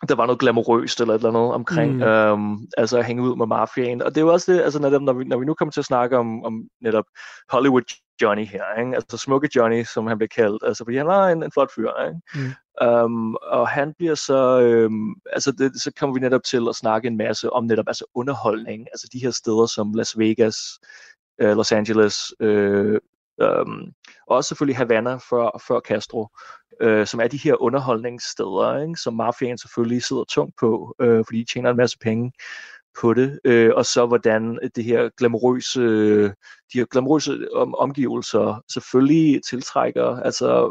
der 0.08 0.16
var 0.16 0.26
noget 0.26 0.40
glamourøst 0.40 1.02
eller 1.02 1.14
et 1.14 1.20
eller 1.20 1.30
andet 1.30 1.54
omkring, 1.54 1.96
mm. 1.96 2.02
øhm, 2.02 2.68
altså 2.78 2.98
at 2.98 3.06
hænge 3.06 3.24
ud 3.24 3.36
med 3.36 3.46
mafiaen. 3.46 4.02
Og 4.02 4.10
det 4.16 4.18
er 4.18 4.26
jo 4.26 4.34
også 4.34 4.54
det, 4.54 4.62
altså 4.62 4.80
netop, 4.80 5.02
når 5.02 5.14
vi, 5.14 5.24
når 5.24 5.38
vi 5.38 5.46
nu 5.46 5.54
kommer 5.54 5.72
til 5.72 5.82
at 5.82 5.86
snakke 5.86 6.18
om, 6.18 6.44
om 6.44 6.64
netop 6.82 7.06
Hollywood 7.50 7.94
Johnny 8.22 8.46
her, 8.46 8.80
ikke? 8.80 8.96
altså 8.96 9.18
smukke 9.18 9.50
Johnny, 9.56 9.84
som 9.84 10.08
han 10.08 10.18
bliver 10.18 10.30
kaldt, 10.36 10.64
altså 10.66 10.84
fordi 10.84 10.98
han 10.98 11.08
var 11.08 11.30
en, 11.30 11.44
en 11.44 11.52
flot 11.52 11.70
fyr, 11.76 11.90
ikke? 12.08 12.56
Um, 12.82 13.36
og 13.36 13.68
han 13.68 13.94
bliver 13.98 14.16
så, 14.16 14.60
øhm, 14.62 15.16
altså 15.34 15.52
det, 15.52 15.82
så 15.82 15.92
kommer 16.00 16.14
vi 16.14 16.20
netop 16.20 16.44
til 16.44 16.66
at 16.70 16.76
snakke 16.76 17.08
en 17.08 17.18
masse 17.18 17.54
om 17.54 17.64
netop 17.64 17.88
altså 17.88 18.06
underholdning, 18.14 18.88
altså 18.92 19.08
de 19.14 19.20
her 19.20 19.32
steder 19.32 19.66
som 19.66 19.94
Las 19.94 20.18
Vegas, 20.18 20.80
øh, 21.42 21.56
Los 21.56 21.72
Angeles, 21.72 22.34
øh, 22.40 23.00
um, 23.38 23.94
og 24.28 24.36
også 24.36 24.48
selvfølgelig 24.48 24.78
Havana 24.78 25.16
før, 25.16 25.64
før 25.68 25.80
Castro, 25.80 26.28
øh, 26.82 27.08
som 27.08 27.20
er 27.20 27.28
de 27.28 27.38
her 27.38 27.62
underholdningssteder, 27.62 28.82
ikke? 28.82 29.00
som 29.00 29.14
mafiaen 29.14 29.58
selvfølgelig 29.58 30.04
sidder 30.04 30.24
tungt 30.24 30.56
på, 30.60 30.96
øh, 31.02 31.26
fordi 31.26 31.40
de 31.40 31.54
tjener 31.54 31.70
en 31.70 31.78
masse 31.78 31.98
penge 31.98 32.32
på 33.02 33.14
det, 33.14 33.40
øh, 33.44 33.72
og 33.76 33.86
så 33.86 34.06
hvordan 34.06 34.60
det 34.76 34.84
her 34.84 35.10
glamourøse, 35.18 35.82
de 36.74 36.78
her 36.80 36.86
glamourøse 36.86 37.54
om, 37.56 37.76
omgivelser 37.76 38.64
selvfølgelig 38.74 39.42
tiltrækker 39.50 40.08
altså 40.22 40.70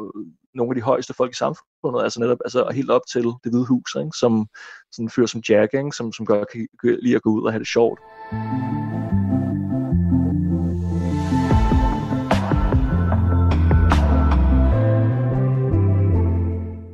nogle 0.55 0.71
af 0.71 0.75
de 0.75 0.83
højeste 0.83 1.15
folk 1.15 1.33
i 1.33 1.37
samfundet, 1.37 2.03
altså 2.03 2.21
netop 2.21 2.39
altså 2.45 2.71
helt 2.75 2.91
op 2.91 3.03
til 3.13 3.23
det 3.23 3.51
hvide 3.53 3.67
hus, 3.67 3.95
ikke? 3.95 4.11
som 4.21 4.47
sådan 4.93 5.05
en 5.05 5.11
fyr 5.11 5.27
som 5.27 5.43
Jack, 5.49 5.75
ikke? 5.75 5.93
som, 5.93 6.13
som 6.13 6.27
godt 6.27 6.49
kan 6.49 6.69
lide 7.03 7.17
at 7.17 7.23
gå 7.23 7.31
ud 7.31 7.43
og 7.43 7.53
have 7.53 7.59
det 7.59 7.69
sjovt. 7.69 8.01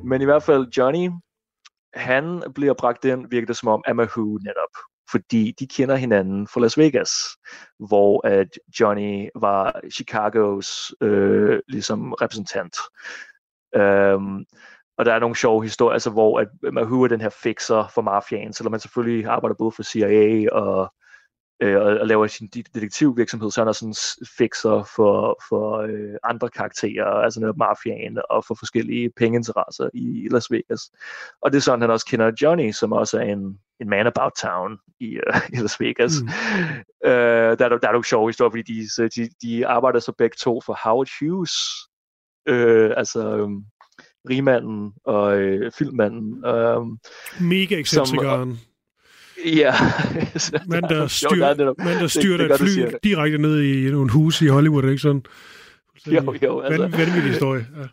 Men 0.04 0.22
i 0.22 0.24
hvert 0.24 0.42
fald 0.42 0.66
Johnny, 0.76 1.10
han 1.94 2.42
bliver 2.54 2.74
bragt 2.74 3.04
ind, 3.04 3.30
virker 3.30 3.46
det 3.46 3.56
som 3.56 3.68
om, 3.68 3.82
Amahu 3.86 4.38
netop. 4.38 4.74
Fordi 5.10 5.54
de 5.58 5.66
kender 5.66 5.96
hinanden 5.96 6.48
fra 6.48 6.60
Las 6.60 6.78
Vegas, 6.78 7.10
hvor 7.78 8.26
at 8.26 8.48
Johnny 8.80 9.28
var 9.34 9.80
Chicagos 9.92 10.94
øh, 11.00 11.60
ligesom 11.68 12.12
repræsentant. 12.12 12.76
Um, 13.74 14.46
og 14.98 15.04
der 15.04 15.12
er 15.12 15.18
nogle 15.18 15.36
sjove 15.36 15.62
historier, 15.62 15.92
altså, 15.92 16.10
hvor 16.10 16.40
at 16.40 16.48
Mahu 16.72 17.02
er 17.02 17.08
den 17.08 17.20
her 17.20 17.28
fixer 17.28 17.88
for 17.94 18.02
mafiaen, 18.02 18.52
selvom 18.52 18.70
man 18.70 18.80
selvfølgelig 18.80 19.26
arbejder 19.26 19.54
både 19.54 19.72
for 19.72 19.82
CIA 19.82 20.48
og 20.52 20.94
øh, 21.62 21.80
og, 21.80 21.98
og 22.00 22.06
laver 22.06 22.26
sin 22.26 22.48
detektivvirksomhed, 22.48 23.50
så 23.50 23.60
er 23.60 23.64
han 23.64 23.68
også 23.68 23.78
sådan 23.78 24.26
fixer 24.38 24.90
for, 24.96 25.42
for 25.48 25.78
øh, 25.78 26.14
andre 26.24 26.48
karakterer, 26.48 27.04
altså 27.04 27.40
netop 27.40 27.56
mafiaen 27.56 28.18
og 28.30 28.44
for 28.44 28.54
forskellige 28.54 29.10
pengeinteresser 29.16 29.88
i 29.94 30.28
Las 30.30 30.50
Vegas. 30.50 30.90
Og 31.42 31.52
det 31.52 31.56
er 31.56 31.62
sådan, 31.62 31.80
han 31.80 31.90
også 31.90 32.06
kender 32.06 32.32
Johnny, 32.42 32.72
som 32.72 32.92
også 32.92 33.18
er 33.18 33.22
en, 33.22 33.58
en 33.80 33.88
man 33.88 34.06
about 34.06 34.32
town 34.42 34.78
i, 35.00 35.18
uh, 35.28 35.40
i 35.52 35.56
Las 35.56 35.80
Vegas. 35.80 36.12
Mm. 36.22 36.28
Uh, 37.06 37.10
der, 37.58 37.64
er, 37.64 37.68
der 37.68 37.88
er 37.88 37.92
nogle 37.92 38.04
sjove 38.04 38.28
historier, 38.28 38.50
fordi 38.50 38.62
de, 38.62 39.08
de, 39.08 39.28
de 39.42 39.66
arbejder 39.66 39.98
så 39.98 40.12
begge 40.18 40.36
to 40.38 40.60
for 40.60 40.78
Howard 40.84 41.08
Hughes, 41.20 41.52
uh, 42.50 42.90
altså 42.96 43.42
um, 43.42 43.64
rigmanden 44.30 44.92
og 45.04 45.38
uh, 45.38 45.72
filmmanden. 45.78 46.46
Um, 46.46 46.98
Mega 47.40 47.76
ekscentrikeren. 47.76 48.58
Ja. 49.44 49.74
man, 50.68 50.82
der, 50.82 51.06
styr, 51.06 51.46
jo, 51.46 51.54
det, 51.54 51.74
man, 51.78 51.98
der 51.98 52.06
styrer 52.06 52.36
det, 52.36 52.50
det, 52.50 52.54
et 52.54 52.60
fly 52.60 52.82
det, 52.82 52.96
direkte 53.04 53.38
ned 53.38 53.62
i 53.62 53.90
nogle 53.90 54.10
hus 54.10 54.42
i 54.42 54.46
Hollywood, 54.46 54.84
ikke 54.84 54.98
sådan? 54.98 55.24
Jo, 56.06 56.34
jo. 56.42 56.60
Altså, 56.60 56.82
vanvittig 56.82 57.22
historie. 57.22 57.66
Ja. 57.76 57.86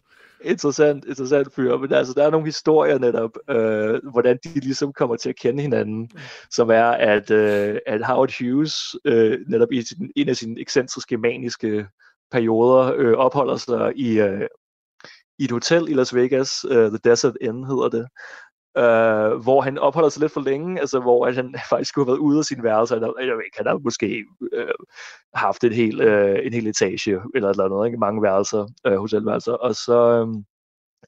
Interessant, 0.44 1.06
interessant 1.06 1.54
fyr. 1.56 1.78
Men 1.78 1.94
altså, 1.94 2.14
der 2.14 2.26
er 2.26 2.30
nogle 2.30 2.48
historier 2.48 3.00
netop, 3.00 3.32
øh, 3.50 4.12
hvordan 4.12 4.38
de 4.44 4.60
ligesom 4.60 4.94
kommer 4.94 5.16
til 5.16 5.30
at 5.30 5.36
kende 5.36 5.62
hinanden, 5.62 6.10
som 6.52 6.70
er, 6.70 6.84
at, 6.86 7.32
øh, 7.32 7.78
at 7.88 8.06
Howard 8.06 8.32
Hughes 8.40 8.96
øh, 9.06 9.40
netop 9.48 9.72
i 9.72 9.82
sin, 9.82 10.12
en 10.16 10.30
af 10.30 10.36
sine 10.36 10.62
ekscentriske, 10.62 11.18
maniske 11.18 11.86
perioder 12.32 12.94
øh, 12.98 13.14
opholder 13.14 13.56
sig 13.56 13.94
i, 13.96 14.20
øh, 14.20 14.48
i 15.40 15.44
et 15.44 15.52
hotel 15.52 15.90
i 15.90 15.94
Las 15.94 16.16
Vegas, 16.16 16.66
øh, 16.70 16.90
The 16.90 17.00
Desert 17.04 17.38
Inn 17.42 17.64
hedder 17.64 17.90
det, 17.90 18.08
øh, 18.78 19.44
hvor 19.44 19.62
han 19.62 19.78
opholder 19.78 20.10
sig 20.10 20.22
lidt 20.22 20.34
for 20.34 20.42
længe, 20.42 20.80
altså 20.80 21.00
hvor 21.00 21.28
at 21.28 21.36
han 21.36 21.56
faktisk 21.70 21.90
skulle 21.90 22.06
have 22.06 22.12
været 22.12 22.20
ude 22.28 22.38
af 22.40 22.46
sin 22.46 22.64
værelse, 22.64 22.96
eller, 22.96 23.14
jeg 23.20 23.28
ved 23.28 23.46
ikke, 23.46 23.58
han 23.58 23.68
har 23.68 23.78
måske 23.78 24.26
øh, 24.54 24.68
haft 25.34 25.64
et 25.64 25.76
helt, 25.76 26.02
øh, 26.02 26.40
en 26.44 26.54
hel 26.54 26.68
etage, 26.68 27.20
eller 27.36 27.50
et 27.50 27.54
eller 27.54 27.66
andet, 27.66 27.86
ikke? 27.86 27.98
mange 27.98 28.22
værelser, 28.22 28.68
øh, 28.88 28.98
hotelværelser, 28.98 29.54
og 29.54 29.76
så, 29.76 30.00
øh, 30.00 30.28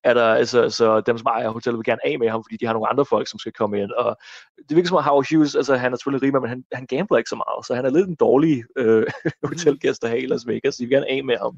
er 0.04 0.14
der, 0.14 0.26
altså, 0.26 0.70
så 0.70 1.02
dem, 1.02 1.18
som 1.18 1.28
ejer 1.28 1.50
hotellet, 1.50 1.78
vil 1.78 1.86
gerne 1.86 2.08
af 2.08 2.20
med 2.20 2.30
ham, 2.30 2.44
fordi 2.44 2.58
de 2.58 2.66
har 2.66 2.74
nogle 2.74 2.90
andre 2.90 3.06
folk, 3.06 3.28
som 3.28 3.40
skal 3.40 3.52
komme 3.52 3.82
ind. 3.82 3.92
Og 3.92 4.18
det 4.70 4.76
virker 4.76 4.88
som 4.88 4.98
om 4.98 5.04
Howard 5.04 5.26
Hughes, 5.32 5.56
altså 5.56 5.76
han 5.76 5.94
er 5.94 5.98
selvfølgelig 5.98 6.24
rig, 6.24 6.42
men 6.42 6.50
han, 6.50 6.64
han 6.74 6.86
gambler 6.86 7.18
ikke 7.18 7.30
så 7.30 7.36
meget, 7.36 7.66
så 7.66 7.76
han 7.76 7.86
er 7.86 7.90
lidt 7.90 8.08
en 8.08 8.16
dårlig 8.16 8.64
øh, 8.78 9.08
hotelgæst 9.50 10.04
at 10.04 10.10
have 10.10 10.22
i 10.22 10.26
Las 10.26 10.48
Vegas, 10.48 10.76
de 10.76 10.84
vil 10.84 10.92
gerne 10.92 11.10
af 11.10 11.24
med 11.24 11.38
ham. 11.38 11.58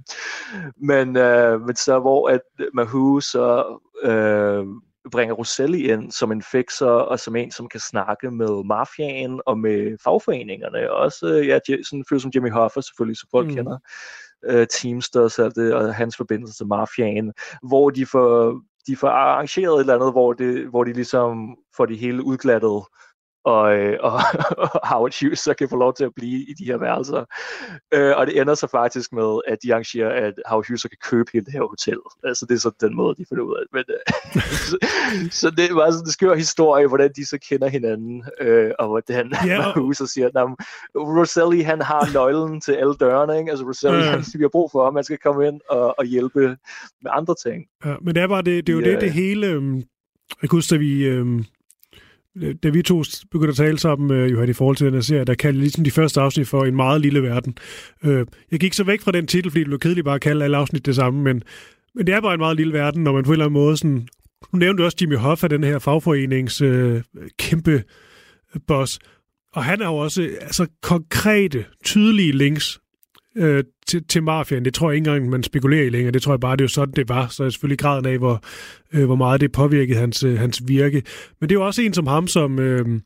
Men, 0.77 1.17
øh, 1.17 1.61
men 1.61 1.75
så 1.75 1.99
hvor 1.99 2.29
at 2.29 2.41
Mahu 2.73 3.19
så 3.19 3.79
øh, 4.03 4.65
bringer 5.11 5.35
Roselli 5.35 5.91
ind 5.91 6.11
som 6.11 6.31
en 6.31 6.41
fixer 6.41 6.85
og 6.85 7.19
som 7.19 7.35
en, 7.35 7.51
som 7.51 7.69
kan 7.69 7.79
snakke 7.79 8.31
med 8.31 8.63
mafiaen 8.65 9.41
og 9.45 9.59
med 9.59 9.97
fagforeningerne. 10.03 10.91
Og 10.91 10.97
også 10.97 11.27
øh, 11.27 11.47
ja, 11.47 11.59
sådan 11.67 11.99
en 11.99 12.05
fyr 12.09 12.19
som 12.19 12.31
Jimmy 12.35 12.51
Hoffa 12.51 12.81
selvfølgelig, 12.81 13.17
som 13.17 13.29
folk 13.31 13.47
mm. 13.47 13.55
kender 13.55 13.77
øh, 14.45 14.67
Teamsters 14.67 15.39
og, 15.39 15.55
det, 15.55 15.73
og 15.73 15.95
hans 15.95 16.17
forbindelse 16.17 16.57
til 16.57 16.67
mafiaen, 16.67 17.33
hvor 17.67 17.89
de 17.89 18.05
får, 18.05 18.61
de 18.87 18.95
får 18.95 19.07
arrangeret 19.07 19.75
et 19.75 19.79
eller 19.79 19.95
andet, 19.95 20.11
hvor, 20.11 20.33
det, 20.33 20.67
hvor 20.69 20.83
de 20.83 20.93
ligesom 20.93 21.55
får 21.77 21.85
det 21.85 21.97
hele 21.99 22.25
udglattet 22.25 22.83
og, 23.45 23.77
øh, 23.77 23.97
og, 24.07 24.19
og 24.57 24.87
Howard 24.87 25.13
Hughes 25.21 25.39
så 25.39 25.53
kan 25.53 25.69
få 25.69 25.75
lov 25.75 25.93
til 25.93 26.03
at 26.03 26.11
blive 26.15 26.39
i 26.49 26.53
de 26.59 26.65
her 26.65 26.77
værelser. 26.77 27.25
Øh, 27.93 28.13
og 28.17 28.27
det 28.27 28.41
ender 28.41 28.55
så 28.55 28.67
faktisk 28.67 29.13
med, 29.13 29.39
at 29.47 29.57
de 29.63 29.73
arrangerer, 29.73 30.27
at 30.27 30.33
Howard 30.45 30.67
Hughes 30.67 30.81
så 30.81 30.89
kan 30.89 30.97
købe 31.03 31.29
hele 31.33 31.45
det 31.45 31.53
her 31.53 31.61
hotel. 31.61 31.99
Altså 32.23 32.45
det 32.45 32.55
er 32.55 32.59
så 32.59 32.71
den 32.81 32.95
måde, 32.95 33.15
de 33.15 33.25
finder 33.29 33.43
ud 33.43 33.55
af 33.55 33.61
det. 33.63 33.73
Men, 33.73 33.83
øh, 33.95 34.41
så, 34.69 34.77
så 35.31 35.49
det 35.49 35.75
var 35.75 35.91
sådan 35.91 36.05
en 36.05 36.11
skør 36.11 36.35
historie, 36.35 36.87
hvordan 36.87 37.11
de 37.15 37.25
så 37.25 37.37
kender 37.49 37.67
hinanden, 37.67 38.23
øh, 38.41 38.71
og 38.79 38.87
hvordan 38.87 39.33
yeah. 39.47 39.73
Hughes 39.77 39.97
så 39.97 40.07
siger, 40.07 40.27
at 40.27 40.47
Roselli 40.95 41.61
han 41.61 41.81
har 41.81 42.13
nøglen 42.13 42.61
til 42.61 42.71
alle 42.71 42.93
dørene, 42.93 43.39
ikke? 43.39 43.51
altså 43.51 43.65
Roselli 43.65 43.97
yeah. 43.97 44.11
han, 44.13 44.23
vi 44.35 44.43
har 44.43 44.49
brug 44.49 44.71
for, 44.71 44.87
at 44.87 44.93
man 44.93 45.03
skal 45.03 45.17
komme 45.17 45.47
ind 45.47 45.61
og, 45.69 45.99
og 45.99 46.05
hjælpe 46.05 46.57
med 47.01 47.11
andre 47.11 47.35
ting. 47.45 47.65
Ja, 47.85 47.95
men 48.01 48.15
det 48.15 48.23
er 48.23 48.27
bare 48.27 48.41
det, 48.41 48.67
det 48.67 48.73
er 48.73 48.77
jo 48.77 48.81
yeah. 48.81 48.91
det, 48.91 49.01
det 49.01 49.11
hele, 49.11 49.47
øh, 49.47 49.75
jeg 50.41 50.49
kan 50.49 50.57
huske, 50.57 50.75
at 50.75 50.81
vi, 50.81 51.05
øh, 51.05 51.43
Øh, 52.41 52.55
da 52.63 52.69
vi 52.69 52.81
to 52.81 53.03
begyndte 53.31 53.49
at 53.49 53.55
tale 53.55 53.79
sammen, 53.79 54.11
øh, 54.11 54.31
Johan, 54.31 54.49
i 54.49 54.53
forhold 54.53 54.77
til 54.77 54.85
den 54.85 54.93
her 54.93 55.01
serie, 55.01 55.25
der 55.25 55.35
kaldte 55.35 55.59
ligesom 55.59 55.83
de 55.83 55.91
første 55.91 56.21
afsnit 56.21 56.47
for 56.47 56.65
en 56.65 56.75
meget 56.75 57.01
lille 57.01 57.23
verden. 57.23 57.57
Øh, 58.03 58.25
jeg 58.51 58.59
gik 58.59 58.73
så 58.73 58.83
væk 58.83 59.01
fra 59.01 59.11
den 59.11 59.27
titel, 59.27 59.51
fordi 59.51 59.59
det 59.59 59.67
blev 59.67 59.79
kedeligt 59.79 60.05
bare 60.05 60.15
at 60.15 60.21
kalde 60.21 60.43
alle 60.43 60.57
afsnit 60.57 60.85
det 60.85 60.95
samme, 60.95 61.23
men, 61.23 61.43
men 61.95 62.07
det 62.07 62.15
er 62.15 62.21
bare 62.21 62.33
en 62.33 62.39
meget 62.39 62.57
lille 62.57 62.73
verden, 62.73 63.03
når 63.03 63.13
man 63.13 63.23
på 63.23 63.29
en 63.29 63.33
eller 63.33 63.45
anden 63.45 63.61
måde 63.61 63.77
sådan... 63.77 64.07
Nu 64.53 64.59
nævnte 64.59 64.81
du 64.81 64.85
også 64.85 64.97
Jimmy 65.01 65.15
Hoffa, 65.15 65.47
den 65.47 65.63
her 65.63 65.79
fagforenings 65.79 66.61
øh, 66.61 67.01
kæmpe 67.39 67.83
øh, 68.55 68.61
boss, 68.67 68.99
og 69.53 69.63
han 69.63 69.81
har 69.81 69.87
jo 69.87 69.95
også 69.97 70.29
altså, 70.41 70.67
konkrete, 70.81 71.65
tydelige 71.83 72.31
links 72.31 72.79
øh, 73.37 73.63
til, 73.87 74.03
til 74.07 74.23
mafiaen. 74.23 74.65
Det 74.65 74.73
tror 74.73 74.89
jeg 74.89 74.95
ikke 74.95 75.09
engang, 75.09 75.29
man 75.29 75.43
spekulerer 75.43 75.83
i 75.83 75.89
længere. 75.89 76.11
Det 76.11 76.21
tror 76.21 76.33
jeg 76.33 76.39
bare, 76.39 76.55
det 76.55 76.61
er 76.61 76.65
jo 76.65 76.69
sådan, 76.69 76.93
det 76.93 77.09
var. 77.09 77.27
Så 77.27 77.43
er 77.43 77.49
selvfølgelig 77.49 77.79
graden 77.79 78.05
af, 78.05 78.17
hvor, 78.17 78.43
øh, 78.93 79.05
hvor 79.05 79.15
meget 79.15 79.41
det 79.41 79.51
påvirkede 79.51 79.99
hans, 79.99 80.23
øh, 80.23 80.39
hans 80.39 80.61
virke. 80.67 81.03
Men 81.41 81.49
det 81.49 81.55
er 81.55 81.59
jo 81.59 81.65
også 81.65 81.81
en 81.81 81.93
som 81.93 82.07
ham, 82.07 82.27
som, 82.27 82.59
øh, 82.59 82.99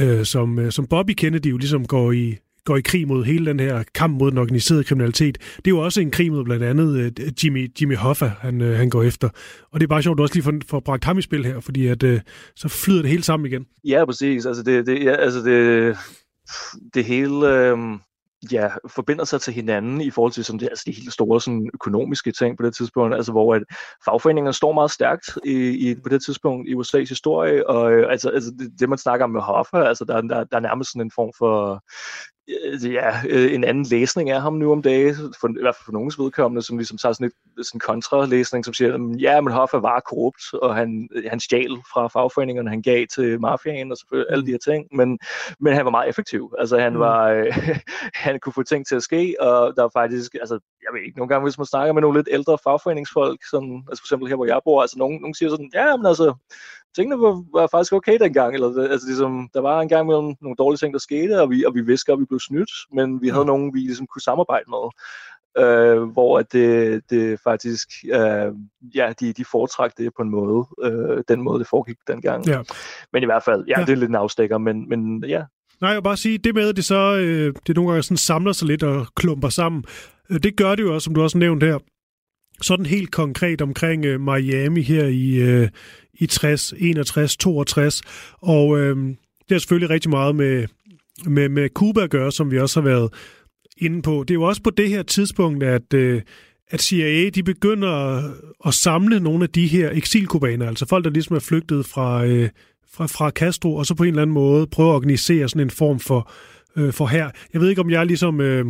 øh, 0.00 0.24
som, 0.24 0.58
øh, 0.58 0.72
som 0.72 0.86
Bobby 0.86 1.10
Kennedy 1.10 1.46
jo 1.46 1.56
ligesom 1.56 1.86
går 1.86 2.12
i, 2.12 2.36
går 2.64 2.76
i 2.76 2.80
krig 2.80 3.08
mod 3.08 3.24
hele 3.24 3.46
den 3.46 3.60
her 3.60 3.82
kamp 3.94 4.18
mod 4.18 4.30
den 4.30 4.38
organiserede 4.38 4.84
kriminalitet. 4.84 5.38
Det 5.56 5.66
er 5.66 5.70
jo 5.70 5.78
også 5.78 6.00
en 6.00 6.10
krig 6.10 6.32
mod 6.32 6.44
blandt 6.44 6.64
andet 6.64 7.12
øh, 7.20 7.32
Jimmy, 7.44 7.68
Jimmy 7.80 7.96
Hoffa, 7.96 8.30
han, 8.40 8.60
øh, 8.60 8.76
han 8.76 8.90
går 8.90 9.02
efter. 9.02 9.28
Og 9.72 9.80
det 9.80 9.86
er 9.86 9.88
bare 9.88 10.02
sjovt, 10.02 10.14
at 10.14 10.18
du 10.18 10.22
også 10.22 10.34
lige 10.34 10.44
får, 10.44 10.54
får 10.68 10.80
bragt 10.80 11.04
ham 11.04 11.18
i 11.18 11.22
spil 11.22 11.44
her, 11.44 11.60
fordi 11.60 11.86
at, 11.86 12.02
øh, 12.02 12.20
så 12.56 12.68
flyder 12.68 13.02
det 13.02 13.10
hele 13.10 13.22
sammen 13.22 13.46
igen. 13.46 13.66
Ja, 13.84 14.04
præcis. 14.04 14.46
Altså 14.46 14.62
det, 14.62 14.86
det, 14.86 15.04
ja, 15.04 15.12
altså 15.12 15.40
det, 15.40 15.96
det 16.94 17.04
hele... 17.04 17.48
Øh 17.48 17.78
ja, 18.52 18.70
forbinder 18.88 19.24
sig 19.24 19.40
til 19.40 19.54
hinanden 19.54 20.00
i 20.00 20.10
forhold 20.10 20.32
til 20.32 20.44
sådan, 20.44 20.60
det, 20.60 20.68
altså 20.68 20.84
de 20.86 20.92
helt 20.92 21.12
store 21.12 21.40
sådan, 21.40 21.70
økonomiske 21.74 22.32
ting 22.32 22.56
på 22.56 22.62
det 22.62 22.74
tidspunkt, 22.74 23.14
altså 23.14 23.32
hvor 23.32 23.54
at 23.54 23.62
fagforeningerne 24.04 24.52
står 24.52 24.72
meget 24.72 24.90
stærkt 24.90 25.38
i, 25.44 25.90
i, 25.90 25.94
på 25.94 26.08
det 26.08 26.24
tidspunkt 26.24 26.68
i 26.68 26.74
USA's 26.74 27.08
historie, 27.08 27.68
og 27.68 27.92
øh, 27.92 28.10
altså, 28.10 28.28
altså 28.28 28.50
det, 28.58 28.80
det, 28.80 28.88
man 28.88 28.98
snakker 28.98 29.24
om 29.24 29.30
med 29.30 29.40
Hoffa, 29.40 29.76
altså 29.76 30.04
der, 30.04 30.20
der, 30.20 30.44
der 30.44 30.56
er 30.56 30.60
nærmest 30.60 30.92
sådan 30.92 31.06
en 31.06 31.12
form 31.14 31.32
for 31.38 31.84
ja, 32.82 33.12
øh, 33.28 33.54
en 33.54 33.64
anden 33.64 33.84
læsning 33.84 34.30
af 34.30 34.42
ham 34.42 34.54
nu 34.54 34.72
om 34.72 34.82
dagen, 34.82 35.14
for, 35.40 35.48
i 35.48 35.52
hvert 35.60 35.74
fald 35.76 35.84
for 35.84 35.92
nogens 35.92 36.18
vedkommende, 36.18 36.62
som 36.62 36.78
ligesom 36.78 36.98
tager 36.98 37.12
sådan 37.12 37.26
et 37.26 37.66
sådan 37.66 37.80
kontralæsning, 37.80 38.64
som 38.64 38.74
siger, 38.74 39.16
ja, 39.18 39.40
men 39.40 39.52
Hoffa 39.52 39.76
var 39.76 40.00
korrupt, 40.00 40.42
og 40.62 40.76
han, 40.76 41.08
han 41.30 41.40
stjal 41.40 41.76
fra 41.92 42.08
fagforeningerne, 42.08 42.70
han 42.70 42.82
gav 42.82 43.06
til 43.14 43.40
mafiaen 43.40 43.92
og 43.92 43.98
selvfølgelig 43.98 44.32
alle 44.32 44.46
de 44.46 44.50
her 44.50 44.58
ting, 44.58 44.86
men, 44.92 45.18
men 45.60 45.72
han 45.74 45.84
var 45.84 45.90
meget 45.90 46.08
effektiv. 46.08 46.54
Altså 46.58 46.78
han 46.78 46.92
mm. 46.92 46.98
var, 46.98 47.28
øh, 47.28 47.78
han 48.24 48.40
kunne 48.40 48.52
få 48.52 48.62
ting 48.62 48.86
til 48.86 48.96
at 48.96 49.02
ske, 49.02 49.36
og 49.40 49.72
der 49.76 49.82
var 49.82 49.90
faktisk, 49.94 50.34
altså 50.34 50.58
jeg 50.82 50.90
ved 50.94 51.06
ikke, 51.06 51.18
nogle 51.18 51.28
gange, 51.28 51.44
hvis 51.44 51.58
man 51.58 51.66
snakker 51.66 51.92
med 51.92 52.02
nogle 52.02 52.18
lidt 52.18 52.28
ældre 52.30 52.58
fagforeningsfolk, 52.64 53.40
sådan, 53.50 53.84
altså 53.88 54.02
for 54.02 54.06
eksempel 54.06 54.28
her, 54.28 54.36
hvor 54.36 54.46
jeg 54.46 54.60
bor, 54.64 54.82
altså 54.82 54.98
nogen, 54.98 55.20
nogen 55.20 55.34
siger 55.34 55.50
sådan, 55.50 55.70
ja, 55.74 55.96
men 55.96 56.06
altså, 56.06 56.34
tingene 56.98 57.22
var, 57.22 57.32
var 57.58 57.66
faktisk 57.74 57.92
okay 57.92 58.16
dengang, 58.24 58.54
eller 58.54 58.68
altså 58.94 59.06
ligesom, 59.06 59.48
der 59.54 59.60
var 59.60 59.80
en 59.80 59.88
gang 59.88 60.06
mellem 60.06 60.34
nogle 60.40 60.56
dårlige 60.62 60.78
ting, 60.78 60.92
der 60.92 61.06
skete, 61.08 61.42
og 61.42 61.50
vi, 61.50 61.64
og 61.64 61.74
vi 61.74 61.80
vidste 61.80 62.12
at 62.12 62.18
vi 62.18 62.24
blev 62.24 62.40
snydt, 62.40 62.72
men 62.96 63.22
vi 63.22 63.28
havde 63.28 63.44
mm. 63.44 63.52
nogen, 63.52 63.74
vi 63.74 63.78
ligesom 63.78 64.06
kunne 64.06 64.22
samarbejde 64.22 64.68
med 64.74 64.84
øh, 65.58 66.02
hvor 66.02 66.42
det, 66.42 67.00
det 67.10 67.40
faktisk, 67.44 67.88
øh, 68.12 68.52
ja, 68.94 69.12
de, 69.20 69.32
de 69.32 69.44
foretrak 69.44 69.92
det 69.98 70.12
på 70.16 70.22
en 70.22 70.30
måde, 70.30 70.66
øh, 70.82 71.22
den 71.28 71.42
måde, 71.42 71.58
det 71.58 71.68
foregik 71.68 71.96
dengang. 72.08 72.46
Ja. 72.46 72.62
Men 73.12 73.22
i 73.22 73.26
hvert 73.26 73.42
fald, 73.44 73.64
ja, 73.68 73.80
ja. 73.80 73.84
det 73.86 73.92
er 73.92 73.96
lidt 73.96 74.08
en 74.08 74.14
afstikker, 74.14 74.58
men, 74.58 74.88
men 74.88 75.24
ja. 75.24 75.42
Nej, 75.80 75.90
jeg 75.90 75.96
vil 75.96 76.02
bare 76.02 76.16
sige, 76.16 76.38
det 76.38 76.54
med, 76.54 76.68
at 76.68 76.76
det 76.76 76.84
så 76.84 77.16
øh, 77.16 77.54
det 77.66 77.76
nogle 77.76 77.90
gange 77.90 78.02
sådan 78.02 78.16
samler 78.16 78.52
sig 78.52 78.68
lidt 78.68 78.82
og 78.82 79.06
klumper 79.16 79.48
sammen, 79.48 79.84
øh, 80.30 80.38
det 80.42 80.56
gør 80.56 80.74
det 80.74 80.82
jo 80.82 80.94
også, 80.94 81.04
som 81.04 81.14
du 81.14 81.22
også 81.22 81.38
nævnt 81.38 81.62
her, 81.62 81.78
sådan 82.62 82.86
helt 82.86 83.12
konkret 83.12 83.62
omkring 83.62 84.04
øh, 84.04 84.20
Miami 84.20 84.82
her 84.82 85.04
i, 85.04 85.34
øh, 85.36 85.68
i 86.18 86.26
60, 86.26 86.74
61, 86.78 87.36
62, 87.36 88.02
og 88.40 88.78
øh, 88.78 88.96
det 88.96 89.50
har 89.50 89.58
selvfølgelig 89.58 89.90
rigtig 89.90 90.10
meget 90.10 90.36
med, 90.36 90.66
med, 91.26 91.48
med 91.48 91.68
Cuba 91.68 92.02
at 92.02 92.10
gøre, 92.10 92.32
som 92.32 92.50
vi 92.50 92.58
også 92.58 92.80
har 92.80 92.88
været 92.88 93.12
inde 93.76 94.02
på. 94.02 94.24
Det 94.28 94.30
er 94.30 94.34
jo 94.34 94.42
også 94.42 94.62
på 94.62 94.70
det 94.70 94.88
her 94.88 95.02
tidspunkt, 95.02 95.62
at, 95.62 95.94
øh, 95.94 96.22
at 96.70 96.82
CIA 96.82 97.28
de 97.28 97.42
begynder 97.42 97.88
at, 97.88 98.24
at 98.66 98.74
samle 98.74 99.20
nogle 99.20 99.42
af 99.42 99.50
de 99.50 99.66
her 99.66 99.90
eksilkubaner, 99.90 100.68
altså 100.68 100.86
folk, 100.88 101.04
der 101.04 101.10
ligesom 101.10 101.36
er 101.36 101.40
flygtet 101.40 101.86
fra, 101.86 102.24
øh, 102.24 102.48
fra, 102.92 103.06
fra 103.06 103.30
Castro, 103.30 103.74
og 103.74 103.86
så 103.86 103.94
på 103.94 104.02
en 104.02 104.08
eller 104.08 104.22
anden 104.22 104.34
måde 104.34 104.66
prøve 104.66 104.90
at 104.90 104.94
organisere 104.94 105.48
sådan 105.48 105.66
en 105.66 105.70
form 105.70 106.00
for, 106.00 106.32
øh, 106.76 106.92
for 106.92 107.06
her. 107.06 107.30
Jeg 107.52 107.60
ved 107.60 107.68
ikke, 107.68 107.80
om 107.80 107.90
jeg 107.90 108.06
ligesom 108.06 108.40
øh, 108.40 108.66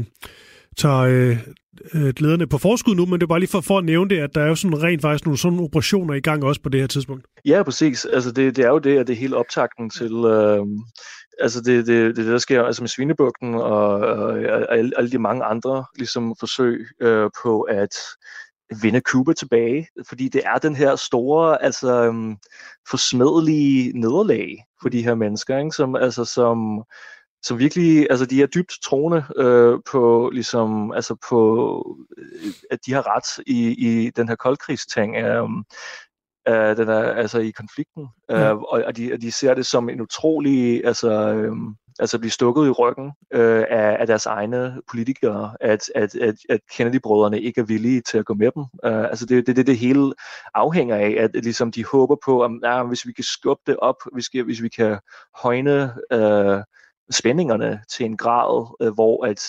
tager 0.78 0.98
øh, 0.98 1.38
øh, 1.94 2.12
lederne 2.18 2.46
på 2.46 2.58
forskud 2.58 2.94
nu, 2.94 3.06
men 3.06 3.14
det 3.14 3.22
er 3.22 3.26
bare 3.26 3.40
lige 3.40 3.50
for, 3.50 3.60
for 3.60 3.78
at 3.78 3.84
nævne 3.84 4.10
det, 4.10 4.18
at 4.18 4.34
der 4.34 4.42
er 4.42 4.46
jo 4.46 4.54
sådan 4.54 4.82
rent 4.82 5.02
faktisk 5.02 5.26
nogle 5.26 5.38
sådan 5.38 5.60
operationer 5.60 6.14
i 6.14 6.20
gang 6.20 6.44
også 6.44 6.60
på 6.62 6.68
det 6.68 6.80
her 6.80 6.86
tidspunkt. 6.86 7.26
Ja, 7.44 7.62
præcis. 7.62 8.04
Altså 8.04 8.32
det, 8.32 8.56
det 8.56 8.64
er 8.64 8.68
jo 8.68 8.78
det, 8.78 8.98
at 8.98 9.06
det 9.06 9.12
er 9.12 9.18
hele 9.18 9.36
optakten 9.36 9.90
til, 9.90 10.12
øh, 10.12 10.66
altså 11.40 11.60
det, 11.60 11.86
det, 11.86 12.16
det, 12.16 12.26
der 12.26 12.38
sker 12.38 12.62
altså 12.62 12.82
med 12.82 12.88
Svinebugten 12.88 13.54
og, 13.54 13.88
og, 13.88 14.26
og 14.26 14.76
alle, 14.76 14.90
alle 14.96 15.10
de 15.10 15.18
mange 15.18 15.44
andre 15.44 15.84
ligesom 15.96 16.34
forsøg 16.40 16.86
øh, 17.00 17.30
på 17.42 17.60
at 17.60 17.94
vinde 18.82 19.00
Cuba 19.00 19.32
tilbage, 19.32 19.88
fordi 20.08 20.28
det 20.28 20.42
er 20.44 20.58
den 20.58 20.76
her 20.76 20.96
store, 20.96 21.62
altså 21.62 22.08
um, 22.08 22.36
forsmedelige 22.90 24.00
nederlag 24.00 24.56
for 24.82 24.88
de 24.88 25.02
her 25.02 25.14
mennesker, 25.14 25.58
ikke? 25.58 25.70
som 25.70 25.96
altså 25.96 26.24
som 26.24 26.84
som 27.42 27.58
virkelig, 27.58 28.06
altså 28.10 28.26
de 28.26 28.42
er 28.42 28.46
dybt 28.46 28.72
troende 28.84 29.24
øh, 29.36 29.78
på, 29.90 30.30
ligesom, 30.32 30.92
altså 30.92 31.16
på, 31.28 31.96
øh, 32.18 32.52
at 32.70 32.78
de 32.86 32.92
har 32.92 33.16
ret 33.16 33.44
i, 33.46 33.68
i 33.68 34.10
den 34.10 34.28
her 34.28 34.36
koldkrigsting. 34.36 35.16
Øh, 35.16 35.48
øh, 36.48 36.76
den 36.76 36.88
er 36.88 37.02
altså 37.02 37.38
i 37.38 37.50
konflikten, 37.50 38.08
øh, 38.30 38.52
mm. 38.52 38.58
og, 38.58 38.82
og, 38.86 38.96
de, 38.96 39.12
og 39.12 39.20
de 39.20 39.32
ser 39.32 39.54
det 39.54 39.66
som 39.66 39.88
en 39.88 40.00
utrolig, 40.00 40.84
altså, 40.84 41.10
øh, 41.34 41.52
altså 41.98 42.18
blive 42.18 42.30
stukket 42.30 42.66
i 42.66 42.70
ryggen 42.70 43.12
øh, 43.32 43.64
af, 43.70 43.96
af 44.00 44.06
deres 44.06 44.26
egne 44.26 44.82
politikere, 44.90 45.56
at, 45.60 45.90
at, 45.94 46.14
at, 46.14 46.34
at 46.48 46.60
Kennedy-brødrene 46.72 47.40
ikke 47.40 47.60
er 47.60 47.64
villige 47.64 48.00
til 48.00 48.18
at 48.18 48.24
gå 48.24 48.34
med 48.34 48.50
dem. 48.54 48.64
Øh, 48.84 49.04
altså 49.04 49.26
det 49.26 49.38
er 49.38 49.42
det, 49.42 49.56
det, 49.56 49.66
det 49.66 49.78
hele 49.78 50.12
afhænger 50.54 50.96
af, 50.96 51.16
at, 51.18 51.36
at 51.36 51.44
ligesom 51.44 51.72
de 51.72 51.84
håber 51.84 52.16
på, 52.24 52.42
at 52.44 52.50
nah, 52.62 52.86
hvis 52.86 53.06
vi 53.06 53.12
kan 53.12 53.24
skubbe 53.24 53.62
det 53.66 53.76
op, 53.76 53.96
hvis, 54.12 54.28
vi, 54.32 54.40
hvis 54.40 54.62
vi 54.62 54.68
kan 54.68 54.98
højne 55.34 55.94
øh, 56.12 56.62
spændingerne 57.10 57.80
til 57.90 58.06
en 58.06 58.16
grad, 58.16 58.76
øh, 58.80 58.94
hvor, 58.94 59.26
at, 59.26 59.42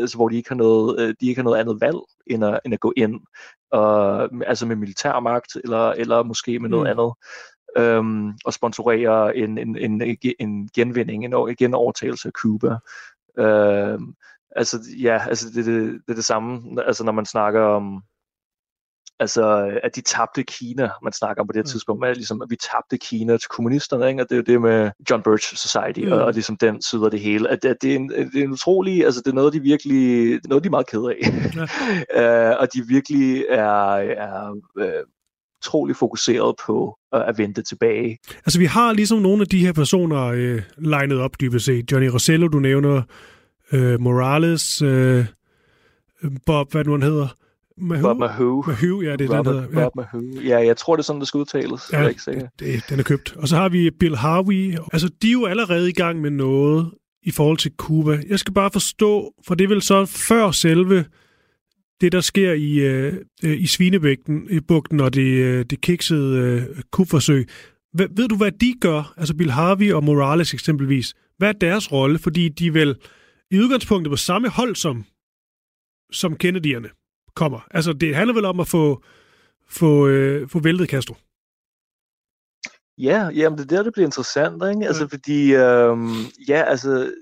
altså, 0.00 0.16
hvor 0.16 0.28
de, 0.28 0.36
ikke 0.36 0.48
har 0.48 0.56
noget, 0.56 1.00
øh, 1.00 1.14
de 1.20 1.28
ikke 1.28 1.38
har 1.38 1.44
noget 1.44 1.58
andet 1.58 1.80
valg 1.80 1.98
end 2.26 2.44
at, 2.44 2.60
end 2.64 2.74
at 2.74 2.80
gå 2.80 2.92
ind, 2.96 3.20
og, 3.70 4.22
altså 4.46 4.66
med 4.66 4.76
militærmagt, 4.76 5.56
eller, 5.64 5.90
eller 5.90 6.22
måske 6.22 6.58
med 6.58 6.68
noget 6.68 6.84
mm. 6.84 6.90
andet, 6.90 7.12
øhm, 7.76 8.32
og 8.44 8.52
sponsorere 8.52 9.36
en, 9.36 9.58
en, 9.58 9.76
en, 9.76 10.16
en 10.40 10.68
genvinding, 10.74 11.24
en 11.24 11.56
genovertagelse 11.58 12.28
af 12.28 12.32
Cuba. 12.32 12.76
Øhm, 13.38 14.14
altså, 14.56 14.78
ja, 15.02 15.22
altså 15.28 15.46
det, 15.54 15.66
det, 15.66 15.92
det 15.92 16.10
er 16.10 16.14
det 16.14 16.24
samme, 16.24 16.82
altså 16.86 17.04
når 17.04 17.12
man 17.12 17.26
snakker 17.26 17.60
om, 17.60 18.02
altså, 19.20 19.70
at 19.82 19.96
de 19.96 20.00
tabte 20.00 20.42
Kina, 20.42 20.88
man 21.02 21.12
snakker 21.12 21.40
om 21.40 21.46
på 21.46 21.52
det 21.52 21.58
her 21.58 21.62
mm. 21.62 21.72
tidspunkt, 21.72 22.00
men 22.00 22.14
ligesom, 22.14 22.42
at 22.42 22.50
vi 22.50 22.56
tabte 22.56 22.98
Kina 22.98 23.36
til 23.36 23.48
kommunisterne, 23.48 24.08
ikke? 24.08 24.22
og 24.22 24.28
det 24.30 24.34
er 24.34 24.36
jo 24.36 24.42
det 24.52 24.60
med 24.60 24.90
John 25.10 25.22
Birch 25.22 25.56
Society, 25.56 26.00
mm. 26.00 26.12
og, 26.12 26.24
og 26.24 26.32
ligesom 26.32 26.56
den 26.56 26.82
side 26.82 27.04
af 27.04 27.10
det 27.10 27.20
hele, 27.20 27.48
at, 27.48 27.64
at 27.64 27.76
det, 27.82 27.92
er 27.92 27.96
en, 27.96 28.08
det 28.08 28.36
er 28.40 28.44
en 28.44 28.52
utrolig, 28.52 29.04
altså 29.04 29.20
det 29.24 29.30
er 29.30 29.34
noget, 29.34 29.52
de 29.52 29.60
virkelig, 29.60 30.34
er 30.34 30.38
noget, 30.48 30.64
de 30.64 30.66
er 30.66 30.70
meget 30.70 30.86
kede 30.86 31.10
af, 31.10 31.18
ja. 32.16 32.52
uh, 32.52 32.56
og 32.60 32.68
de 32.74 32.86
virkelig 32.88 33.44
er, 33.48 33.94
er 33.96 34.50
uh, 34.80 34.84
utrolig 35.60 35.96
fokuseret 35.96 36.54
på 36.66 36.98
uh, 37.16 37.28
at 37.28 37.38
vente 37.38 37.62
tilbage. 37.62 38.18
Altså 38.46 38.58
vi 38.58 38.66
har 38.66 38.92
ligesom 38.92 39.18
nogle 39.18 39.40
af 39.42 39.48
de 39.48 39.66
her 39.66 39.72
personer 39.72 40.30
uh, 40.30 40.84
legnet 40.84 41.20
op 41.20 41.40
dybest 41.40 41.64
set. 41.64 41.92
Johnny 41.92 42.08
Rosello, 42.08 42.48
du 42.48 42.58
nævner, 42.58 43.02
uh, 43.72 44.00
Morales, 44.00 44.82
uh, 44.82 45.24
Bob, 46.46 46.72
hvad 46.72 46.84
nu 46.84 46.92
han 46.92 47.02
hedder, 47.02 47.28
Mahou? 47.80 48.02
Bob 48.02 48.18
Mahou. 48.18 48.64
Mahou, 48.66 49.02
ja, 49.02 49.16
det 49.16 49.30
er 49.30 49.38
Robert, 49.38 49.54
den 49.54 49.62
hedder. 49.62 49.80
Ja. 49.80 49.84
Bob 49.84 49.96
Mahou. 49.96 50.22
Ja, 50.44 50.58
jeg 50.58 50.76
tror, 50.76 50.96
det 50.96 51.02
er 51.02 51.04
sådan, 51.04 51.20
det 51.20 51.28
skal 51.28 51.38
udtales. 51.38 51.82
Ja, 51.92 51.98
jeg 51.98 52.04
er 52.04 52.08
ikke 52.08 52.22
sikker. 52.22 52.46
Det, 52.58 52.84
den 52.88 52.98
er 52.98 53.02
købt. 53.02 53.34
Og 53.36 53.48
så 53.48 53.56
har 53.56 53.68
vi 53.68 53.90
Bill 53.90 54.16
Harvey. 54.16 54.76
Altså, 54.92 55.08
de 55.22 55.28
er 55.28 55.32
jo 55.32 55.46
allerede 55.46 55.88
i 55.88 55.92
gang 55.92 56.20
med 56.20 56.30
noget 56.30 56.90
i 57.22 57.30
forhold 57.30 57.58
til 57.58 57.72
Cuba. 57.76 58.22
Jeg 58.28 58.38
skal 58.38 58.54
bare 58.54 58.70
forstå, 58.72 59.32
for 59.46 59.54
det 59.54 59.64
er 59.64 59.68
vel 59.68 59.82
så 59.82 60.06
før 60.06 60.50
selve 60.50 61.04
det, 62.00 62.12
der 62.12 62.20
sker 62.20 62.52
i, 62.52 62.78
øh, 62.78 63.14
i 63.42 63.66
Svinebugten, 63.66 64.46
i 64.50 64.60
bugten 64.60 65.00
og 65.00 65.14
det, 65.14 65.30
øh, 65.30 65.64
det 65.64 65.80
kiksede 65.80 66.38
øh, 66.38 66.82
kupforsøg. 66.90 67.48
Ved, 67.94 68.08
ved 68.16 68.28
du, 68.28 68.36
hvad 68.36 68.52
de 68.52 68.74
gør? 68.80 69.14
Altså 69.16 69.36
Bill 69.36 69.50
Harvey 69.50 69.92
og 69.92 70.04
Morales 70.04 70.54
eksempelvis. 70.54 71.14
Hvad 71.38 71.48
er 71.48 71.52
deres 71.52 71.92
rolle? 71.92 72.18
Fordi 72.18 72.48
de 72.48 72.66
er 72.66 72.72
vel 72.72 72.96
i 73.50 73.58
udgangspunktet 73.58 74.10
på 74.10 74.16
samme 74.16 74.48
hold 74.48 74.76
som, 74.76 75.04
som 76.12 76.36
Kennedy'erne 76.44 76.99
kommer. 77.34 77.60
Altså, 77.70 77.92
det 77.92 78.16
handler 78.16 78.34
vel 78.34 78.44
om 78.44 78.60
at 78.60 78.68
få, 78.68 79.02
få, 79.68 80.06
øh, 80.08 80.48
få 80.48 80.60
væltet 80.60 80.88
Castro. 80.88 81.14
Ja, 82.98 83.28
jamen 83.34 83.58
det 83.58 83.72
er 83.72 83.76
der, 83.76 83.82
det 83.82 83.92
bliver 83.92 84.06
interessant, 84.06 84.54
ikke? 84.54 84.86
Altså, 84.86 85.08
fordi, 85.08 85.54
øhm, 85.54 86.14
ja, 86.48 86.62
altså, 86.62 87.12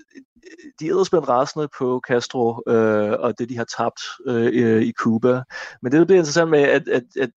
de 0.79 0.87
er 0.87 1.03
spændt 1.03 1.29
rasende 1.29 1.67
på 1.79 2.01
Castro 2.07 2.63
øh, 2.67 3.11
og 3.19 3.39
det, 3.39 3.49
de 3.49 3.57
har 3.57 3.63
tabt 3.77 4.01
øh, 4.25 4.81
i 4.81 4.91
Cuba. 4.91 5.43
Men 5.81 5.91
det, 5.91 5.99
der 5.99 6.05
bliver 6.05 6.19
interessant 6.19 6.49
med, 6.49 6.59
at, 6.59 6.87
at, 6.87 7.03
at 7.19 7.29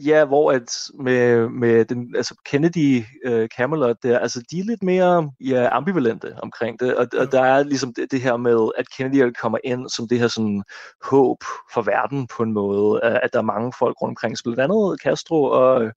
Ja, 0.00 0.24
hvor 0.24 0.52
at 0.52 0.90
med, 0.94 1.48
med 1.48 1.84
den, 1.84 2.16
altså 2.16 2.34
Kennedy 2.44 3.04
uh, 3.28 3.46
Camelot 3.46 3.96
der, 4.02 4.18
altså 4.18 4.42
de 4.50 4.58
er 4.58 4.64
lidt 4.64 4.82
mere 4.82 5.30
ja, 5.40 5.68
ambivalente 5.76 6.34
omkring 6.42 6.80
det, 6.80 6.96
og, 6.96 7.06
og 7.18 7.32
der 7.32 7.42
er 7.42 7.62
ligesom 7.62 7.94
det, 7.94 8.10
det 8.10 8.20
her 8.20 8.36
med, 8.36 8.70
at 8.78 8.86
Kennedy 8.96 9.32
kommer 9.40 9.58
ind 9.64 9.88
som 9.88 10.08
det 10.08 10.18
her 10.18 10.28
sådan 10.28 10.62
håb 11.02 11.38
for 11.74 11.82
verden 11.82 12.26
på 12.36 12.42
en 12.42 12.52
måde, 12.52 13.04
at 13.04 13.32
der 13.32 13.38
er 13.38 13.42
mange 13.42 13.72
folk 13.78 14.02
rundt 14.02 14.12
omkring, 14.12 14.36
blandt 14.44 14.60
andet 14.60 15.00
Castro 15.02 15.44
og, 15.44 15.92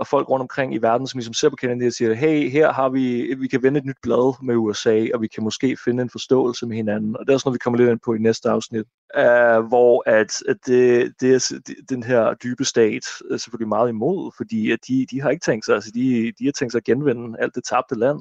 og 0.00 0.06
folk 0.06 0.28
rundt 0.28 0.42
omkring 0.42 0.74
i 0.74 0.78
verden, 0.78 1.06
som 1.06 1.18
ligesom 1.18 1.34
ser 1.34 1.48
på 1.48 1.56
Kennedy 1.56 1.86
og 1.86 1.92
siger, 1.92 2.14
hey, 2.14 2.50
her 2.50 2.72
har 2.72 2.88
vi, 2.88 3.34
vi 3.34 3.48
kan 3.48 3.62
vende 3.62 3.78
et 3.78 3.84
nyt 3.84 3.96
blad 4.02 4.44
med 4.44 4.56
USA, 4.56 5.06
og 5.14 5.22
vi 5.22 5.26
kan 5.26 5.42
måske 5.42 5.76
finde 5.84 6.02
en 6.02 6.10
forståelse 6.10 6.66
med 6.66 6.76
hinanden. 6.76 7.16
Og 7.16 7.26
det 7.26 7.32
er 7.32 7.34
også 7.34 7.48
noget, 7.48 7.54
vi 7.54 7.62
kommer 7.64 7.78
lidt 7.78 7.90
ind 7.90 8.00
på 8.04 8.14
i 8.14 8.18
næste 8.18 8.50
afsnit, 8.50 8.86
uh, 9.18 9.66
hvor 9.68 10.10
at, 10.10 10.32
at 10.48 10.56
det, 10.66 11.12
det 11.20 11.34
er 11.34 11.58
den 11.88 12.02
her 12.02 12.34
dybe 12.34 12.64
stat 12.64 13.04
er 13.30 13.36
selvfølgelig 13.36 13.68
meget 13.68 13.88
imod, 13.88 14.32
fordi 14.36 14.70
at 14.70 14.78
de, 14.88 15.06
de 15.10 15.20
har 15.20 15.30
ikke 15.30 15.44
tænkt 15.44 15.64
sig, 15.64 15.74
altså 15.74 15.90
de, 15.94 16.32
de 16.38 16.44
har 16.44 16.52
tænkt 16.52 16.72
sig 16.72 16.78
at 16.78 16.84
genvinde 16.84 17.36
alt 17.40 17.54
det 17.54 17.64
tabte 17.64 17.94
land. 17.94 18.18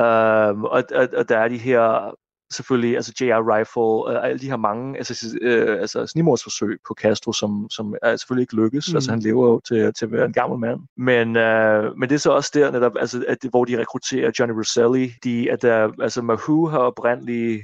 Uh, 0.00 0.62
og, 0.62 0.82
og, 0.94 1.08
og 1.16 1.28
der 1.28 1.38
er 1.38 1.48
de 1.48 1.58
her 1.58 2.14
selvfølgelig, 2.52 2.96
altså 2.96 3.12
JR 3.20 3.54
Rifle, 3.54 4.18
øh, 4.18 4.28
alle 4.28 4.38
de 4.38 4.50
her 4.50 4.56
mange 4.56 4.96
altså, 4.96 5.38
øh, 5.42 5.80
altså 5.80 6.06
snimordsforsøg 6.06 6.78
på 6.88 6.94
Castro, 7.00 7.32
som, 7.32 7.66
som 7.70 7.94
er 8.02 8.16
selvfølgelig 8.16 8.42
ikke 8.42 8.56
lykkes. 8.56 8.88
Mm. 8.90 8.96
Altså 8.96 9.10
han 9.10 9.20
lever 9.20 9.46
jo 9.46 9.60
til, 9.60 9.92
til 9.94 10.04
at 10.04 10.12
være 10.12 10.24
en 10.24 10.32
gammel 10.32 10.58
mand. 10.58 10.80
Men, 10.96 11.36
øh, 11.36 11.98
men 11.98 12.08
det 12.08 12.14
er 12.14 12.18
så 12.18 12.30
også 12.30 12.50
der 12.54 12.70
netop, 12.70 12.92
altså, 13.00 13.24
at, 13.28 13.38
hvor 13.50 13.64
de 13.64 13.80
rekrutterer 13.80 14.30
Johnny 14.38 14.54
Rosselli. 14.54 15.12
De, 15.24 15.50
at 15.50 15.62
der, 15.62 15.92
altså 16.02 16.22
Mahou 16.22 16.66
har 16.66 16.78
oprindeligt 16.78 17.62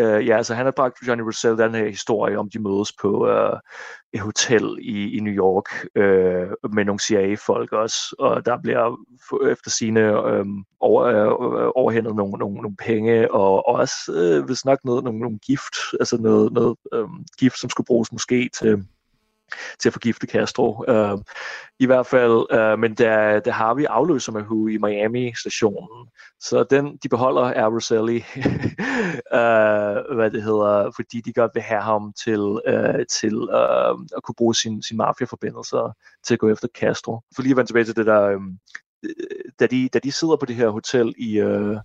Uh, 0.00 0.26
ja, 0.26 0.36
altså 0.36 0.54
han 0.54 0.64
har 0.64 0.72
bragt 0.72 0.96
Johnny 1.06 1.22
Russell 1.22 1.58
den 1.58 1.74
her 1.74 1.88
historie 1.88 2.38
om, 2.38 2.50
de 2.50 2.58
mødes 2.58 2.92
på 3.00 3.26
uh, 3.26 3.58
et 4.12 4.20
hotel 4.20 4.78
i, 4.80 5.16
i 5.16 5.20
New 5.20 5.32
York 5.32 5.68
uh, 5.96 6.72
med 6.74 6.84
nogle 6.84 7.00
CIA-folk 7.00 7.72
også, 7.72 8.16
og 8.18 8.46
der 8.46 8.58
bliver 8.62 8.96
efter 9.50 9.70
sine 9.70 10.24
um, 10.24 10.64
over, 10.80 11.04
uh, 11.26 11.72
overhændet 11.74 12.16
nogle, 12.16 12.38
nogle, 12.38 12.54
nogle 12.54 12.76
penge, 12.76 13.32
og, 13.32 13.68
og 13.68 13.74
også 13.74 13.94
uh, 14.08 14.44
hvis 14.46 14.64
nok 14.64 14.78
noget, 14.84 15.04
nogle, 15.04 15.20
nogle 15.20 15.38
gift, 15.38 15.74
altså 16.00 16.16
noget, 16.20 16.52
noget 16.52 16.76
um, 16.92 17.24
gift, 17.38 17.58
som 17.58 17.70
skulle 17.70 17.86
bruges 17.86 18.12
måske 18.12 18.50
til 18.54 18.84
til 19.80 19.88
at 19.88 19.92
forgifte 19.92 20.26
Castro. 20.26 20.84
Uh, 20.88 20.94
øhm, 20.94 21.22
I 21.78 21.86
hvert 21.86 22.06
fald, 22.06 22.46
uh, 22.54 22.78
men 22.78 22.94
der, 22.94 23.40
der 23.40 23.50
har 23.50 23.74
vi 23.74 23.84
afløser 23.84 24.32
Mahu 24.32 24.68
i 24.68 24.78
Miami-stationen. 24.78 26.08
Så 26.40 26.64
den, 26.70 26.96
de 27.02 27.08
beholder 27.08 27.42
er 27.42 27.66
Roselli, 27.66 28.16
uh, 28.16 30.14
hvad 30.16 30.30
det 30.30 30.42
hedder, 30.42 30.90
fordi 30.96 31.20
de 31.20 31.32
godt 31.32 31.50
vil 31.54 31.62
have 31.62 31.82
ham 31.82 32.12
til, 32.24 32.40
uh, 32.40 33.04
til 33.10 33.36
uh, 33.36 33.98
at 34.16 34.22
kunne 34.22 34.34
bruge 34.36 34.54
sin, 34.54 34.82
sin 34.82 34.96
mafia-forbindelser 34.96 35.96
til 36.26 36.34
at 36.34 36.40
gå 36.40 36.48
efter 36.48 36.68
Castro. 36.74 37.20
For 37.34 37.42
lige 37.42 37.50
at 37.50 37.56
vende 37.56 37.68
tilbage 37.68 37.84
til 37.84 37.96
det 37.96 38.06
der, 38.06 38.36
um, 38.36 38.58
da, 39.60 39.66
de, 39.66 39.88
da 39.88 39.98
de 39.98 40.12
sidder 40.12 40.36
på 40.36 40.46
det 40.46 40.56
her 40.56 40.68
hotel 40.68 41.14
i, 41.18 41.42
uh, 41.42 41.76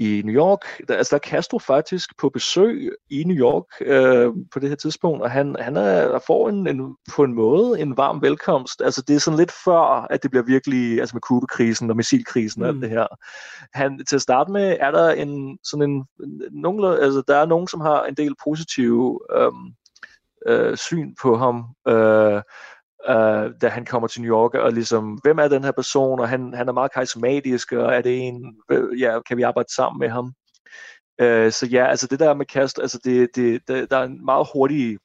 i 0.00 0.22
New 0.24 0.34
York. 0.34 0.88
Der, 0.88 0.96
altså, 0.96 1.10
der 1.10 1.16
er 1.16 1.30
Castro 1.30 1.58
faktisk 1.58 2.18
på 2.18 2.28
besøg 2.28 2.92
i 3.10 3.24
New 3.24 3.36
York 3.36 3.64
øh, 3.80 4.32
på 4.52 4.58
det 4.58 4.68
her 4.68 4.76
tidspunkt, 4.76 5.22
og 5.22 5.30
han, 5.30 5.56
han 5.58 5.76
er, 5.76 6.18
får 6.26 6.48
en, 6.48 6.66
en, 6.66 6.96
på 7.14 7.24
en 7.24 7.34
måde 7.34 7.80
en 7.80 7.96
varm 7.96 8.22
velkomst. 8.22 8.82
Altså, 8.82 9.02
det 9.02 9.16
er 9.16 9.20
sådan 9.20 9.38
lidt 9.38 9.52
før, 9.64 10.06
at 10.10 10.22
det 10.22 10.30
bliver 10.30 10.44
virkelig, 10.44 11.00
altså 11.00 11.16
med 11.16 11.20
Kubekrisen 11.20 11.90
og 11.90 11.96
missilkrisen 11.96 12.62
og 12.62 12.74
mm. 12.74 12.76
alt 12.76 12.82
det 12.82 12.98
her. 12.98 13.06
Han, 13.74 14.04
til 14.08 14.16
at 14.16 14.22
starte 14.22 14.52
med 14.52 14.76
er 14.80 14.90
der 14.90 15.10
en, 15.10 15.58
sådan 15.64 15.90
en, 15.90 16.04
nogle, 16.52 17.00
altså, 17.00 17.22
der 17.28 17.36
er 17.36 17.46
nogen, 17.46 17.68
som 17.68 17.80
har 17.80 18.04
en 18.04 18.14
del 18.14 18.34
positive 18.44 19.20
øh, 19.36 19.52
øh, 20.46 20.76
syn 20.76 21.14
på 21.22 21.36
ham. 21.36 21.64
Øh, 21.88 22.42
uh, 23.08 23.60
da 23.62 23.68
han 23.68 23.84
kommer 23.84 24.08
til 24.08 24.22
New 24.22 24.36
York, 24.36 24.54
og 24.54 24.72
ligesom, 24.72 25.18
hvem 25.22 25.38
er 25.38 25.48
den 25.48 25.64
her 25.64 25.72
person, 25.72 26.20
og 26.20 26.28
han, 26.28 26.54
han 26.54 26.68
er 26.68 26.72
meget 26.72 26.92
karismatisk, 26.92 27.72
og 27.72 27.94
er 27.94 28.00
det 28.00 28.18
en, 28.18 28.56
ja, 28.98 29.20
kan 29.20 29.36
vi 29.36 29.42
arbejde 29.42 29.74
sammen 29.74 29.98
med 29.98 30.08
ham? 30.08 30.24
Uh, 31.22 31.50
så 31.52 31.68
ja, 31.70 31.86
altså 31.86 32.06
det 32.06 32.20
der 32.20 32.34
med 32.34 32.46
kast, 32.46 32.78
altså 32.78 33.00
det, 33.04 33.28
det, 33.34 33.68
det, 33.68 33.90
der 33.90 33.96
er 33.96 34.04
en 34.04 34.24
meget 34.24 34.48
hurtig 34.54 34.98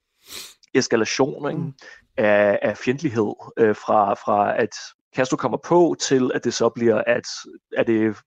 eskalation 0.74 1.50
ikke? 1.50 1.62
Mm. 1.62 1.74
Af, 2.18 2.60
af 2.62 2.78
fjendtlighed 2.78 3.34
uh, 3.62 3.76
fra, 3.76 4.14
fra 4.14 4.62
at 4.62 4.70
Castro 5.16 5.38
kommer 5.38 5.58
på, 5.58 5.96
til 6.00 6.32
at 6.34 6.44
det 6.44 6.54
så 6.54 6.70
bliver, 6.70 7.04
at 7.08 7.26
er 7.78 7.84
det 7.84 8.18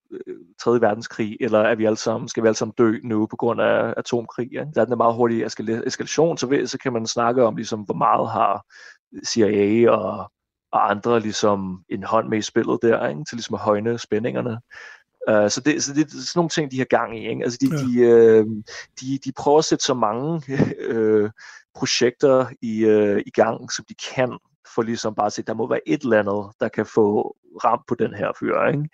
3. 0.61 0.81
verdenskrig, 0.81 1.37
eller 1.41 1.59
er 1.59 1.75
vi 1.75 1.85
alle 1.85 1.97
sammen, 1.97 2.29
skal 2.29 2.43
vi 2.43 2.49
alle 2.49 2.57
sammen 2.57 2.75
dø 2.79 2.99
nu 3.05 3.27
på 3.27 3.37
grund 3.37 3.61
af 3.61 3.95
atomkrig. 3.97 4.49
Ja? 4.53 4.64
Der 4.75 4.81
er 4.81 4.87
en 4.87 4.99
meget 4.99 5.14
hurtig 5.14 5.45
eskalation, 5.87 6.39
så, 6.39 6.62
så 6.66 6.79
kan 6.79 6.93
man 6.93 7.07
snakke 7.07 7.45
om, 7.45 7.57
ligesom, 7.57 7.81
hvor 7.81 7.95
meget 7.95 8.31
har 8.31 8.64
CIA 9.25 9.91
og, 9.91 10.33
og 10.73 10.91
andre 10.91 11.21
ligesom 11.21 11.85
en 11.89 12.03
hånd 12.03 12.29
med 12.29 12.39
i 12.39 12.43
spillet 12.43 12.79
der, 12.83 13.09
ikke? 13.09 13.25
til 13.29 13.37
ligesom 13.37 13.55
at 13.55 13.61
højne 13.61 13.99
spændingerne. 13.99 14.61
Uh, 15.31 15.49
så, 15.49 15.63
det, 15.65 15.83
så 15.83 15.95
det 15.95 16.05
er 16.05 16.09
sådan 16.11 16.33
nogle 16.35 16.49
ting, 16.49 16.71
de 16.71 16.79
har 16.79 16.85
gang 16.85 17.19
i. 17.19 17.29
Ikke? 17.29 17.45
Altså 17.45 17.59
de, 17.61 17.69
ja. 17.71 18.07
de, 18.07 18.41
uh, 18.41 18.47
de, 19.01 19.19
de 19.25 19.33
prøver 19.33 19.59
at 19.59 19.65
sætte 19.65 19.85
så 19.85 19.95
mange 19.95 20.43
uh, 20.95 21.31
projekter 21.79 22.47
i, 22.63 22.85
uh, 22.85 23.21
i 23.27 23.31
gang, 23.31 23.73
som 23.73 23.85
de 23.89 23.95
kan, 24.15 24.39
for 24.75 24.83
ligesom 24.83 25.15
bare 25.15 25.27
at 25.27 25.33
se, 25.33 25.43
der 25.43 25.55
må 25.55 25.69
være 25.69 25.89
et 25.89 26.03
eller 26.03 26.19
andet, 26.19 26.55
der 26.61 26.69
kan 26.69 26.87
få 26.87 27.37
ramt 27.65 27.87
på 27.89 27.95
den 27.95 28.15
her 28.15 28.33
fyr. 28.41 28.67
Ikke? 28.67 28.89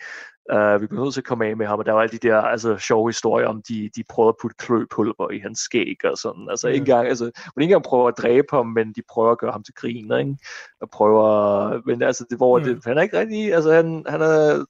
Uh, 0.53 0.81
vi 0.81 0.87
bliver 0.87 1.05
nødt 1.05 1.15
til 1.15 1.21
at 1.21 1.25
komme 1.25 1.47
af 1.47 1.57
med 1.57 1.67
ham, 1.67 1.79
og 1.79 1.87
der 1.87 1.93
var 1.93 2.01
alle 2.01 2.19
de 2.19 2.29
der 2.29 2.37
altså, 2.37 2.77
sjove 2.77 3.09
historier 3.09 3.47
om, 3.47 3.63
de, 3.69 3.91
de 3.97 4.03
prøvede 4.11 4.29
at 4.29 4.35
putte 4.43 4.57
kløpulver 4.59 5.31
i 5.31 5.39
hans 5.39 5.59
skæg 5.59 6.05
og 6.05 6.19
sådan. 6.19 6.47
Altså, 6.51 6.67
mm. 6.67 6.73
ikke 6.73 6.83
engang, 6.83 7.09
altså, 7.09 7.25
man 7.25 7.63
ikke 7.63 7.73
engang 7.73 7.85
prøver 7.85 8.09
at 8.09 8.19
dræbe 8.19 8.47
ham, 8.51 8.67
men 8.67 8.93
de 8.93 9.03
prøver 9.13 9.31
at 9.31 9.39
gøre 9.39 9.53
ham 9.53 9.63
til 9.63 9.75
grin, 9.75 10.13
ikke? 10.21 10.37
Og 10.81 10.89
prøver, 10.93 11.27
men 11.87 12.03
altså, 12.03 12.27
det, 12.31 12.39
hvor 12.39 12.59
mm. 12.59 12.65
det, 12.65 12.85
han 12.85 12.99
er 12.99 13.03
ikke 13.03 13.19
rigtig, 13.19 13.55
altså, 13.55 13.73
han, 13.73 14.05
han 14.09 14.21
er, 14.21 14.65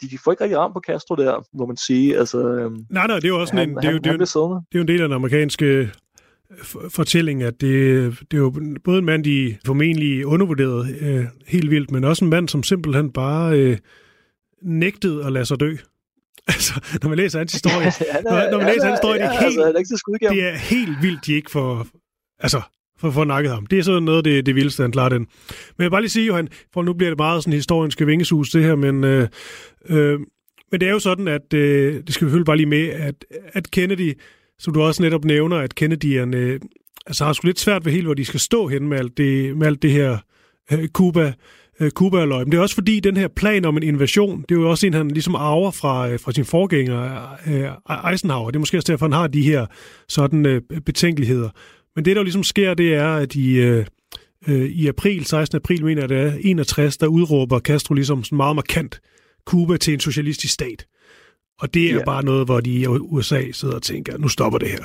de 0.00 0.18
får 0.24 0.30
ikke 0.32 0.44
rigtig 0.44 0.58
ramt 0.58 0.74
på 0.74 0.82
Castro 0.86 1.14
der, 1.14 1.44
må 1.58 1.66
man 1.66 1.76
sige. 1.76 2.18
Altså, 2.18 2.38
øhm, 2.38 2.86
nej, 2.90 3.06
nej, 3.06 3.16
det 3.16 3.24
er 3.24 3.28
jo 3.28 3.40
også 3.40 3.56
han, 3.56 3.70
en, 3.70 3.76
det 3.76 3.84
er 3.84 3.90
jo, 3.90 3.98
det, 3.98 4.06
er, 4.06 4.16
det 4.16 4.34
er 4.36 4.60
jo 4.74 4.80
en 4.80 4.88
del 4.88 5.02
af 5.02 5.08
den 5.08 5.14
amerikanske 5.14 5.66
øh, 5.66 5.88
fortælling, 6.90 7.42
at 7.42 7.60
det, 7.60 8.10
det 8.30 8.36
er 8.36 8.40
jo 8.40 8.52
både 8.84 8.98
en 8.98 9.04
mand, 9.04 9.24
de 9.24 9.56
formentlig 9.66 10.26
undervurderet 10.26 10.96
øh, 11.00 11.24
helt 11.46 11.70
vildt, 11.70 11.90
men 11.90 12.04
også 12.04 12.24
en 12.24 12.30
mand, 12.30 12.48
som 12.48 12.62
simpelthen 12.62 13.12
bare 13.12 13.58
øh, 13.58 13.78
nægtede 14.62 15.26
at 15.26 15.32
lade 15.32 15.44
sig 15.44 15.60
dø. 15.60 15.76
Altså, 16.48 16.80
når 17.02 17.08
man 17.08 17.18
læser 17.18 17.38
hans 17.38 17.52
historie, 17.52 17.86
ja, 18.14 18.20
når, 18.22 18.50
når 18.50 18.58
man 18.58 18.66
læser 18.66 18.84
hans 18.84 18.98
historie, 18.98 19.18
det 19.18 19.26
er, 19.26 19.30
helt, 19.30 19.76
altså, 19.76 20.18
er 20.22 20.28
det 20.28 20.42
er 20.42 20.56
helt 20.56 21.02
vildt, 21.02 21.26
de 21.26 21.32
ikke 21.32 21.50
får, 21.50 21.86
altså, 22.38 22.62
for, 23.00 23.10
for 23.10 23.24
nakket 23.24 23.52
ham. 23.52 23.66
Det 23.66 23.78
er 23.78 23.82
sådan 23.82 24.02
noget 24.02 24.18
af 24.18 24.24
det, 24.24 24.46
det 24.46 24.54
vildeste, 24.54 24.82
han 24.82 24.92
klarer 24.92 25.08
den. 25.08 25.18
Men 25.18 25.26
jeg 25.78 25.84
vil 25.84 25.90
bare 25.90 26.00
lige 26.00 26.10
sige, 26.10 26.26
Johan, 26.26 26.48
for 26.72 26.82
nu 26.82 26.92
bliver 26.92 27.10
det 27.10 27.18
meget 27.18 27.42
sådan 27.42 27.52
historiske 27.52 28.06
vingesus, 28.06 28.50
det 28.50 28.64
her, 28.64 28.74
men, 28.74 29.04
øh, 29.04 29.28
øh, 29.88 30.20
men 30.70 30.80
det 30.80 30.88
er 30.88 30.92
jo 30.92 30.98
sådan, 30.98 31.28
at 31.28 31.54
øh, 31.54 31.94
det 32.06 32.14
skal 32.14 32.24
vi 32.24 32.30
selvfølgelig 32.30 32.46
bare 32.46 32.56
lige 32.56 32.66
med, 32.66 32.88
at, 32.88 33.24
at 33.52 33.70
Kennedy, 33.70 34.18
som 34.58 34.74
du 34.74 34.82
også 34.82 35.02
netop 35.02 35.24
nævner, 35.24 35.56
at 35.56 35.74
Kennedy'erne 35.80 36.36
øh, 36.36 36.60
altså 37.06 37.24
har 37.24 37.32
sgu 37.32 37.46
lidt 37.46 37.60
svært 37.60 37.84
ved 37.84 37.92
helt, 37.92 38.06
hvor 38.06 38.14
de 38.14 38.24
skal 38.24 38.40
stå 38.40 38.68
hen 38.68 38.88
med 38.88 38.98
alt 38.98 39.16
det, 39.16 39.56
med 39.56 39.66
alt 39.66 39.82
det 39.82 39.92
her 39.92 40.18
øh, 40.72 40.88
Cuba 40.88 41.32
øh, 41.80 41.90
cuba 41.90 42.24
-løg. 42.24 42.38
Men 42.38 42.52
det 42.52 42.58
er 42.58 42.62
også 42.62 42.74
fordi, 42.74 43.00
den 43.00 43.16
her 43.16 43.28
plan 43.28 43.64
om 43.64 43.76
en 43.76 43.82
invasion, 43.82 44.44
det 44.48 44.54
er 44.54 44.60
jo 44.60 44.70
også 44.70 44.86
en, 44.86 44.94
han 44.94 45.08
ligesom 45.08 45.34
arver 45.34 45.70
fra, 45.70 46.08
øh, 46.08 46.20
fra 46.20 46.32
sin 46.32 46.44
forgænger, 46.44 47.28
øh, 47.46 48.10
Eisenhower. 48.12 48.50
Det 48.50 48.56
er 48.56 48.60
måske 48.60 48.78
også 48.78 48.92
derfor, 48.92 49.06
han 49.06 49.12
har 49.12 49.26
de 49.26 49.42
her 49.42 49.66
sådan 50.08 50.46
øh, 50.46 50.62
betænkeligheder. 50.86 51.48
Men 51.96 52.04
det, 52.04 52.16
der 52.16 52.22
ligesom 52.22 52.44
sker, 52.44 52.74
det 52.74 52.94
er, 52.94 53.14
at 53.14 53.34
i, 53.34 53.52
øh, 53.52 53.86
øh 54.48 54.70
i 54.70 54.86
april, 54.86 55.24
16. 55.24 55.56
april, 55.56 55.84
mener 55.84 56.02
jeg 56.02 56.08
det 56.08 56.18
er, 56.18 56.32
61, 56.40 56.96
der 56.96 57.06
udråber 57.06 57.60
Castro 57.60 57.94
ligesom 57.94 58.24
sådan 58.24 58.36
meget 58.36 58.56
markant 58.56 59.00
Cuba 59.46 59.76
til 59.76 59.94
en 59.94 60.00
socialistisk 60.00 60.54
stat. 60.54 60.86
Og 61.60 61.74
det 61.74 61.86
er 61.86 61.94
yeah. 61.94 62.04
bare 62.04 62.24
noget, 62.24 62.46
hvor 62.46 62.60
de 62.60 62.70
i 62.70 62.86
USA 62.86 63.42
sidder 63.52 63.74
og 63.74 63.82
tænker, 63.82 64.18
nu 64.18 64.28
stopper 64.28 64.58
det 64.58 64.68
her. 64.68 64.84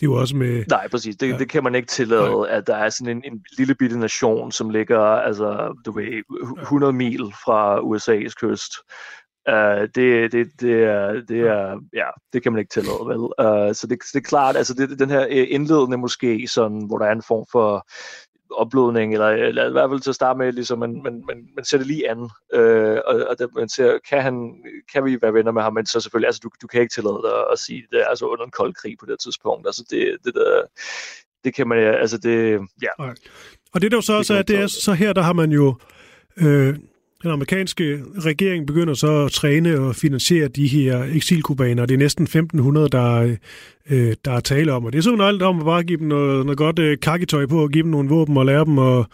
Det 0.00 0.06
er 0.06 0.10
jo 0.10 0.14
også 0.14 0.36
med... 0.36 0.64
Nej, 0.68 0.88
præcis. 0.88 1.16
Det, 1.16 1.28
ja. 1.28 1.38
det 1.38 1.48
kan 1.48 1.62
man 1.62 1.74
ikke 1.74 1.88
tillade, 1.88 2.30
Nej. 2.30 2.48
at 2.50 2.66
der 2.66 2.76
er 2.76 2.88
sådan 2.88 3.16
en, 3.16 3.32
en 3.32 3.44
lille 3.58 3.74
bitte 3.74 3.98
nation, 3.98 4.52
som 4.52 4.70
ligger, 4.70 5.00
altså, 5.00 5.74
du 5.84 5.92
ved, 5.92 6.22
100 6.62 6.92
mil 6.92 7.32
fra 7.44 7.80
USA's 7.80 8.32
kyst. 8.40 8.72
Uh, 9.48 9.88
det, 9.94 10.32
det, 10.32 10.60
det, 10.60 10.82
er, 10.82 11.12
det 11.28 11.40
er, 11.40 11.80
ja, 11.94 12.06
det 12.32 12.42
kan 12.42 12.52
man 12.52 12.58
ikke 12.58 12.70
tillade, 12.70 13.06
vel? 13.06 13.18
Uh, 13.18 13.74
så 13.74 13.86
det, 13.90 13.98
det 14.12 14.18
er 14.18 14.28
klart, 14.28 14.56
altså 14.56 14.74
det, 14.74 14.98
den 14.98 15.10
her 15.10 15.26
øh, 15.30 15.46
indledende 15.50 15.98
måske, 15.98 16.48
sådan, 16.48 16.82
hvor 16.86 16.98
der 16.98 17.06
er 17.06 17.12
en 17.12 17.22
form 17.28 17.46
for 17.52 17.86
opblodning, 18.50 19.12
eller, 19.12 19.28
eller 19.28 19.68
i 19.68 19.72
hvert 19.72 19.90
fald 19.90 20.00
til 20.00 20.10
at 20.10 20.14
starte 20.14 20.38
med, 20.38 20.52
ligesom, 20.52 20.78
man, 20.78 21.02
man, 21.02 21.22
man, 21.26 21.48
man 21.56 21.64
ser 21.64 21.78
det 21.78 21.86
lige 21.86 22.10
an, 22.10 22.30
øh, 22.54 22.98
og, 23.06 23.14
og 23.30 23.38
det, 23.38 23.48
man 23.56 23.68
ser, 23.68 23.98
kan, 24.08 24.22
han, 24.22 24.54
kan 24.92 25.04
vi 25.04 25.18
være 25.22 25.34
venner 25.34 25.52
med 25.52 25.62
ham, 25.62 25.74
men 25.74 25.86
så 25.86 26.00
selvfølgelig, 26.00 26.28
altså 26.28 26.40
du, 26.44 26.50
du 26.62 26.66
kan 26.66 26.80
ikke 26.80 26.94
tillade 26.94 27.20
dig 27.24 27.52
at 27.52 27.58
sige, 27.58 27.86
det 27.90 28.00
er 28.00 28.06
altså 28.06 28.26
under 28.26 28.44
en 28.44 28.50
kold 28.50 28.74
krig 28.74 28.96
på 29.00 29.06
det 29.06 29.20
tidspunkt, 29.20 29.66
altså 29.66 29.84
det, 29.90 30.16
det 30.24 30.34
der, 30.34 30.62
det 31.44 31.54
kan 31.54 31.68
man, 31.68 31.78
altså 31.78 32.18
det, 32.18 32.60
ja. 32.82 32.88
Okay. 32.98 33.14
Og 33.72 33.80
det 33.80 33.90
der 33.90 33.96
jo 33.96 34.02
så 34.02 34.12
også 34.12 34.34
er, 34.34 34.42
det 34.42 34.58
er 34.58 34.66
så 34.66 34.92
her, 34.92 35.12
der 35.12 35.22
har 35.22 35.32
man 35.32 35.52
jo, 35.52 35.74
øh, 36.36 36.76
den 37.22 37.30
amerikanske 37.30 38.02
regering 38.18 38.66
begynder 38.66 38.94
så 38.94 39.24
at 39.24 39.32
træne 39.32 39.80
og 39.80 39.96
finansiere 39.96 40.48
de 40.48 40.66
her 40.66 41.04
eksilkubaner. 41.14 41.86
Det 41.86 41.94
er 41.94 41.98
næsten 41.98 42.24
1500, 42.24 42.88
der, 42.88 43.36
øh, 43.90 44.14
der 44.24 44.32
er 44.32 44.40
tale 44.40 44.72
om. 44.72 44.84
Og 44.84 44.92
det 44.92 44.98
er 44.98 45.02
sådan 45.02 45.20
alt 45.20 45.42
om 45.42 45.58
at 45.58 45.64
bare 45.64 45.82
give 45.82 45.98
dem 45.98 46.06
noget, 46.06 46.46
noget 46.46 46.58
godt 46.58 46.78
øh, 46.78 46.98
kakketøj 47.02 47.46
på, 47.46 47.62
og 47.62 47.70
give 47.70 47.82
dem 47.82 47.90
nogle 47.90 48.08
våben 48.08 48.36
og 48.36 48.46
lære 48.46 48.64
dem 48.64 48.78
at, 48.78 49.06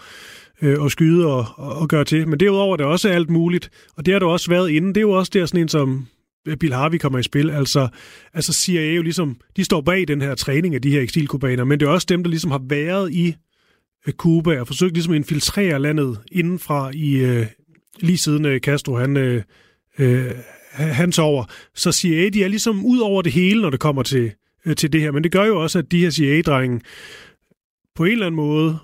øh, 0.63 0.85
at 0.85 0.93
skyde 0.93 1.27
og, 1.27 1.47
og 1.57 1.89
gøre 1.89 2.05
til. 2.05 2.29
Men 2.29 2.41
derudover 2.41 2.73
er 2.73 2.77
det 2.77 2.87
også 2.87 3.09
alt 3.09 3.31
muligt. 3.31 3.71
Og 3.97 4.07
det 4.07 4.15
har 4.15 4.19
du 4.19 4.27
også 4.27 4.51
været 4.51 4.71
inden. 4.71 4.89
Det 4.89 4.97
er 4.97 5.03
jo 5.03 5.11
også 5.11 5.31
der 5.35 5.47
sådan 5.47 5.61
en 5.61 5.69
som 5.69 6.07
øh, 6.49 6.57
Bill 6.57 6.75
Harvey 6.75 6.99
kommer 6.99 7.19
i 7.19 7.23
spil. 7.23 7.51
Altså, 7.51 7.89
altså 8.35 8.53
CIA 8.53 8.93
jo 8.93 9.03
ligesom, 9.03 9.37
de 9.57 9.65
står 9.65 9.81
bag 9.81 10.09
den 10.09 10.23
her 10.23 10.35
træning 10.35 10.75
af 10.75 10.83
de 10.83 10.91
her 10.91 11.01
eksilkubaner, 11.01 11.65
men 11.65 11.81
det 11.81 11.87
er 11.87 11.91
også 11.91 12.07
dem, 12.09 12.23
der 12.23 12.31
ligesom 12.31 12.51
har 12.51 12.63
været 12.69 13.13
i 13.13 13.35
øh, 14.07 14.15
Cuba 14.15 14.61
og 14.61 14.67
forsøgt 14.67 14.95
ligesom 14.95 15.13
at 15.13 15.17
infiltrere 15.17 15.79
landet 15.79 16.19
indenfra 16.33 16.91
i, 16.95 17.15
øh, 17.15 17.47
lige 18.01 18.19
siden 18.19 18.45
øh, 18.45 18.61
Castro 18.61 18.95
han, 18.95 19.17
øh, 19.17 19.43
øh, 19.99 20.31
han 20.75 21.13
over. 21.19 21.45
Så 21.75 21.93
CIA, 21.93 22.29
de 22.29 22.45
er 22.45 22.49
ligesom 22.49 22.85
ud 22.85 22.99
over 22.99 23.23
det 23.23 23.33
hele, 23.33 23.63
når 23.63 23.71
det 23.71 23.81
kommer 23.81 24.03
til, 24.03 24.33
øh, 24.67 24.77
til 24.77 24.93
det 24.93 25.01
her. 25.01 25.11
Men 25.11 25.25
det 25.25 25.33
gør 25.33 25.45
jo 25.45 25.63
også, 25.63 25.79
at 25.79 25.93
de 25.93 26.01
her 26.01 26.11
CIA-drenge 26.11 26.81
på 27.95 28.05
en 28.05 28.13
eller 28.13 28.27
anden 28.27 28.37
måde, 28.37 28.79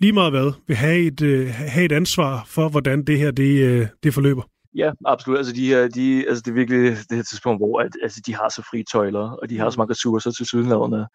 lige 0.00 0.12
meget 0.12 0.32
hvad, 0.32 0.52
vil 0.66 0.76
have 0.76 0.98
et, 0.98 1.22
øh, 1.22 1.48
have 1.48 1.84
et 1.84 1.92
ansvar 1.92 2.44
for, 2.48 2.68
hvordan 2.68 3.04
det 3.04 3.18
her 3.18 3.30
det, 3.30 3.58
øh, 3.58 3.86
det 4.02 4.14
forløber. 4.14 4.42
Ja, 4.76 4.92
absolut. 5.06 5.38
Altså, 5.38 5.52
de 5.52 5.66
her, 5.66 5.88
de, 5.88 6.28
altså 6.28 6.42
det 6.42 6.50
er 6.50 6.54
virkelig 6.54 6.80
det 6.80 7.16
her 7.16 7.22
tidspunkt, 7.22 7.60
hvor 7.60 7.80
at, 7.80 7.92
altså, 8.02 8.20
de 8.26 8.34
har 8.34 8.48
så 8.48 8.62
fri 8.70 8.84
tøjler, 8.92 9.30
og 9.30 9.50
de 9.50 9.58
har 9.58 9.70
så 9.70 9.80
mange 9.80 9.90
ressourcer 9.90 10.30
til 10.30 10.46
sydenladerne 10.46 11.06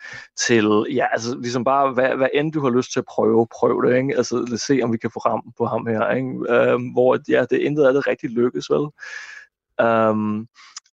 til, 0.47 0.85
ja, 0.95 1.05
altså 1.11 1.37
ligesom 1.37 1.63
bare, 1.63 1.93
hvad, 1.93 2.15
hvad 2.15 2.27
end 2.33 2.53
du 2.53 2.61
har 2.61 2.69
lyst 2.69 2.91
til 2.91 2.99
at 2.99 3.05
prøve, 3.09 3.47
prøv 3.59 3.83
det, 3.85 3.97
ikke? 3.97 4.17
Altså, 4.17 4.35
lad 4.35 4.53
os 4.53 4.61
se, 4.61 4.79
om 4.83 4.93
vi 4.93 4.97
kan 4.97 5.11
få 5.13 5.19
ram 5.19 5.53
på 5.57 5.65
ham 5.65 5.85
her, 5.85 6.09
ikke? 6.11 6.73
Um, 6.75 6.83
hvor, 6.83 7.19
ja, 7.29 7.45
det 7.49 7.59
intet 7.59 7.83
af 7.83 7.93
det 7.93 8.07
rigtig 8.07 8.29
lykkes, 8.29 8.69
vel? 8.69 8.87
Um, 9.87 10.47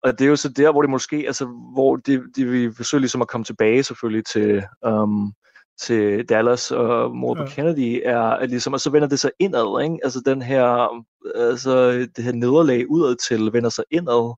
og 0.04 0.20
det 0.20 0.26
er 0.26 0.30
jo 0.30 0.36
så 0.36 0.50
der, 0.50 0.72
hvor 0.72 0.82
det 0.82 0.90
måske, 0.90 1.24
altså, 1.28 1.46
hvor 1.74 1.96
det, 1.96 2.24
det 2.36 2.52
vi 2.52 2.72
forsøger 2.74 3.00
ligesom 3.00 3.22
at 3.22 3.28
komme 3.28 3.46
tilbage 3.46 3.84
selvfølgelig 3.84 4.26
til, 4.26 4.64
um, 4.88 5.34
til 5.82 6.30
Dallas 6.30 6.72
og 6.72 7.16
mordet 7.16 7.42
ja. 7.42 7.46
på 7.46 7.52
Kennedy, 7.52 8.02
er 8.06 8.22
at 8.22 8.50
ligesom, 8.50 8.74
og 8.74 8.80
så 8.80 8.90
vender 8.90 9.08
det 9.08 9.20
sig 9.20 9.32
indad, 9.40 9.84
ikke? 9.84 10.00
Altså 10.04 10.22
den 10.26 10.42
her, 10.42 10.90
altså 11.36 11.92
det 12.16 12.24
her 12.24 12.32
nederlag 12.32 12.90
udad 12.90 13.16
til 13.16 13.54
vender 13.54 13.70
sig 13.70 13.84
indad, 13.92 14.36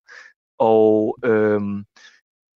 og 0.59 1.17
øhm, 1.25 1.83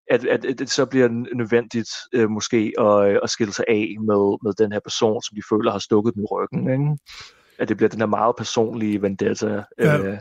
at, 0.10 0.26
at, 0.26 0.46
at 0.46 0.60
det 0.60 0.70
så 0.70 0.86
bliver 0.86 1.08
nødvendigt 1.36 1.90
øh, 2.14 2.30
måske 2.30 2.74
at, 2.80 3.10
øh, 3.10 3.20
at 3.24 3.30
skille 3.30 3.54
sig 3.54 3.66
af 3.68 3.96
med, 4.00 4.38
med 4.44 4.54
den 4.54 4.72
her 4.72 4.80
person, 4.80 5.22
som 5.22 5.36
de 5.36 5.42
føler 5.50 5.72
har 5.72 5.80
stukket 5.80 6.14
den 6.14 6.24
i 6.24 6.26
ryggen. 6.32 6.72
Ikke? 6.72 6.98
At 7.60 7.70
det 7.70 7.78
bliver 7.78 7.90
den 7.90 8.00
her 8.00 8.08
meget 8.08 8.36
personlige 8.36 9.02
vendetta, 9.02 9.64
ja. 9.80 9.98
øh, 9.98 10.18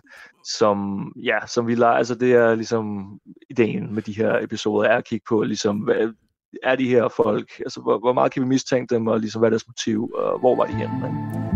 som, 0.59 1.09
ja, 1.17 1.39
som 1.47 1.67
vi 1.67 1.75
leger. 1.75 1.97
Altså 1.97 2.15
det 2.15 2.33
er 2.33 2.55
ligesom 2.55 3.19
ideen 3.51 3.95
med 3.95 4.03
de 4.03 4.17
her 4.17 4.39
episoder, 4.39 4.89
er 4.89 4.97
at 4.97 5.05
kigge 5.05 5.25
på, 5.29 5.43
ligesom, 5.43 5.77
hvad, 5.77 6.13
er 6.63 6.77
de 6.77 6.89
her 6.89 7.09
folk? 7.17 7.49
Altså 7.59 7.81
hvor, 7.81 7.99
hvor 7.99 8.13
meget 8.13 8.33
kan 8.33 8.43
vi 8.43 8.49
mistænke 8.49 8.95
dem, 8.95 9.07
og 9.07 9.21
ligesom 9.21 9.41
hvad 9.41 9.49
er 9.49 9.51
deres 9.51 9.69
motiv, 9.69 10.11
og 10.15 10.39
hvor 10.39 10.57
var 10.57 10.65
de 10.67 10.73
henne? 10.73 10.97
Ikke? 10.97 11.49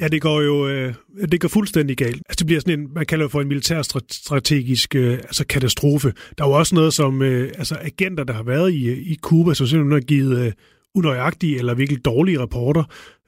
Ja, 0.00 0.08
det 0.08 0.22
går 0.22 0.40
jo 0.40 0.68
øh, 0.68 0.94
det 1.30 1.40
går 1.40 1.48
fuldstændig 1.48 1.96
galt. 1.96 2.22
Altså, 2.28 2.36
det 2.38 2.46
bliver 2.46 2.60
sådan 2.60 2.80
en, 2.80 2.88
man 2.94 3.06
kalder 3.06 3.24
det 3.24 3.32
for 3.32 3.40
en 3.40 3.48
militærstrategisk 3.48 4.94
øh, 4.94 5.12
altså 5.12 5.46
katastrofe. 5.46 6.12
Der 6.38 6.44
er 6.44 6.48
jo 6.48 6.54
også 6.54 6.74
noget 6.74 6.94
som 6.94 7.22
øh, 7.22 7.52
altså 7.58 7.76
agenter, 7.80 8.24
der 8.24 8.32
har 8.32 8.42
været 8.42 8.72
i, 8.72 8.88
øh, 8.88 8.98
i 8.98 9.18
Cuba, 9.22 9.54
som 9.54 9.66
simpelthen 9.66 9.92
har 9.92 10.00
givet 10.00 10.46
øh, 10.46 10.52
unøjagtige 10.94 11.58
eller 11.58 11.74
virkelig 11.74 12.04
dårlige 12.04 12.40
rapporter. 12.40 12.84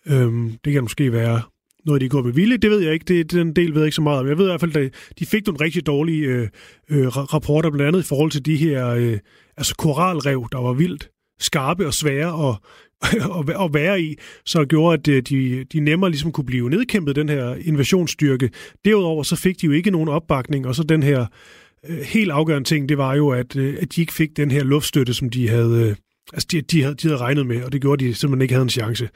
Øhm, 0.06 0.52
det 0.64 0.72
kan 0.72 0.82
måske 0.82 1.12
være 1.12 1.42
noget, 1.86 2.00
de 2.00 2.08
går 2.08 2.22
med 2.22 2.32
vilje. 2.32 2.56
Det 2.56 2.70
ved 2.70 2.80
jeg 2.80 2.92
ikke. 2.92 3.04
Det, 3.04 3.32
den 3.32 3.56
del 3.56 3.74
ved 3.74 3.80
jeg 3.80 3.86
ikke 3.86 3.94
så 3.94 4.02
meget 4.02 4.20
om. 4.20 4.26
Jeg 4.26 4.38
ved 4.38 4.44
i 4.44 4.48
hvert 4.48 4.60
fald, 4.60 4.76
at 4.76 4.94
de 5.18 5.26
fik 5.26 5.46
nogle 5.46 5.64
rigtig 5.64 5.86
dårlige 5.86 6.26
øh, 6.26 6.48
øh, 6.90 7.06
rapporter, 7.06 7.70
blandt 7.70 7.88
andet 7.88 8.04
i 8.04 8.08
forhold 8.08 8.30
til 8.30 8.46
de 8.46 8.56
her 8.56 8.88
øh, 8.88 9.18
altså 9.56 9.74
koralrev, 9.74 10.48
der 10.52 10.58
var 10.58 10.72
vildt 10.72 11.08
skarpe 11.40 11.86
og 11.86 11.94
svære 11.94 12.48
at, 12.48 12.56
at, 13.64 13.74
være 13.74 14.02
i, 14.02 14.14
så 14.46 14.64
gjorde, 14.64 14.94
at 14.94 15.08
øh, 15.08 15.22
de, 15.22 15.64
de 15.64 15.80
nemmere 15.80 16.10
ligesom 16.10 16.32
kunne 16.32 16.44
blive 16.44 16.70
nedkæmpet, 16.70 17.16
den 17.16 17.28
her 17.28 17.54
invasionsstyrke. 17.54 18.50
Derudover 18.84 19.22
så 19.22 19.36
fik 19.36 19.60
de 19.60 19.66
jo 19.66 19.72
ikke 19.72 19.90
nogen 19.90 20.08
opbakning, 20.08 20.66
og 20.66 20.74
så 20.74 20.82
den 20.82 21.02
her 21.02 21.26
øh, 21.88 21.98
helt 21.98 22.30
afgørende 22.30 22.68
ting, 22.68 22.88
det 22.88 22.98
var 22.98 23.14
jo, 23.14 23.28
at, 23.28 23.56
øh, 23.56 23.76
at 23.80 23.94
de 23.94 24.00
ikke 24.00 24.12
fik 24.12 24.36
den 24.36 24.50
her 24.50 24.64
luftstøtte, 24.64 25.14
som 25.14 25.30
de 25.30 25.48
havde, 25.48 25.88
øh, 25.88 25.96
altså 26.32 26.48
de, 26.50 26.60
de, 26.60 26.82
havde, 26.82 26.94
de 26.94 27.08
havde 27.08 27.20
regnet 27.20 27.46
med, 27.46 27.62
og 27.62 27.72
det 27.72 27.80
gjorde, 27.80 28.04
at 28.04 28.10
de 28.10 28.14
simpelthen 28.14 28.42
ikke 28.42 28.54
havde 28.54 28.62
en 28.62 28.70
chance. 28.70 29.08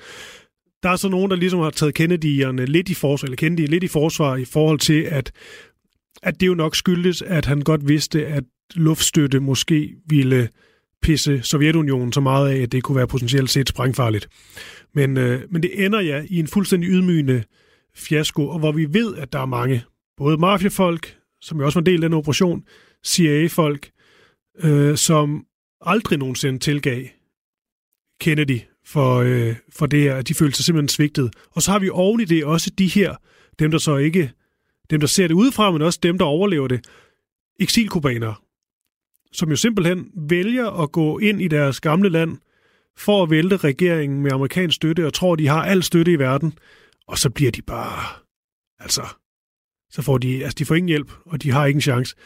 Der 0.83 0.89
er 0.89 0.97
så 0.97 1.09
nogen, 1.09 1.31
der 1.31 1.37
ligesom 1.37 1.61
har 1.61 1.70
taget 1.70 2.01
Kennedy'erne 2.01 2.64
lidt 2.64 2.89
i 2.89 2.95
forsvar, 2.95 3.26
eller 3.26 3.37
Kennedy 3.37 3.68
lidt 3.68 3.85
i 3.85 3.89
forsvar 3.89 4.37
i 4.37 4.45
forhold 4.45 4.79
til, 4.79 5.03
at, 5.03 5.33
at 6.22 6.41
det 6.41 6.47
jo 6.47 6.55
nok 6.55 6.76
skyldes, 6.76 7.22
at 7.22 7.45
han 7.45 7.61
godt 7.61 7.89
vidste, 7.89 8.26
at 8.26 8.45
luftstøtte 8.74 9.41
måske 9.41 9.95
ville 10.07 10.49
pisse 11.03 11.43
Sovjetunionen 11.43 12.12
så 12.12 12.20
meget 12.20 12.51
af, 12.51 12.62
at 12.62 12.72
det 12.72 12.83
kunne 12.83 12.97
være 12.97 13.07
potentielt 13.07 13.51
set 13.51 13.68
sprængfarligt. 13.68 14.29
Men, 14.95 15.16
øh, 15.16 15.43
men 15.51 15.62
det 15.62 15.85
ender 15.85 16.01
ja 16.01 16.24
i 16.29 16.39
en 16.39 16.47
fuldstændig 16.47 16.91
ydmygende 16.91 17.45
fiasko, 17.95 18.49
og 18.49 18.59
hvor 18.59 18.72
vi 18.72 18.87
ved, 18.95 19.16
at 19.16 19.33
der 19.33 19.39
er 19.39 19.47
mange, 19.47 19.85
både 20.16 20.37
mafiafolk, 20.37 21.16
som 21.41 21.59
jo 21.59 21.64
også 21.64 21.76
var 21.79 21.83
en 21.83 21.87
del 21.87 22.05
af 22.05 22.11
den 22.11 22.18
operation, 22.18 22.64
CIA-folk, 23.07 23.91
øh, 24.62 24.97
som 24.97 25.45
aldrig 25.81 26.18
nogensinde 26.18 26.59
tilgav 26.59 27.05
Kennedy 28.20 28.61
for, 28.89 29.16
øh, 29.16 29.57
for 29.70 29.86
det 29.86 30.01
her, 30.01 30.16
at 30.16 30.28
de 30.28 30.34
følte 30.34 30.57
sig 30.57 30.64
simpelthen 30.64 30.89
svigtet. 30.89 31.30
Og 31.51 31.62
så 31.62 31.70
har 31.70 31.78
vi 31.78 31.91
oven 31.91 32.20
i 32.20 32.24
det 32.24 32.45
også 32.45 32.70
de 32.78 32.86
her, 32.86 33.14
dem 33.59 33.70
der 33.70 33.78
så 33.78 33.97
ikke, 33.97 34.32
dem 34.91 35.01
der 35.01 35.07
ser 35.07 35.26
det 35.28 35.34
udefra, 35.34 35.70
men 35.70 35.82
også 35.82 35.99
dem 36.03 36.18
der 36.18 36.24
overlever 36.24 36.68
det, 36.68 36.86
eksilkubanere, 37.61 38.34
som 39.32 39.51
jo 39.51 39.57
simpelthen 39.57 40.11
vælger 40.28 40.70
at 40.82 40.93
gå 40.93 41.18
ind 41.18 41.43
i 41.43 41.49
deres 41.49 41.80
gamle 41.80 42.09
land 42.09 42.39
for 42.97 43.22
at 43.22 43.30
vælte 43.30 43.57
regeringen 43.57 44.22
med 44.22 44.32
amerikansk 44.32 44.76
støtte 44.76 45.07
og 45.07 45.14
tror, 45.14 45.36
de 45.36 45.49
har 45.49 45.64
al 45.64 45.82
støtte 45.82 46.12
i 46.12 46.18
verden, 46.18 46.59
og 47.07 47.18
så 47.18 47.30
bliver 47.30 47.51
de 47.51 47.62
bare... 47.62 48.03
Altså, 48.80 49.03
så 49.91 50.03
får 50.03 50.18
de, 50.18 50.45
altså 50.45 50.57
de 50.59 50.64
får 50.64 50.74
ingen 50.74 50.89
hjælp, 50.89 51.12
og 51.26 51.43
de 51.43 51.51
har 51.51 51.66
ingen 51.66 51.80
chance. 51.80 52.16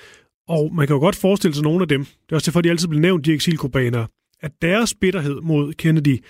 Og 0.49 0.75
man 0.75 0.87
kan 0.87 0.95
jo 0.95 1.01
godt 1.01 1.17
forestille 1.17 1.55
sig 1.55 1.63
nogle 1.63 1.83
af 1.83 1.89
dem, 1.89 2.05
det 2.05 2.33
er 2.33 2.37
også 2.37 2.51
derfor, 2.51 2.61
de 2.61 2.71
altid 2.71 2.89
bliver 2.89 3.01
nævnt, 3.01 3.27
de 3.27 3.33
eksilkubanere, 3.33 4.07
at 4.41 4.53
deres 4.63 4.95
bitterhed 4.95 5.41
mod 5.41 5.73
Kennedy, 5.73 6.25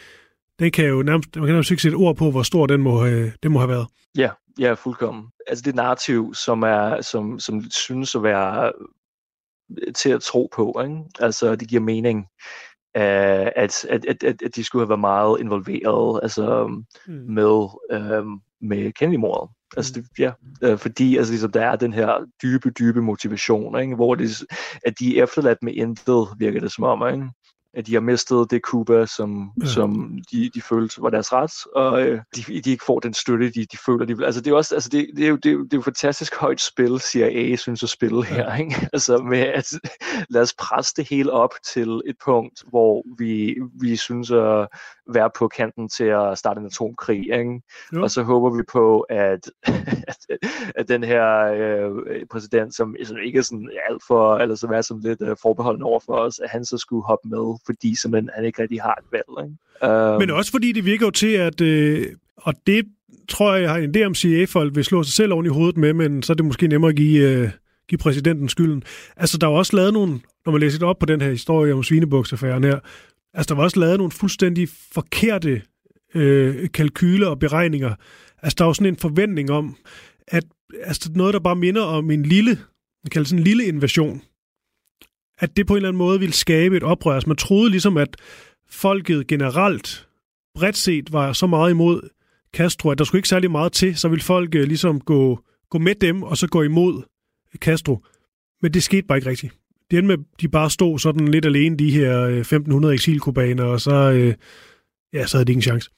den 0.63 0.73
kan 0.73 0.85
jo 0.85 1.03
nærmest, 1.03 1.37
man 1.37 1.45
kan 1.45 1.53
nærmest 1.55 1.71
ikke 1.71 1.83
sætte 1.83 1.97
ord 1.97 2.17
på, 2.17 2.31
hvor 2.31 2.43
stor 2.43 2.67
den 2.67 2.83
må, 2.83 3.07
øh, 3.07 3.33
den 3.43 3.53
må 3.53 3.59
have 3.59 3.69
været. 3.69 3.87
Ja, 4.17 4.31
ja, 4.59 4.73
fuldkommen. 4.73 5.25
Altså 5.47 5.63
det 5.63 5.75
narrativ, 5.75 6.35
som, 6.35 6.63
er, 6.63 7.01
som, 7.01 7.39
som 7.39 7.71
synes 7.71 8.15
at 8.15 8.23
være 8.23 8.73
til 9.95 10.11
at 10.11 10.23
tro 10.23 10.49
på. 10.55 10.81
Ikke? 10.85 10.99
Altså, 11.21 11.57
det 11.57 11.69
giver 11.69 11.83
mening, 11.83 12.19
uh, 12.99 13.47
at, 13.57 13.85
at, 13.85 14.07
at, 14.07 14.25
at 14.25 14.57
de 14.57 14.65
skulle 14.65 14.83
have 14.83 14.89
været 14.89 15.01
meget 15.01 15.41
involveret 15.41 16.21
altså, 16.23 16.67
mm. 17.07 17.13
med, 17.15 17.69
uh, 17.95 18.27
med 18.61 18.93
Kennedy-mordet. 18.93 19.51
Altså, 19.77 19.93
mm. 19.97 20.03
det, 20.03 20.19
ja, 20.19 20.33
uh, 20.73 20.79
fordi 20.79 21.17
altså, 21.17 21.33
ligesom, 21.33 21.53
der 21.53 21.67
er 21.67 21.77
den 21.77 21.93
her 21.93 22.27
dybe, 22.43 22.71
dybe 22.71 23.03
motivation, 23.03 23.81
ikke? 23.81 23.95
hvor 23.95 24.15
det, 24.15 24.45
at 24.87 24.99
de 24.99 25.19
er 25.19 25.23
efterladt 25.23 25.63
med 25.63 25.75
intet, 25.75 26.29
virker 26.39 26.61
det 26.61 26.73
som 26.73 26.85
om. 26.85 27.15
Ikke? 27.15 27.31
At 27.75 27.87
de 27.87 27.93
har 27.93 28.01
mistet 28.01 28.51
det 28.51 28.61
Cuba, 28.61 29.07
som, 29.07 29.51
ja. 29.63 29.67
som 29.67 30.19
de, 30.33 30.51
de 30.55 30.63
følte 30.63 31.03
var 31.03 31.11
deres 31.11 31.33
ret, 31.33 31.53
og 31.75 32.03
øh, 32.03 32.21
de, 32.37 32.61
de 32.61 32.71
ikke 32.71 32.85
får 32.85 33.01
den 33.01 33.15
støtte, 33.15 33.51
de, 33.51 33.67
de 33.73 33.77
føler, 33.87 34.05
de 34.05 34.17
vil. 34.17 34.25
Altså, 34.25 34.41
det 34.41 34.51
er, 34.51 34.57
også, 34.57 34.75
altså, 34.75 34.89
det, 34.89 35.11
det, 35.17 35.25
er 35.25 35.29
jo, 35.29 35.37
det, 35.37 35.49
er 35.49 35.53
jo, 35.53 35.65
det 35.65 35.73
er 35.73 35.77
jo 35.77 35.83
fantastisk 35.83 36.37
højt 36.37 36.61
spil, 36.61 37.01
CIA 37.01 37.57
synes 37.57 37.83
at 37.83 37.89
spille 37.89 38.25
her. 38.25 38.53
Ja. 38.53 38.55
Ikke? 38.55 38.89
Altså 38.93 39.19
med 39.19 39.39
at 39.39 39.73
lad 40.31 40.43
os 40.43 40.55
presse 40.55 40.95
det 40.97 41.09
hele 41.09 41.33
op 41.33 41.55
til 41.73 42.03
et 42.07 42.17
punkt, 42.25 42.63
hvor 42.69 43.05
vi, 43.19 43.57
vi 43.81 43.97
synes 43.97 44.31
at 44.31 44.69
være 45.15 45.31
på 45.39 45.49
kanten 45.49 45.89
til 45.89 46.05
at 46.05 46.39
starte 46.39 46.61
en 46.61 46.67
atomkrig. 46.67 47.19
Ikke? 47.19 47.61
Og 47.93 48.11
så 48.11 48.23
håber 48.23 48.57
vi 48.57 48.63
på, 48.73 49.01
at, 49.01 49.51
at, 50.09 50.19
at 50.79 50.89
den 50.89 51.05
her 51.05 51.27
øh, 51.53 52.27
præsident, 52.31 52.75
som, 52.75 52.97
som 53.05 53.17
ikke 53.25 53.39
er 53.39 53.43
sådan 53.43 53.71
alt 53.91 54.03
for, 54.07 54.37
eller 54.37 54.55
som 54.55 54.71
er 54.71 54.81
sådan 54.81 55.03
lidt 55.03 55.23
øh, 55.23 55.37
forbeholden 55.43 55.83
over 55.83 56.01
for 56.07 56.15
os, 56.15 56.39
at 56.39 56.51
han 56.51 56.65
så 56.65 56.79
skulle 56.79 57.05
hoppe 57.05 57.29
med 57.29 57.59
fordi 57.67 57.97
simpelthen 57.97 58.31
han 58.35 58.45
ikke 58.45 58.63
rigtig 58.63 58.83
har 58.83 58.95
et 58.95 59.13
valg. 59.13 59.49
Ikke? 59.49 60.15
Um, 60.15 60.19
Men 60.21 60.31
også 60.31 60.51
fordi 60.51 60.73
det 60.73 60.85
virker 60.85 61.07
jo 61.07 61.11
til, 61.11 61.33
at, 61.33 61.61
øh, 61.61 62.07
og 62.37 62.55
det 62.67 62.85
tror 63.29 63.55
jeg, 63.55 63.63
jeg 63.63 63.71
har 63.71 63.79
en 63.79 63.97
idé 63.97 64.03
om 64.03 64.15
CIA-folk 64.15 64.75
vil 64.75 64.85
slå 64.85 65.03
sig 65.03 65.13
selv 65.13 65.33
oven 65.33 65.47
i 65.47 65.49
hovedet 65.49 65.77
med, 65.77 65.93
men 65.93 66.23
så 66.23 66.33
er 66.33 66.35
det 66.35 66.45
måske 66.45 66.67
nemmere 66.67 66.89
at 66.89 66.97
give, 66.97 67.31
øh, 67.31 67.51
give 67.89 67.99
præsidenten 67.99 68.49
skylden. 68.49 68.83
Altså, 69.17 69.39
der 69.39 69.47
var 69.47 69.57
også 69.57 69.77
lavet 69.77 69.93
nogle, 69.93 70.21
når 70.47 70.53
man 70.53 70.61
læser 70.61 70.79
det 70.79 70.89
op 70.89 70.99
på 70.99 71.07
den 71.07 71.21
her 71.21 71.31
historie 71.31 71.75
om 71.75 71.83
svinebuksaffæren 71.83 72.65
her, 72.65 72.79
altså, 73.35 73.49
der 73.49 73.55
var 73.55 73.63
også 73.63 73.81
lavet 73.81 73.99
nogle 73.99 74.13
fuldstændig 74.13 74.69
forkerte 74.69 75.63
øh, 76.15 76.71
kalkyler 76.71 77.29
og 77.29 77.39
beregninger. 77.39 77.95
Altså, 78.43 78.57
der 78.59 78.65
var 78.65 78.73
sådan 78.73 78.93
en 78.93 78.97
forventning 78.97 79.51
om, 79.51 79.77
at 80.29 80.45
altså, 80.85 81.11
noget, 81.15 81.35
der 81.35 81.41
bare 81.41 81.57
minder 81.57 81.83
om 81.83 82.11
en 82.11 82.23
lille, 82.23 82.51
man 83.05 83.11
kalder 83.11 83.29
sådan 83.29 83.39
en 83.39 83.45
lille 83.45 83.65
invasion, 83.65 84.23
at 85.39 85.57
det 85.57 85.67
på 85.67 85.73
en 85.73 85.77
eller 85.77 85.89
anden 85.89 85.99
måde 85.99 86.21
ville 86.21 86.33
skabe 86.33 86.77
et 86.77 86.83
oprør. 86.83 87.15
Altså 87.15 87.29
man 87.29 87.37
troede 87.37 87.71
ligesom, 87.71 87.97
at 87.97 88.17
folket 88.71 89.27
generelt, 89.27 90.09
bredt 90.55 90.77
set, 90.77 91.13
var 91.13 91.33
så 91.33 91.47
meget 91.47 91.71
imod 91.71 92.09
Castro, 92.55 92.91
at 92.91 92.99
der 92.99 93.05
skulle 93.05 93.19
ikke 93.19 93.29
særlig 93.29 93.51
meget 93.51 93.73
til, 93.73 93.97
så 93.97 94.09
ville 94.09 94.23
folk 94.23 94.55
øh, 94.55 94.63
ligesom 94.63 95.01
gå, 95.01 95.45
gå 95.71 95.79
med 95.79 95.95
dem, 95.95 96.23
og 96.23 96.37
så 96.37 96.47
gå 96.47 96.63
imod 96.63 97.03
Castro. 97.57 98.05
Men 98.63 98.75
det 98.75 98.83
skete 98.83 99.07
bare 99.07 99.19
ikke 99.19 99.31
rigtigt. 99.31 99.62
Det 99.93 99.99
endte 99.99 100.17
med, 100.17 100.25
at 100.25 100.41
de 100.41 100.49
bare 100.49 100.71
stod 100.71 100.99
sådan 100.99 101.29
lidt 101.29 101.45
alene, 101.45 101.77
de 101.77 101.91
her 101.91 102.25
øh, 102.25 102.39
1500 102.39 102.95
eksilkubaner, 102.95 103.65
og 103.65 103.81
så, 103.81 103.95
øh, 103.95 104.35
ja, 105.13 105.27
så 105.27 105.37
havde 105.37 105.45
de 105.45 105.53
ingen 105.53 105.63
chance. 105.63 105.91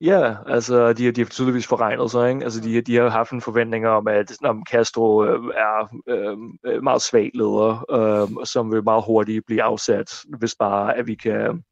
Ja, 0.00 0.34
altså 0.46 0.92
de, 0.92 1.10
de 1.10 1.20
har 1.20 1.28
tydeligvis 1.28 1.66
forregnet 1.66 2.10
sig. 2.10 2.30
Ikke? 2.30 2.44
Altså, 2.44 2.60
de, 2.60 2.80
de 2.80 2.96
har 2.96 3.08
haft 3.08 3.30
en 3.30 3.40
forventning 3.40 3.86
om, 3.86 4.08
at 4.08 4.32
om 4.44 4.62
Castro 4.70 5.24
øh, 5.24 5.44
er 5.54 5.96
øh, 6.08 6.36
øh 6.66 6.82
meget 6.82 7.02
svag 7.02 7.30
leder, 7.34 7.84
øh, 7.90 8.46
som 8.46 8.72
vil 8.72 8.84
meget 8.84 9.04
hurtigt 9.06 9.46
blive 9.46 9.62
afsat, 9.62 10.20
hvis 10.38 10.54
bare 10.54 10.96
at 10.96 11.06
vi 11.06 11.14
kan 11.14 11.62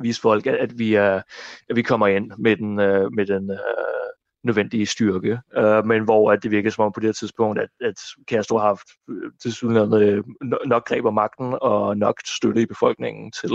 vise 0.00 0.20
folk, 0.20 0.46
at, 0.46 0.54
at, 0.54 0.78
vi, 0.78 0.94
er, 0.94 1.22
at 1.70 1.76
vi 1.76 1.82
kommer 1.82 2.06
ind 2.06 2.32
med 2.38 2.56
den, 2.56 2.80
øh, 2.80 3.12
med 3.12 3.26
den 3.26 3.50
øh, 3.50 4.07
nødvendige 4.44 4.86
styrke, 4.86 5.38
øh, 5.56 5.86
men 5.86 6.04
hvor 6.04 6.32
at 6.32 6.42
det 6.42 6.50
virker 6.50 6.70
som 6.70 6.84
om 6.84 6.92
på 6.92 7.00
det 7.00 7.06
her 7.06 7.12
tidspunkt, 7.12 7.60
at, 7.60 7.68
at 7.80 7.94
Castro 8.30 8.58
har 8.58 8.66
haft 8.66 8.88
øh, 9.10 9.30
til 9.42 9.66
øh, 9.66 10.24
nok 10.66 10.88
greb 10.88 11.06
af 11.06 11.12
magten 11.12 11.54
og 11.60 11.96
nok 11.96 12.20
støtte 12.26 12.62
i 12.62 12.66
befolkningen 12.66 13.32
til, 13.32 13.50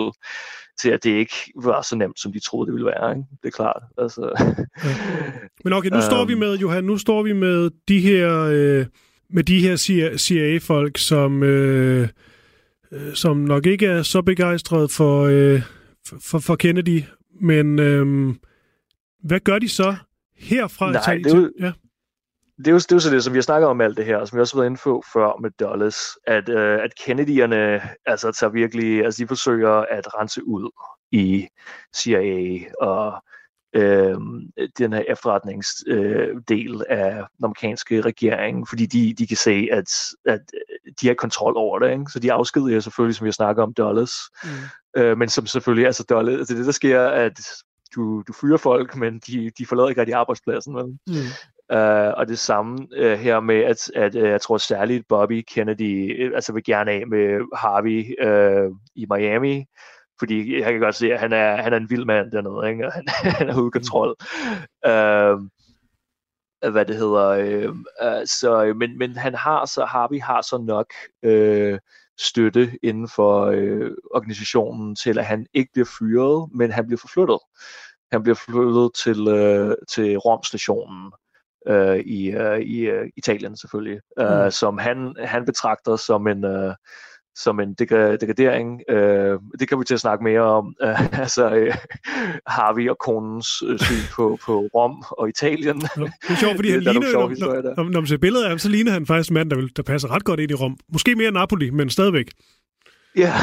til, 0.82 0.90
at 0.90 1.04
det 1.04 1.10
ikke 1.10 1.36
var 1.56 1.82
så 1.82 1.96
nemt, 1.96 2.20
som 2.20 2.32
de 2.32 2.40
troede, 2.40 2.66
det 2.66 2.74
ville 2.74 2.86
være. 2.86 3.12
Ikke? 3.12 3.28
Det 3.44 3.48
er 3.48 3.52
klart. 3.52 3.84
Altså. 3.98 4.32
Ja. 4.40 4.56
Men 5.64 5.74
okay, 5.74 5.90
nu 5.90 6.02
står 6.02 6.26
vi 6.26 6.36
med, 6.36 6.58
Johan, 6.58 6.84
nu 6.84 6.98
står 6.98 7.24
vi 7.24 7.34
med 7.34 7.70
de 7.88 8.00
her, 8.00 8.40
øh, 8.40 8.86
med 9.30 9.44
de 9.44 9.60
her 9.60 9.76
CIA-folk, 10.18 10.98
som, 10.98 11.44
øh, 11.44 12.08
øh, 12.92 13.14
som 13.14 13.38
nok 13.38 13.66
ikke 13.66 13.86
er 13.86 14.02
så 14.02 14.22
begejstrede 14.22 14.90
for, 14.90 15.24
øh, 15.24 15.62
for, 16.22 16.40
for 16.40 16.56
Kennedy, 16.56 17.04
men 17.42 17.80
øh, 17.80 18.36
hvad 19.24 19.40
gør 19.40 19.60
de 19.60 19.70
så? 19.70 19.96
Herfra 20.44 20.92
Nej, 20.92 21.02
til, 21.04 21.24
det 21.24 21.34
er 21.34 21.38
jo, 21.38 21.52
ja. 21.60 21.72
det, 22.58 22.68
er 22.68 22.72
jo, 22.72 22.78
det 22.78 22.92
er 22.92 22.96
jo 22.96 23.00
så 23.00 23.10
det, 23.10 23.24
som 23.24 23.34
vi 23.34 23.38
har 23.38 23.42
snakket 23.44 23.68
om 23.70 23.82
alt 23.82 23.98
det 23.98 24.06
her, 24.06 24.26
som 24.26 24.36
vi 24.36 24.42
også 24.42 24.56
har 24.56 24.62
været 24.62 24.70
inde 24.70 24.82
på 24.84 25.04
før 25.14 25.42
med 25.42 25.52
Dulles, 25.60 25.98
at, 26.28 26.50
øh, 26.50 26.80
at 26.84 26.92
Kennedy'erne 27.00 27.88
altså, 28.06 28.32
tager 28.32 28.52
virkelig, 28.52 29.06
altså 29.06 29.24
de 29.24 29.28
forsøger 29.28 29.72
at 29.72 30.16
rense 30.20 30.44
ud 30.48 30.70
i 31.12 31.48
CIA 31.96 32.60
og 32.82 33.24
øh, 33.76 34.18
den 34.78 34.94
her 34.94 35.04
efterretningsdel 35.08 36.76
øh, 36.76 36.82
af 36.90 37.14
den 37.38 37.44
amerikanske 37.44 38.02
regering, 38.02 38.70
fordi 38.70 38.86
de, 38.86 39.14
de 39.14 39.28
kan 39.28 39.38
se, 39.38 39.68
at, 39.72 39.90
at 40.26 40.42
de 41.02 41.08
har 41.08 41.14
kontrol 41.14 41.54
over 41.58 41.80
det. 41.80 41.92
Ikke? 41.92 42.06
Så 42.14 42.20
de 42.20 42.34
afskediger 42.34 42.80
selvfølgelig, 42.80 43.16
som 43.16 43.26
vi 43.26 43.28
har 43.28 43.34
snakket 43.34 43.64
om, 43.64 43.74
dollars. 43.74 44.14
Mm. 44.44 44.50
Øh, 45.02 45.18
men 45.18 45.30
som 45.30 45.46
selvfølgelig, 45.46 45.86
altså 45.86 46.04
dollars, 46.10 46.38
altså 46.38 46.56
det 46.56 46.66
der 46.66 46.72
sker, 46.72 47.02
at 47.02 47.40
du, 47.96 48.24
du 48.28 48.34
fyrer 48.34 48.58
folk, 48.58 48.96
men 48.96 49.20
de, 49.20 49.52
de 49.58 49.66
forlader 49.66 49.90
ikke 49.90 50.02
rigtig 50.02 50.16
arbejdspladsen. 50.16 50.76
Vel? 50.76 50.86
Mm. 51.08 51.14
Uh, 51.74 52.14
og 52.18 52.28
det 52.28 52.40
samme 52.40 52.88
uh, 53.00 53.12
her 53.12 53.40
med, 53.40 53.56
at, 53.56 53.92
at 53.96 54.16
uh, 54.16 54.22
jeg 54.22 54.42
tror 54.42 54.58
særligt 54.58 55.08
Bobby 55.08 55.44
Kennedy 55.48 56.28
uh, 56.28 56.36
altså 56.36 56.54
vil 56.54 56.64
gerne 56.64 56.92
af 56.92 57.08
med 57.08 57.40
Harvey 57.56 58.00
uh, 58.26 58.78
i 58.96 59.06
Miami, 59.12 59.66
fordi 60.20 60.62
jeg 60.62 60.72
kan 60.72 60.82
godt 60.82 60.96
se, 60.96 61.14
at 61.14 61.20
han 61.20 61.34
er, 61.34 61.62
han 61.62 61.74
er 61.74 61.78
en 61.78 61.90
vild 61.90 62.06
mand 62.06 62.32
dernede, 62.32 62.72
ikke? 62.72 62.86
og 62.86 62.94
han, 62.94 63.06
han 63.40 63.50
er 63.50 63.62
ude 63.62 63.72
kontrol. 63.72 64.16
Uh, 64.88 65.48
hvad 66.72 66.86
det 66.86 66.96
hedder. 66.96 67.68
Uh, 67.68 67.76
uh, 68.04 68.26
så, 68.26 68.74
men, 68.76 68.98
men 68.98 69.16
han 69.16 69.36
har 69.36 69.66
så, 69.66 69.86
Harvey 69.86 70.22
har 70.22 70.42
så 70.42 70.58
nok 70.58 70.94
uh, 71.28 71.78
støtte 72.20 72.72
inden 72.84 73.08
for 73.08 73.48
uh, 73.48 73.92
organisationen 74.14 74.96
til, 74.96 75.20
at 75.20 75.26
han 75.26 75.46
ikke 75.54 75.72
bliver 75.74 75.88
fyret, 76.00 76.50
men 76.56 76.72
han 76.72 76.86
bliver 76.88 77.00
forflyttet. 77.00 77.40
Han 78.12 78.24
bliver 78.24 78.36
flyttet 78.36 78.92
til, 79.04 79.20
uh, 79.28 79.74
til 79.90 80.18
Rom-stationen, 80.18 81.12
øh, 81.68 82.00
i, 82.00 82.32
øh, 82.32 82.60
i 82.60 82.80
øh, 82.80 83.10
Italien 83.18 83.58
selvfølgelig, 83.58 84.00
øh, 84.20 84.44
mm. 84.44 84.52
som 84.52 84.78
han, 84.78 85.16
han 85.20 85.46
betragter 85.46 85.96
som 85.96 86.28
en, 86.28 86.46
øh, 86.46 86.76
som 87.36 87.60
en 87.60 87.74
degradering. 87.74 88.82
Øh, 88.90 89.40
det 89.60 89.70
kan 89.70 89.80
vi 89.80 89.86
til 89.86 89.94
at 89.94 90.00
snakke 90.00 90.24
mere 90.24 90.42
om. 90.42 90.76
Øh, 90.84 91.20
altså 91.24 91.56
øh, 91.56 91.76
Harvey 92.48 92.90
og 92.90 92.98
konens 92.98 93.48
øh, 93.68 93.80
syn 93.80 94.04
på, 94.16 94.38
på 94.46 94.70
Rom 94.76 95.04
og 95.10 95.30
Italien. 95.30 95.80
det 95.80 96.12
er 96.30 96.36
sjovt, 96.36 96.56
fordi 96.56 96.72
han 96.78 96.80
ligner, 96.80 97.12
når, 97.14 97.76
når, 97.76 97.90
når 97.90 98.02
man 98.02 98.08
ser 98.08 98.18
billeder 98.18 98.44
af 98.44 98.50
ham, 98.50 98.60
så 98.60 98.70
ligner 98.70 98.92
han 98.92 99.06
faktisk 99.06 99.30
en 99.30 99.34
mand, 99.34 99.50
der, 99.50 99.56
vil, 99.56 99.72
der 99.76 99.84
passer 99.84 100.12
ret 100.12 100.24
godt 100.24 100.40
ind 100.40 100.52
i 100.52 100.54
Rom. 100.54 100.78
Måske 100.94 101.16
mere 101.16 101.32
Napoli, 101.32 101.70
men 101.70 101.90
stadigvæk. 101.90 102.28
Ja, 103.18 103.34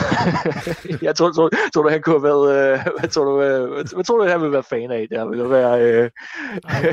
jeg 1.07 1.17
tror, 1.17 1.33
tror, 1.33 1.51
tror 1.75 1.83
du, 1.83 1.89
han 1.89 2.03
kunne 2.03 2.15
have 2.15 2.23
været, 2.23 2.73
øh, 2.73 2.79
hvad, 2.99 3.09
tror 3.09 3.25
du, 3.25 3.43
øh, 3.43 3.73
hvad, 3.73 3.95
hvad 3.95 4.05
tror 4.05 4.19
du, 4.19 4.25
han 4.25 4.41
ville 4.41 4.53
være 4.53 4.63
fan 4.63 4.91
af? 4.91 5.07
Der 5.11 5.29
ville 5.29 5.51
være 5.51 5.83
øh, 5.83 6.11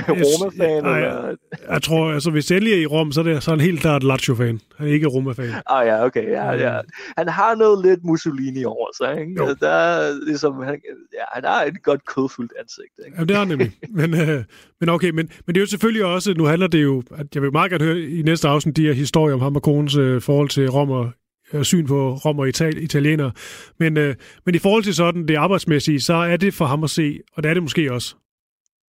Roma-fan? 0.09 0.84
Nej, 0.84 0.97
eller? 0.97 1.36
Jeg 1.69 1.82
tror, 1.82 2.11
altså 2.11 2.32
hvis 2.32 2.51
Ellie 2.51 2.73
er 2.75 2.80
i 2.80 2.86
Rom, 2.86 3.11
så 3.11 3.19
er, 3.19 3.23
det, 3.23 3.43
så 3.43 3.51
er 3.51 3.55
han 3.55 3.65
helt 3.65 3.80
klart 3.80 4.03
Lazio-fan. 4.03 4.59
Han 4.78 4.88
er 4.88 4.91
ikke 4.91 5.07
Roma-fan. 5.07 5.53
Ah 5.65 5.88
ja, 5.88 6.05
okay. 6.05 6.30
Ja, 6.30 6.51
ja. 6.51 6.80
Han 7.17 7.28
har 7.30 7.55
noget 7.55 7.86
lidt 7.86 7.99
Mussolini 8.03 8.65
over 8.65 8.88
sig, 8.97 9.19
ikke? 9.21 9.34
Jo. 9.38 9.55
Der 9.61 9.69
er 9.69 10.25
ligesom, 10.25 10.61
han, 10.63 10.82
ja, 11.13 11.23
han 11.34 11.43
har 11.43 11.63
et 11.63 11.84
godt 11.84 12.05
kødfuldt 12.05 12.53
ansigt, 12.59 12.93
ikke? 13.05 13.17
Ja, 13.19 13.23
det 13.23 13.32
har 13.32 13.39
han 13.39 13.47
nemlig. 13.47 13.71
men, 13.99 14.13
øh, 14.13 14.43
men 14.80 14.89
okay, 14.89 15.09
men, 15.09 15.30
men 15.45 15.55
det 15.55 15.57
er 15.57 15.61
jo 15.61 15.67
selvfølgelig 15.67 16.05
også, 16.05 16.34
nu 16.38 16.45
handler 16.45 16.67
det 16.67 16.84
jo, 16.84 17.03
at 17.17 17.28
jeg 17.36 17.41
vil 17.41 17.51
meget 17.51 17.71
gerne 17.71 17.86
høre 17.86 17.99
i 17.99 18.21
næste 18.21 18.47
afsnit 18.47 18.78
de 18.78 18.86
her 18.86 18.93
historier 18.93 19.36
om 19.36 19.41
ham 19.41 19.55
og 19.55 19.61
konens 19.61 19.95
øh, 19.95 20.21
forhold 20.21 20.49
til 20.49 20.69
Rom 20.69 20.91
og 20.91 21.05
øh, 21.05 21.11
Øh, 21.53 21.63
syn 21.63 21.87
på 21.87 22.15
rom 22.15 22.39
og 22.39 22.47
ital- 22.47 22.83
italienere. 22.83 23.31
Men, 23.79 23.97
øh, 23.97 24.15
men 24.45 24.55
i 24.55 24.57
forhold 24.57 24.83
til 24.83 24.95
sådan 24.95 25.27
det 25.27 25.35
arbejdsmæssige, 25.35 26.01
så 26.01 26.13
er 26.13 26.37
det 26.37 26.53
for 26.53 26.65
ham 26.65 26.83
at 26.83 26.89
se, 26.89 27.19
og 27.33 27.43
det 27.43 27.49
er 27.49 27.53
det 27.53 27.63
måske 27.63 27.93
også, 27.93 28.15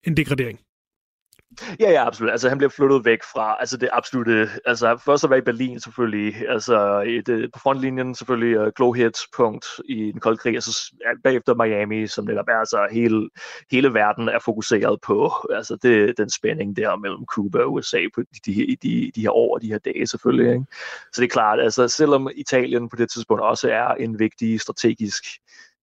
en 0.08 0.18
degradering. 0.18 0.60
Ja, 1.80 1.92
ja, 1.92 2.08
absolut. 2.08 2.32
Altså, 2.32 2.50
han 2.50 2.58
bliver 2.58 2.70
flyttet 2.70 3.06
væk 3.06 3.24
fra 3.24 3.58
altså, 3.60 3.78
det 3.78 3.90
absolute... 3.94 4.50
Altså, 4.66 4.98
først 5.06 5.24
at 5.24 5.30
være 5.30 5.40
i 5.40 5.42
Berlin 5.42 5.80
selvfølgelig, 5.80 6.50
altså 6.50 7.00
i 7.00 7.22
det, 7.22 7.52
på 7.54 7.60
frontlinjen 7.60 8.16
selvfølgelig 8.16 8.56
øh, 8.56 8.68
uh, 8.68 8.72
glow 8.76 8.92
hit 8.92 9.18
punkt 9.36 9.66
i 9.86 10.12
den 10.12 10.20
kolde 10.20 10.38
krig, 10.38 10.54
altså 10.54 10.94
bagefter 11.24 11.54
Miami, 11.54 12.08
som 12.08 12.26
netop 12.26 12.48
er, 12.48 12.60
altså 12.60 12.88
hele, 12.92 13.30
hele 13.72 13.94
verden 13.94 14.30
er 14.30 14.40
fokuseret 14.40 15.02
på, 15.02 15.34
altså 15.54 15.78
det, 15.84 16.18
den 16.18 16.30
spænding 16.30 16.78
der 16.78 16.96
mellem 16.96 17.26
Cuba 17.26 17.60
og 17.60 17.74
USA 17.74 18.00
på 18.16 18.22
de, 18.22 18.54
de, 18.54 18.78
de, 18.84 19.12
de 19.16 19.22
her 19.22 19.32
år 19.32 19.54
og 19.54 19.62
de 19.62 19.68
her 19.68 19.78
dage 19.78 20.08
selvfølgelig. 20.08 20.54
Ikke? 20.54 20.66
Så 21.14 21.22
det 21.22 21.24
er 21.24 21.34
klart, 21.34 21.60
altså 21.60 21.88
selvom 21.88 22.30
Italien 22.36 22.90
på 22.90 22.96
det 22.96 23.10
tidspunkt 23.10 23.44
også 23.44 23.70
er 23.70 23.88
en 23.88 24.20
vigtig 24.20 24.62
strategisk 24.62 25.24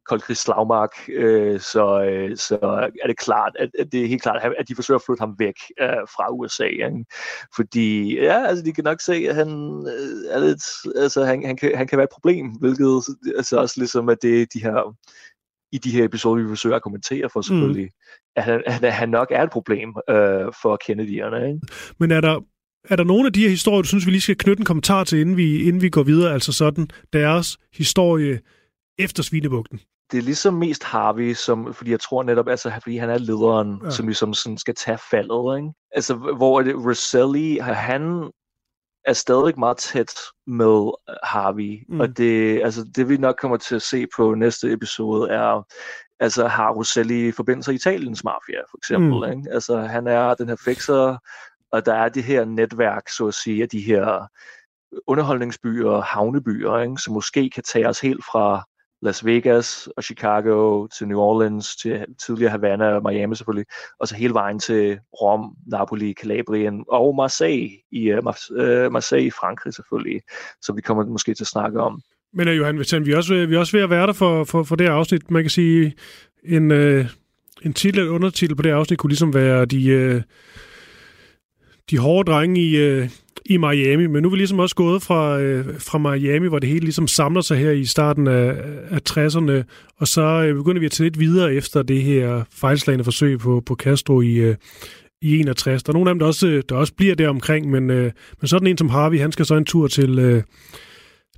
koldkrigs 0.08 0.40
slagmark, 0.40 0.90
øh, 1.08 1.60
så, 1.60 2.02
øh, 2.02 2.36
så 2.36 2.58
er 3.02 3.06
det 3.06 3.18
klart, 3.18 3.52
at, 3.58 3.70
at 3.78 3.92
det 3.92 4.02
er 4.02 4.06
helt 4.06 4.22
klart, 4.22 4.54
at 4.58 4.68
de 4.68 4.74
forsøger 4.74 4.98
at 4.98 5.04
flytte 5.06 5.20
ham 5.20 5.34
væk 5.38 5.54
øh, 5.80 5.88
fra 5.88 6.32
USA. 6.32 6.64
Ikke? 6.64 7.04
Fordi, 7.56 8.14
ja, 8.14 8.46
altså 8.46 8.64
de 8.64 8.72
kan 8.72 8.84
nok 8.84 9.00
se, 9.00 9.14
at 9.14 9.34
han 9.34 9.48
øh, 9.86 10.34
er 10.34 10.38
lidt, 10.38 10.64
altså 11.02 11.24
han, 11.24 11.46
han, 11.46 11.56
kan, 11.56 11.76
han 11.76 11.86
kan 11.86 11.98
være 11.98 12.04
et 12.04 12.14
problem, 12.14 12.46
hvilket 12.46 13.02
altså 13.36 13.56
også 13.56 13.74
ligesom, 13.78 14.08
at 14.08 14.18
det 14.22 14.52
de 14.54 14.62
her 14.62 14.96
i 15.72 15.78
de 15.78 15.90
her 15.90 16.04
episoder, 16.04 16.42
vi 16.42 16.48
forsøger 16.48 16.76
at 16.76 16.82
kommentere 16.82 17.30
for 17.32 17.40
selvfølgelig, 17.40 17.84
mm. 17.84 18.20
at, 18.36 18.44
han, 18.44 18.62
at 18.66 18.92
han 18.92 19.08
nok 19.08 19.28
er 19.30 19.42
et 19.42 19.50
problem 19.50 19.88
øh, 19.88 20.52
for 20.62 20.78
Kennedy'erne. 20.84 21.44
Ikke? 21.46 21.60
Men 21.98 22.10
er 22.10 22.20
der, 22.20 22.40
er 22.84 22.96
der 22.96 23.04
nogle 23.04 23.26
af 23.26 23.32
de 23.32 23.40
her 23.40 23.48
historier, 23.48 23.82
du 23.82 23.88
synes, 23.88 24.06
vi 24.06 24.10
lige 24.10 24.20
skal 24.20 24.36
knytte 24.36 24.60
en 24.60 24.64
kommentar 24.64 25.04
til, 25.04 25.20
inden 25.20 25.36
vi, 25.36 25.62
inden 25.62 25.82
vi 25.82 25.88
går 25.88 26.02
videre, 26.02 26.32
altså 26.32 26.52
sådan 26.52 26.88
deres 27.12 27.58
historie 27.72 28.40
efter 28.98 29.22
Svinebugten? 29.22 29.80
Det 30.10 30.18
er 30.18 30.22
ligesom 30.22 30.54
mest 30.54 30.84
Harvey, 30.84 31.34
som, 31.34 31.74
fordi 31.74 31.90
jeg 31.90 32.00
tror 32.00 32.22
netop, 32.22 32.48
altså, 32.48 32.72
fordi 32.82 32.96
han 32.96 33.10
er 33.10 33.18
lederen, 33.18 33.80
ja. 33.84 33.90
som 33.90 34.06
ligesom 34.06 34.34
sådan 34.34 34.58
skal 34.58 34.74
tage 34.74 34.98
faldet, 35.10 35.56
ikke? 35.56 35.72
Altså, 35.90 36.14
hvor 36.14 36.58
er 36.58 36.64
det, 36.64 36.74
Roselli, 36.76 37.58
han 37.58 38.30
er 39.04 39.12
stadig 39.12 39.58
meget 39.58 39.76
tæt 39.76 40.12
med 40.46 40.90
Harvey, 41.22 41.84
mm. 41.88 42.00
og 42.00 42.16
det, 42.16 42.62
altså, 42.62 42.84
det 42.96 43.08
vi 43.08 43.16
nok 43.16 43.36
kommer 43.40 43.56
til 43.56 43.74
at 43.76 43.82
se 43.82 44.06
på 44.16 44.34
næste 44.34 44.72
episode 44.72 45.30
er, 45.30 45.66
altså 46.20 46.46
har 46.46 46.72
Roselli 46.72 47.32
forbindelser 47.32 47.72
i 47.72 47.74
Italiens 47.74 48.24
mafia, 48.24 48.60
for 48.70 48.78
eksempel, 48.78 49.18
mm. 49.18 49.38
ikke? 49.38 49.50
Altså, 49.52 49.80
han 49.80 50.06
er 50.06 50.34
den 50.34 50.48
her 50.48 50.56
fixer, 50.64 51.18
og 51.72 51.86
der 51.86 51.94
er 51.94 52.08
det 52.08 52.24
her 52.24 52.44
netværk, 52.44 53.08
så 53.08 53.26
at 53.26 53.34
sige, 53.34 53.62
af 53.62 53.68
de 53.68 53.80
her 53.80 54.26
underholdningsbyer, 55.06 56.00
havnebyer, 56.00 56.78
ikke? 56.78 56.96
som 56.96 57.14
måske 57.14 57.50
kan 57.50 57.62
tage 57.62 57.88
os 57.88 58.00
helt 58.00 58.24
fra 58.24 58.64
Las 59.02 59.24
Vegas 59.24 59.88
og 59.96 60.04
Chicago 60.04 60.86
til 60.86 61.08
New 61.08 61.18
Orleans, 61.18 61.76
til 61.76 62.04
tidligere 62.26 62.50
Havana 62.50 62.84
og 62.84 63.02
Miami 63.12 63.34
selvfølgelig, 63.34 63.66
og 64.00 64.08
så 64.08 64.14
hele 64.14 64.34
vejen 64.34 64.58
til 64.58 64.98
Rom, 65.20 65.56
Napoli, 65.66 66.14
Calabrien 66.20 66.84
og 66.88 67.16
Marseille 67.16 67.70
i, 67.92 68.12
uh, 68.12 68.24
Marseille 68.92 69.26
i 69.26 69.30
Frankrig 69.30 69.74
selvfølgelig, 69.74 70.20
som 70.62 70.76
vi 70.76 70.80
kommer 70.80 71.06
måske 71.06 71.34
til 71.34 71.44
at 71.44 71.48
snakke 71.48 71.80
om. 71.80 72.00
Men 72.32 72.48
uh, 72.48 72.56
Johan, 72.56 72.78
vi 73.06 73.12
er 73.12 73.16
også, 73.16 73.46
vi 73.46 73.54
er 73.54 73.58
også 73.58 73.76
ved 73.76 73.84
at 73.84 73.90
være 73.90 74.06
der 74.06 74.12
for, 74.12 74.44
for, 74.44 74.62
for 74.62 74.76
det 74.76 74.86
her 74.86 74.94
afsnit. 74.94 75.30
Man 75.30 75.42
kan 75.42 75.50
sige, 75.50 75.94
en, 76.44 76.70
uh, 76.70 77.06
en 77.62 77.72
titel, 77.72 78.00
eller 78.00 78.12
undertitel 78.12 78.56
på 78.56 78.62
det 78.62 78.70
her 78.70 78.78
afsnit 78.78 78.98
kunne 78.98 79.10
ligesom 79.10 79.34
være 79.34 79.64
de, 79.64 80.14
uh, 80.14 80.22
de 81.90 81.98
hårde 81.98 82.30
drenge 82.30 82.60
i, 82.60 83.00
uh, 83.00 83.08
i 83.48 83.56
Miami, 83.56 84.06
men 84.06 84.22
nu 84.22 84.28
er 84.28 84.30
vi 84.30 84.36
ligesom 84.36 84.58
også 84.58 84.74
gået 84.74 85.02
fra, 85.02 85.40
øh, 85.40 85.80
fra 85.80 85.98
Miami, 85.98 86.48
hvor 86.48 86.58
det 86.58 86.68
hele 86.68 86.80
ligesom 86.80 87.08
samler 87.08 87.40
sig 87.40 87.58
her 87.58 87.70
i 87.70 87.84
starten 87.84 88.26
af, 88.26 88.56
af 88.90 89.00
60'erne, 89.10 89.52
og 89.96 90.08
så 90.08 90.22
øh, 90.22 90.54
begynder 90.54 90.80
vi 90.80 90.86
at 90.86 90.92
tage 90.92 91.06
lidt 91.06 91.20
videre 91.20 91.54
efter 91.54 91.82
det 91.82 92.02
her 92.02 92.44
fejlslagende 92.50 93.04
forsøg 93.04 93.38
på, 93.38 93.62
på 93.66 93.74
Castro 93.74 94.20
i, 94.20 94.34
øh, 94.34 94.56
i 95.22 95.38
61. 95.38 95.82
Der 95.82 95.90
er 95.90 95.94
nogle 95.94 96.10
af 96.10 96.14
dem, 96.14 96.18
der 96.18 96.26
også, 96.26 96.48
øh, 96.48 96.62
der 96.68 96.74
også 96.76 96.94
bliver 96.94 97.14
der 97.14 97.28
omkring, 97.28 97.70
men, 97.70 97.90
øh, 97.90 98.12
men 98.40 98.48
sådan 98.48 98.66
en 98.66 98.78
som 98.78 98.88
Harvey, 98.88 99.20
han 99.20 99.32
skal 99.32 99.46
så 99.46 99.54
en 99.54 99.64
tur 99.64 99.88
til, 99.88 100.18
øh, 100.18 100.42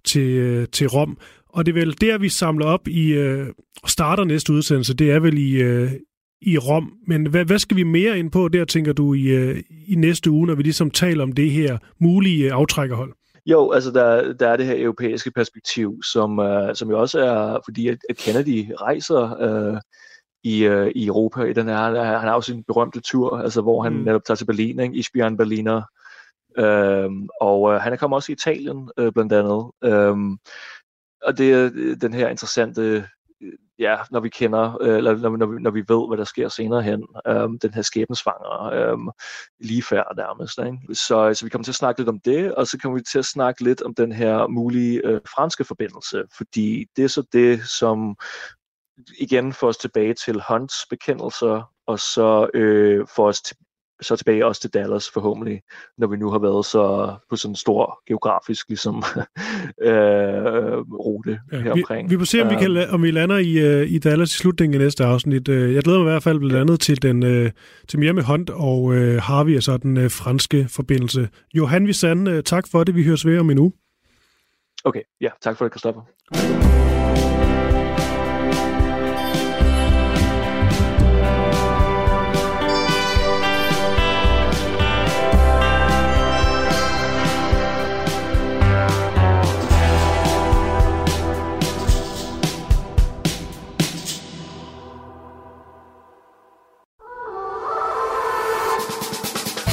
til, 0.05 0.29
øh, 0.29 0.67
til 0.73 0.89
Rom. 0.89 1.19
Og 1.49 1.67
det 1.67 1.73
er 1.77 1.81
vel 1.81 2.01
der, 2.01 2.19
vi 2.19 2.29
samler 2.29 2.67
op 2.67 2.89
i 2.89 3.13
øh, 3.13 3.47
starter 3.87 4.25
næste 4.25 4.53
udsendelse. 4.53 4.95
Det 4.95 5.11
er 5.11 5.21
vel 5.21 5.39
i, 5.39 5.63
øh, 5.63 5.91
i 6.43 6.59
Rom. 6.59 6.93
Men 7.07 7.27
hvad, 7.27 7.45
hvad 7.45 7.59
skal 7.59 7.77
vi 7.77 7.83
mere 7.83 8.19
ind 8.19 8.31
på 8.31 8.49
der, 8.49 8.65
tænker 8.65 8.93
du, 8.93 9.15
i, 9.15 9.23
øh, 9.23 9.63
i 9.89 9.95
næste 9.95 10.31
uge, 10.31 10.47
når 10.47 10.55
vi 10.55 10.63
ligesom 10.63 10.91
taler 10.91 11.23
om 11.23 11.33
det 11.33 11.51
her 11.51 11.79
mulige 11.99 12.53
aftrækkerhold? 12.53 13.13
Jo, 13.47 13.71
altså 13.71 13.91
der, 13.91 14.33
der 14.33 14.49
er 14.49 14.57
det 14.57 14.67
her 14.67 14.85
europæiske 14.85 15.31
perspektiv, 15.31 16.03
som, 16.13 16.39
uh, 16.39 16.75
som 16.75 16.91
jo 16.91 17.01
også 17.01 17.21
er, 17.21 17.59
fordi 17.65 17.89
at, 17.89 17.99
at 18.09 18.17
Kennedy 18.17 18.73
rejser 18.81 19.23
uh, 19.73 19.79
i, 20.45 20.69
uh, 20.69 20.87
i 20.87 21.07
Europa 21.07 21.43
i 21.43 21.53
den 21.53 21.69
her, 21.69 21.77
han 22.19 22.29
har 22.29 22.35
også 22.35 22.53
sin 22.53 22.65
berømte 22.65 23.01
tur, 23.01 23.39
altså 23.39 23.63
hvor 23.63 23.83
han 23.83 23.93
mm. 23.93 23.99
netop 23.99 24.25
tager 24.25 24.37
til 24.37 24.45
Berlin, 24.45 24.81
ikke? 24.81 24.95
Isbjørn 24.95 25.37
Berliner, 25.37 25.83
uh, 26.59 27.13
og 27.41 27.63
uh, 27.63 27.75
han 27.75 27.93
er 27.93 27.97
kommet 27.97 28.17
også 28.17 28.33
i 28.33 28.39
Italien 28.39 28.91
uh, 29.01 29.13
blandt 29.13 29.33
andet, 29.33 29.71
uh, 29.87 30.37
og 31.23 31.39
det 31.39 31.53
er 31.53 31.95
den 32.01 32.15
her 32.15 32.29
interessante 32.29 33.05
ja, 33.81 33.97
når 34.11 34.21
vi 34.21 34.29
kender, 34.29 34.79
øh, 34.81 34.97
eller 34.97 35.17
når, 35.17 35.37
når, 35.37 35.47
vi, 35.47 35.61
når 35.61 35.71
vi 35.71 35.85
ved, 35.89 36.09
hvad 36.09 36.19
der 36.19 36.25
sker 36.25 36.49
senere 36.49 36.83
hen, 36.83 37.07
øhm, 37.27 37.59
den 37.59 37.75
her 37.75 37.83
skæbnesvanger 37.83 38.63
øhm, 38.73 39.09
lige 39.61 39.83
før 39.83 40.15
nærmest. 40.17 40.59
Ikke? 40.59 40.95
Så, 40.95 41.35
så 41.35 41.45
vi 41.45 41.51
kommer 41.51 41.65
til 41.65 41.73
at 41.73 41.77
snakke 41.77 42.01
lidt 42.01 42.09
om 42.09 42.21
det, 42.21 42.55
og 42.55 42.67
så 42.67 42.79
kommer 42.79 42.99
vi 42.99 43.05
til 43.05 43.19
at 43.19 43.25
snakke 43.25 43.65
lidt 43.65 43.83
om 43.83 43.95
den 43.95 44.13
her 44.13 44.47
mulige 44.47 45.07
øh, 45.07 45.21
franske 45.35 45.65
forbindelse, 45.65 46.25
fordi 46.37 46.87
det 46.97 47.05
er 47.05 47.09
så 47.09 47.23
det, 47.33 47.63
som 47.63 48.17
igen 49.19 49.53
får 49.53 49.69
os 49.69 49.77
tilbage 49.77 50.15
til 50.15 50.43
Hunts 50.49 50.87
bekendelser, 50.91 51.73
og 51.87 51.99
så 51.99 52.51
øh, 52.55 53.07
får 53.17 53.29
os 53.29 53.43
til, 53.43 53.57
så 54.03 54.17
tilbage 54.17 54.47
også 54.47 54.61
til 54.61 54.71
Dallas 54.75 55.11
forhåbentlig, 55.11 55.61
når 55.99 56.07
vi 56.07 56.17
nu 56.17 56.31
har 56.31 56.39
været 56.39 56.67
så 56.67 57.15
på 57.31 57.37
sådan 57.37 57.53
en 57.53 57.57
stor 57.57 58.03
geografisk 58.07 58.69
ligesom, 58.69 58.97
øh, 59.89 59.93
rute 60.79 61.41
ja, 61.53 61.61
her 61.61 61.73
omkring. 61.73 62.11
Vi, 62.11 62.15
vi 62.15 62.19
må 62.19 62.25
se, 62.25 62.43
om 62.43 62.51
vi, 62.51 62.55
kan, 62.55 62.77
øhm. 62.77 62.95
om 62.95 63.03
vi 63.03 63.11
lander 63.11 63.39
i, 63.39 63.81
uh, 63.83 63.93
i 63.93 63.99
Dallas 63.99 64.35
i 64.35 64.39
slutningen 64.39 64.81
af 64.81 64.85
næste 64.85 65.05
afsnit. 65.05 65.49
Uh, 65.49 65.75
jeg 65.75 65.83
glæder 65.83 65.99
mig 65.99 66.07
i 66.07 66.11
hvert 66.11 66.23
fald 66.23 66.39
blandt 66.39 66.57
andet 66.57 66.81
til, 66.81 67.03
den, 67.03 67.23
uh, 67.23 67.51
til 67.89 67.99
Miami 67.99 68.23
Hunt 68.23 68.51
og 68.51 68.83
uh, 68.83 69.17
Harvey, 69.17 69.55
altså 69.55 69.77
den 69.77 69.97
uh, 69.97 70.11
franske 70.11 70.67
forbindelse. 70.69 71.29
Johan 71.55 71.87
Visan, 71.87 72.43
tak 72.45 72.65
for 72.71 72.85
det. 72.85 72.95
Vi 72.95 73.05
høres 73.05 73.27
ved 73.27 73.39
om 73.39 73.51
en 73.51 73.59
uge. 73.59 73.73
Okay, 74.85 75.03
ja, 75.21 75.29
tak 75.43 75.57
for 75.57 75.65
det, 75.65 75.73
Christoffer. 75.73 77.00